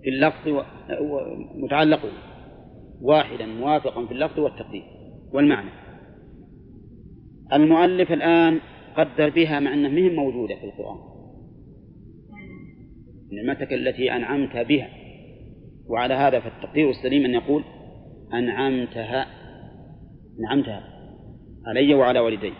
[0.03, 0.63] في اللفظ
[1.01, 2.09] ومتعلقه
[3.01, 4.83] واحدا موافقا في اللفظ والتقدير
[5.33, 5.69] والمعنى.
[7.53, 8.59] المؤلف الآن
[8.97, 10.97] قدر بها مع أنها مهم موجودة في القرآن.
[13.31, 14.89] نعمتك التي أنعمت بها.
[15.87, 17.63] وعلى هذا فالتقدير السليم أن يقول
[18.33, 19.25] أنعمتها.
[20.39, 20.83] نعمتها
[21.67, 22.53] علي وعلى والدي.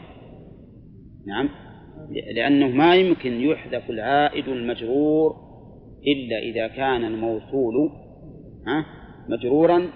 [1.28, 1.50] نعم.
[2.36, 5.36] لأنه ما يمكن يحذف العائد المجرور
[6.08, 7.74] إلا إذا كان الموصول
[9.30, 9.90] مجرورا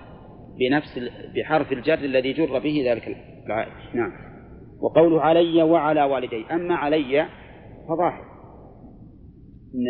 [0.60, 1.00] بنفس
[1.36, 3.72] بحرف الجر الذي جر به ذلك العائد.
[3.96, 4.12] نعم.
[4.82, 6.46] وقوله علي وعلى والدي.
[6.52, 7.26] أما علي
[7.90, 8.28] فظاهر.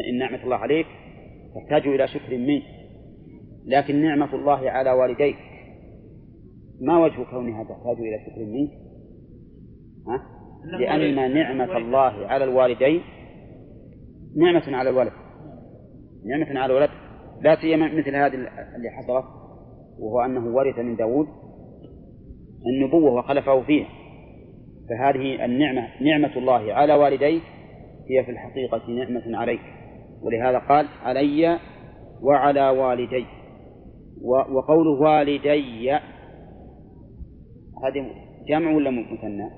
[0.09, 0.87] إن نعمة الله عليك
[1.55, 2.63] تحتاج إلى شكر منك
[3.65, 5.35] لكن نعمة الله على والديك
[6.81, 8.71] ما وجه كونها تحتاج إلى شكر منك؟
[10.07, 10.37] ها؟
[10.79, 13.01] لأن نعمة الله على الوالدين
[14.37, 15.11] نعمة على الولد
[16.25, 16.89] نعمة على الولد.
[17.41, 18.33] لا سيما مثل هذه
[18.75, 19.25] اللي حصلت
[19.99, 21.27] وهو أنه ورث من داود
[22.67, 23.87] النبوة وخلفه فيها.
[24.89, 27.43] فهذه النعمة نعمة الله على والديك
[28.09, 29.61] هي في الحقيقة نعمة عليك.
[30.21, 31.59] ولهذا قال علي
[32.21, 33.25] وعلى والدي.
[34.23, 35.99] وقوله والدي
[37.83, 38.11] هذه
[38.47, 39.49] جمع ولا مثنى؟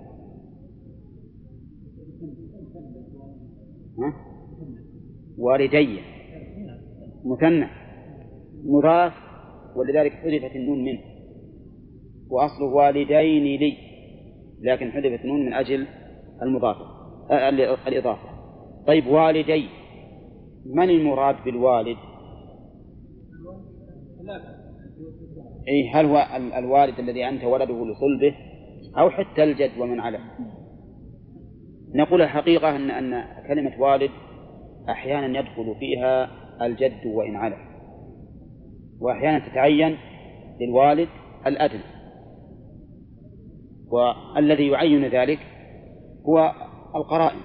[5.37, 5.99] والدي
[7.25, 7.67] مثنى.
[8.65, 9.13] مضاف
[9.75, 10.99] ولذلك حذفت النون منه.
[12.29, 13.77] وأصله والدين لي
[14.61, 15.87] لكن حذفت النون من أجل
[16.41, 16.85] المضافة
[17.87, 18.29] الإضافة.
[18.87, 19.65] طيب والدي.
[20.65, 21.97] من المراد بالوالد؟
[25.69, 26.27] أي هل هو
[26.57, 28.35] الوالد الذي أنت ولده لصلبه
[28.97, 30.19] أو حتى الجد ومن على
[31.95, 34.11] نقول الحقيقة أن أن كلمة والد
[34.89, 36.29] أحيانا يدخل فيها
[36.65, 37.55] الجد وإن على
[39.01, 39.97] وأحيانا تتعين
[40.61, 41.07] للوالد
[41.47, 41.83] الأدنى.
[43.91, 45.39] والذي يعين ذلك
[46.25, 46.53] هو
[46.95, 47.39] القرائن.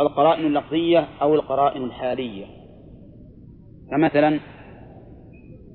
[0.00, 2.46] القرائن اللفظية أو القرائن الحالية.
[3.90, 4.40] فمثلا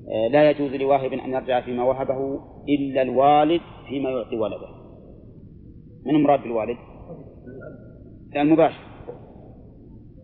[0.06, 4.68] لا يجوز لواهب أن يرجع فيما وهبه إلا الوالد فيما يعطي ولده.
[6.06, 6.76] من مراد بالوالد؟
[8.36, 8.80] المباشر.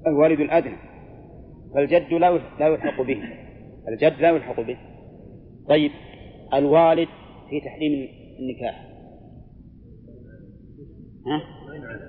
[0.07, 0.77] الوالد الأدنى.
[1.75, 3.23] فالجد لا لا يلحق به.
[3.89, 4.77] الجد لا يلحق به.
[5.69, 5.91] طيب
[6.55, 7.09] الوالد
[7.51, 8.89] في تحريم النكاح.
[11.27, 11.43] ها؟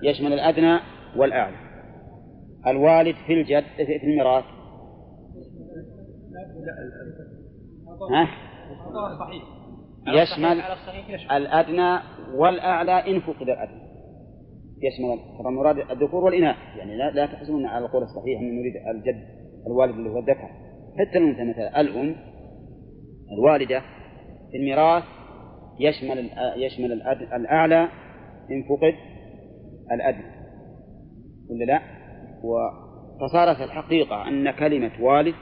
[0.04, 0.80] يشمل الأدنى
[1.18, 1.56] والأعلى.
[2.68, 4.44] الوالد في الجد في الميراث.
[8.12, 8.28] ها؟
[10.08, 10.62] يشمل
[11.32, 12.00] الأدنى
[12.36, 13.84] والأعلى إن فقد الأدنى.
[14.84, 16.56] يشمل طبعا مراد الذكور والإناث.
[16.78, 19.28] يعني لا, لا تحسبون على القول الصحيح أن نريد الجد
[19.68, 20.50] الوالد اللي هو الذكر.
[21.00, 22.16] حتى الأنثى مثلا الأم
[23.38, 23.82] الوالدة
[24.52, 25.04] في الميراث
[25.80, 26.92] يشمل يشمل
[27.34, 27.88] الأعلى
[28.52, 28.94] إن فقد
[29.92, 30.34] الأدنى.
[31.50, 31.82] ولا لا؟
[33.22, 35.36] فصارت الحقيقة أن كلمة والد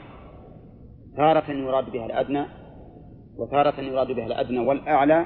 [1.18, 2.46] تارة يراد بها الأدنى
[3.38, 5.26] وتارة يراد بها الأدنى والأعلى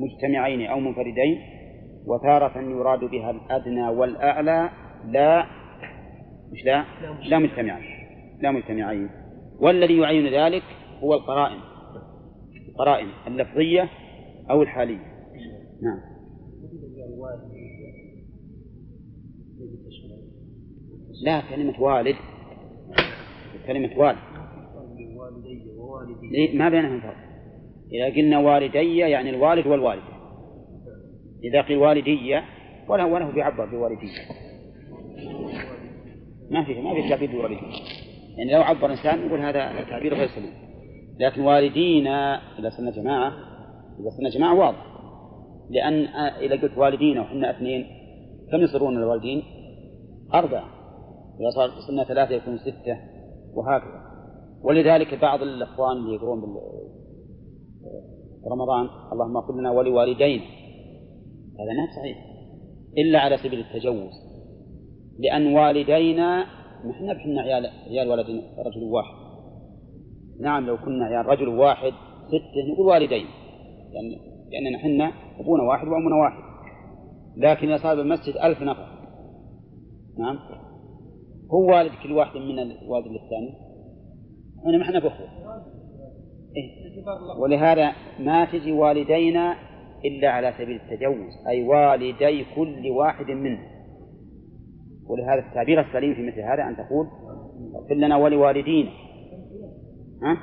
[0.00, 1.38] مجتمعين أو منفردين
[2.06, 4.70] وتارة يراد بها الأدنى والأعلى
[5.06, 5.46] لا
[6.52, 6.84] مش لا؟
[7.28, 7.84] لا مجتمعين
[8.42, 9.10] لا مجتمعين.
[9.60, 10.62] والذي يعين ذلك
[11.02, 11.58] هو القرائن
[12.68, 13.88] القرائن اللفظية
[14.50, 14.98] أو الحالية.
[15.82, 16.00] نعم.
[21.22, 22.16] لا كلمة والد
[23.66, 24.18] كلمة والد.
[25.34, 27.16] والدي ووالدي؟ ما بينهم فرق.
[27.92, 30.18] إذا قلنا والدي يعني الوالد والوالدة.
[31.44, 32.40] إذا قيل والدي
[32.88, 34.08] ولا ولا هو بيعبر بوالدي.
[36.50, 37.60] ما في ما في تعبير بوالدي.
[38.36, 40.52] يعني لو عبر إنسان نقول هذا تعبير غير سليم.
[41.20, 43.32] لكن والدينا إذا صرنا جماعة
[44.00, 44.86] إذا صرنا جماعة واضح.
[45.70, 45.94] لأن
[46.40, 47.86] إذا قلت والدينا وحنا اثنين
[48.52, 49.42] كم يصيرون الوالدين؟
[50.34, 50.64] أربعة.
[51.40, 52.98] إذا صار صرنا ثلاثة يكون ستة
[53.54, 54.07] وهكذا.
[54.62, 56.40] ولذلك بعض الإخوان اللي يقرون
[58.52, 60.44] رمضان اللهم اغفر لنا ولوالدينا.
[61.58, 62.18] هذا ما صحيح.
[62.98, 64.12] إلا على سبيل التجوز.
[65.18, 66.44] لأن والدينا
[66.90, 68.26] نحن بحنا عيال عيال ولد
[68.66, 69.14] رجل واحد.
[70.40, 71.92] نعم لو كنا عيال رجل واحد
[72.28, 73.26] ستة نقول والدين.
[73.92, 76.42] لأن لأننا حنا أبونا واحد وأمنا واحد.
[77.36, 78.88] لكن إذا صار بالمسجد ألف نفر.
[80.18, 80.38] نعم.
[81.50, 83.67] هو والد كل واحد من الوالد للثاني.
[84.66, 85.28] إحنا ما إحنا بأخوة
[86.56, 86.88] إيه؟
[87.38, 89.56] ولهذا ما تجي والدينا
[90.04, 93.58] إلا على سبيل التجوز أي والدي كل واحد منه.
[95.06, 97.06] ولهذا التعبير السليم في مثل هذا أن تقول
[97.74, 98.90] اغفر لنا ولوالدينا.
[100.22, 100.36] ها؟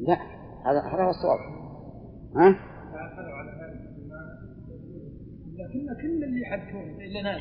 [0.00, 0.16] لا
[0.66, 1.38] هذا هذا هو الصواب.
[2.36, 2.70] ها؟
[5.58, 7.36] لكن كل اللي يحدثون لنا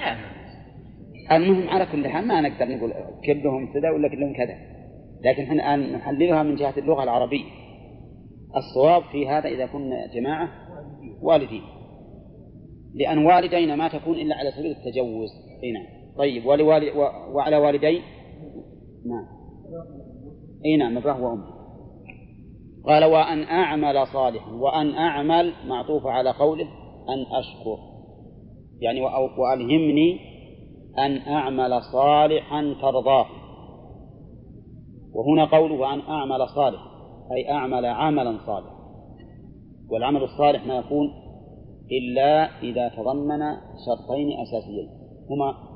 [1.31, 2.93] المهم على كل حال ما نقدر نقول
[3.25, 4.55] كلهم كذا ولا كلهم كذا.
[5.25, 7.43] لكن إحنا الآن نحللها من جهة اللغة العربية.
[8.55, 10.49] الصواب في هذا إذا كنا جماعة
[11.21, 11.61] والدين.
[12.95, 15.29] لأن والدينا ما تكون إلا على سبيل التجوز.
[15.63, 15.85] أي نعم.
[16.17, 16.99] طيب ولوالد و...
[17.35, 18.01] وعلى والدي؟
[19.05, 19.25] نعم.
[20.65, 21.59] أي نعم أباه وأمه.
[22.85, 26.67] قال وأن أعمل صالحا وأن أعمل معطوف على قوله
[27.09, 27.77] أن أشكر.
[28.81, 30.28] يعني وأ- وألهمني
[31.05, 33.25] أن أعمل صالحا ترضاه.
[35.13, 36.89] وهنا قوله أن أعمل صالحا
[37.31, 38.79] أي أعمل عملا صالحا.
[39.89, 41.07] والعمل الصالح ما يكون
[41.91, 43.39] إلا إذا تضمن
[43.85, 44.89] شرطين أساسيين.
[45.29, 45.69] هما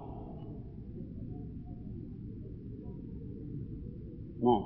[4.43, 4.63] نعم.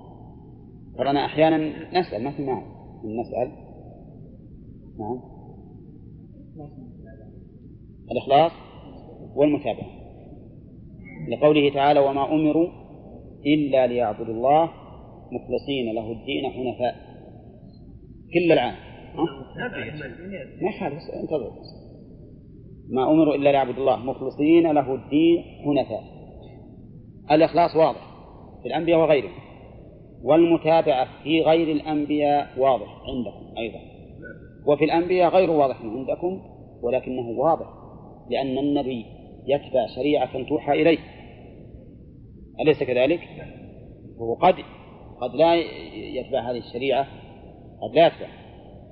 [0.97, 1.57] ترانا أحيانا
[1.99, 2.65] نسأل ما في معنى
[3.03, 3.51] نسأل؟
[4.99, 5.19] نعم.
[8.11, 8.51] الإخلاص
[9.35, 9.96] والمتابعة.
[11.27, 12.67] لقوله تعالى وما أمروا
[13.45, 14.69] إلا ليعبدوا الله
[15.31, 16.95] مخلصين له الدين حنفاء.
[18.33, 18.75] كل العام؟
[20.61, 21.51] ما يحال بس انتظر.
[22.91, 26.03] ما أمروا إلا ليعبدوا الله مخلصين له الدين حنفاء.
[27.31, 28.07] الإخلاص واضح
[28.61, 29.31] في الأنبياء وغيرهم.
[30.23, 33.79] والمتابعة في غير الأنبياء واضح عندكم أيضا.
[34.67, 36.41] وفي الأنبياء غير واضح عندكم
[36.83, 37.67] ولكنه واضح
[38.29, 39.05] لأن النبي
[39.47, 40.97] يتبع شريعة توحى إليه.
[42.61, 43.21] أليس كذلك؟
[44.19, 44.55] هو قد
[45.21, 45.55] قد لا
[45.95, 47.07] يتبع هذه الشريعة
[47.81, 48.27] قد لا يتبع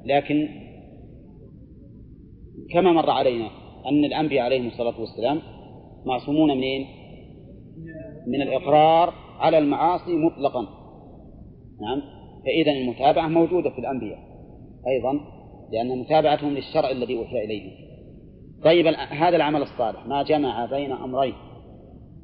[0.05, 0.49] لكن
[2.71, 3.49] كما مر علينا
[3.85, 5.41] أن الأنبياء عليهم الصلاة والسلام
[6.05, 6.87] معصومون منين؟
[8.27, 10.61] من الإقرار على المعاصي مطلقا
[11.81, 12.01] نعم
[12.45, 14.19] فإذا المتابعة موجودة في الأنبياء
[14.87, 15.19] أيضا
[15.71, 17.71] لأن متابعتهم للشرع الذي أوحي إليهم
[18.63, 21.33] طيب هذا العمل الصالح ما جمع بين أمرين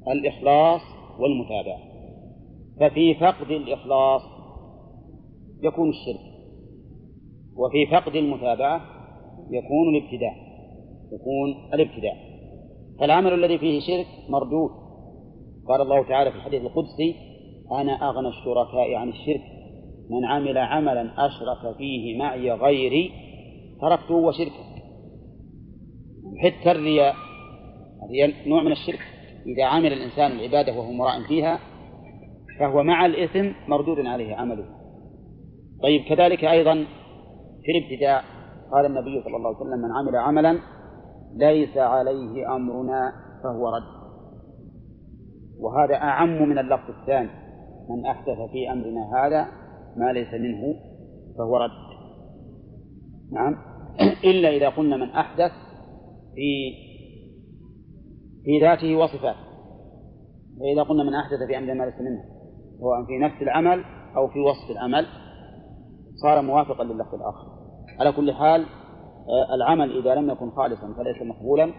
[0.07, 0.81] الإخلاص
[1.19, 1.79] والمتابعة.
[2.79, 4.21] ففي فقد الإخلاص
[5.63, 6.31] يكون الشرك
[7.55, 8.81] وفي فقد المتابعة
[9.49, 10.35] يكون الابتداع
[11.11, 12.15] يكون الابتداع
[12.99, 14.69] فالعمل الذي فيه شرك مردود.
[15.67, 17.15] قال الله تعالى في الحديث القدسي
[17.71, 19.41] أنا أغنى الشركاء عن الشرك
[20.09, 23.11] من عمل عملا أشرك فيه معي غيري
[23.81, 24.71] تركته وشركه
[26.37, 27.15] حتى الرياء
[28.05, 28.99] الرياء نوع من الشرك.
[29.45, 31.59] إذا عمل الإنسان العبادة وهو مراء فيها
[32.59, 34.65] فهو مع الإثم مردود عليه عمله.
[35.83, 36.85] طيب كذلك أيضا
[37.63, 38.23] في الابتداء
[38.71, 40.59] قال النبي صلى الله عليه وسلم من عمل عملا
[41.35, 43.13] ليس عليه أمرنا
[43.43, 44.01] فهو رد.
[45.59, 47.29] وهذا أعم من اللفظ الثاني
[47.89, 49.47] من أحدث في أمرنا هذا
[49.97, 50.75] ما ليس منه
[51.37, 51.91] فهو رد.
[53.31, 53.55] نعم.
[54.31, 55.51] إلا إذا قلنا من أحدث
[56.35, 56.73] في
[58.43, 59.51] في ذاته وصفاته
[60.61, 62.23] وإذا قلنا من أحدث في أمر ما ليس منه
[62.79, 63.83] سواء في نفس العمل
[64.17, 65.05] أو في وصف العمل
[66.23, 67.47] صار موافقا لللفظ الآخر.
[67.99, 68.65] على كل حال
[69.29, 71.73] آه، العمل إذا لم يكن خالصا فليس مقبولا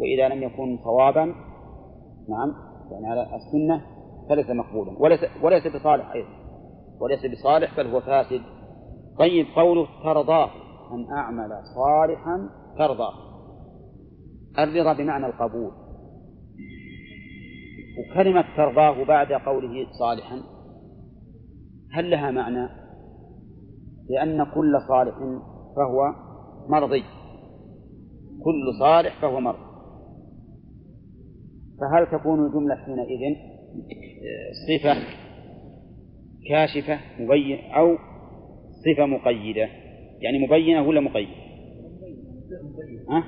[0.00, 1.24] وإذا لم يكن صوابا
[2.28, 2.54] نعم
[2.92, 3.82] يعني على السنة
[4.28, 4.98] فليس مقبولا.
[4.98, 6.28] وليس وليس بصالح أيضا.
[7.00, 8.42] وليس بصالح بل هو فاسد.
[9.18, 10.50] طيب قوله ترضاه
[10.92, 12.48] أن أعمل صالحا
[12.78, 13.12] ترضاه.
[14.58, 15.81] الرضا بمعنى القبول.
[17.98, 20.42] وكلمة ترضاه بعد قوله صالحا
[21.92, 22.68] هل لها معنى؟
[24.10, 25.14] لأن كل صالح
[25.76, 26.14] فهو
[26.68, 27.02] مرضي.
[28.44, 29.72] كل صالح فهو مرضي
[31.80, 33.36] فهل تكون الجملة حينئذ
[34.68, 34.96] صفة
[36.48, 37.96] كاشفة مبين أو
[38.84, 39.68] صفة مقيدة؟
[40.20, 41.42] يعني مبينة ولا مقيدة؟
[43.08, 43.24] ها؟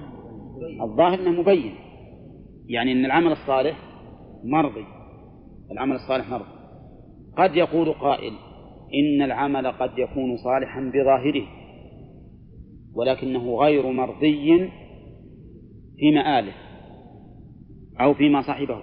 [0.83, 1.75] الظاهر أنه مبين
[2.67, 3.94] يعني أن العمل الصالح
[4.45, 4.85] مرضي
[5.73, 6.55] العمل الصالح مرضي.
[7.39, 8.33] قد يقول قائل
[8.95, 11.47] إن العمل قد يكون صالحا بظاهره
[12.95, 14.71] ولكنه غير مرضي
[15.97, 16.53] في مآله
[18.01, 18.81] أو فيما صاحبه.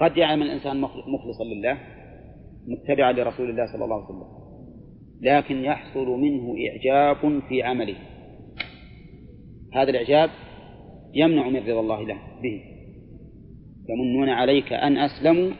[0.00, 1.78] قد يعمل الإنسان مخلصا لله
[2.68, 4.42] متبعا لرسول الله صلى الله عليه وسلم
[5.22, 7.96] لكن يحصل منه إعجاب في عمله.
[9.72, 10.30] هذا الإعجاب
[11.14, 12.71] يمنع من رضا الله له به.
[13.88, 15.50] يمنون عليك أن أسلموا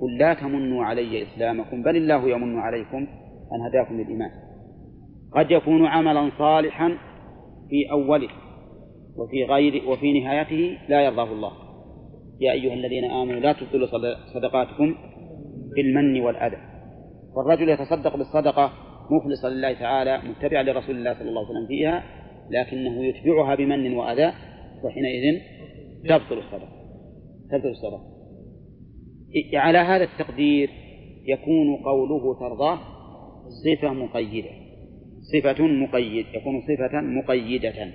[0.00, 3.06] قل لا تمنوا علي إسلامكم بل الله يمن عليكم
[3.52, 4.30] أن هداكم للإيمان.
[5.32, 6.88] قد يكون عملا صالحا
[7.68, 8.28] في أوله
[9.16, 11.52] وفي غير وفي نهايته لا يرضاه الله.
[12.40, 13.88] يا أيها الذين آمنوا لا تبطلوا
[14.34, 14.94] صدقاتكم
[15.76, 16.56] بالمن والأذى.
[17.36, 18.72] والرجل يتصدق بالصدقة
[19.10, 22.02] مخلصا لله تعالى متبعا لرسول الله صلى الله عليه وسلم فيها
[22.50, 24.32] لكنه يتبعها بمن وأذى
[24.84, 25.40] وحينئذ
[26.04, 26.81] تبطل الصدقة.
[27.52, 28.22] تبطل الصدقة
[29.54, 30.70] على هذا التقدير
[31.24, 32.78] يكون قوله ترضاه
[33.64, 34.50] صفة مقيدة.
[35.32, 37.92] صفة مقيد يكون صفة مقيدة.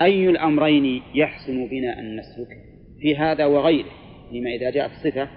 [0.00, 2.48] أي الأمرين يحسن بنا أن نسلك؟
[3.00, 3.90] في هذا وغيره
[4.32, 5.28] لما إذا جاءت الصفة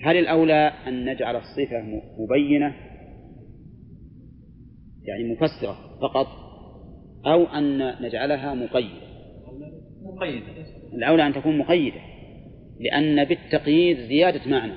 [0.00, 2.74] هل الأولى أن نجعل الصفة مبينة؟
[5.04, 6.26] يعني مفسرة فقط
[7.26, 9.04] أو أن نجعلها مقيدة؟
[10.02, 10.83] مقيدة.
[10.94, 12.00] الأولى أن تكون مقيدة
[12.80, 14.72] لأن بالتقييد زيادة معنى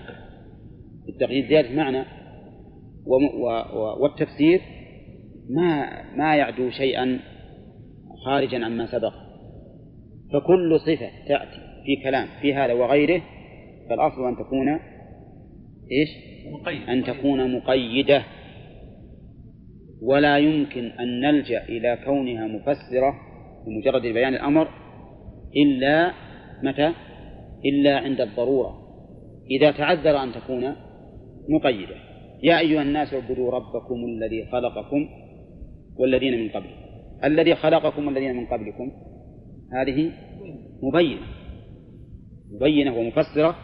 [1.06, 2.04] بالتقييد زيادة معنى
[4.02, 4.62] والتفسير
[5.50, 7.20] ما ما يعدو شيئا
[8.26, 9.14] خارجا عما سبق
[10.34, 13.22] فكل صفة تأتي في كلام في هذا وغيره
[13.90, 14.70] فالأصل أن تكون
[15.92, 16.10] إيش؟
[16.52, 16.90] مقيد.
[16.90, 18.24] أن تكون مقيدة
[20.02, 23.14] ولا يمكن أن نلجأ إلى كونها مفسرة
[23.66, 24.68] بمجرد بيان الأمر
[25.56, 26.12] إلا
[26.64, 26.94] متى؟
[27.66, 28.88] إلا عند الضرورة.
[29.52, 30.76] إذا تعذر أن تكون
[31.50, 31.96] مقيدة.
[32.44, 35.10] يا أيها الناس اعبدوا ربكم الذي خلقكم
[36.00, 36.88] والذين من قبلكم.
[37.24, 38.92] الذي خلقكم والذين من قبلكم.
[39.74, 40.12] هذه
[40.84, 41.22] مبينة.
[42.56, 43.56] مبينة ومفسرة.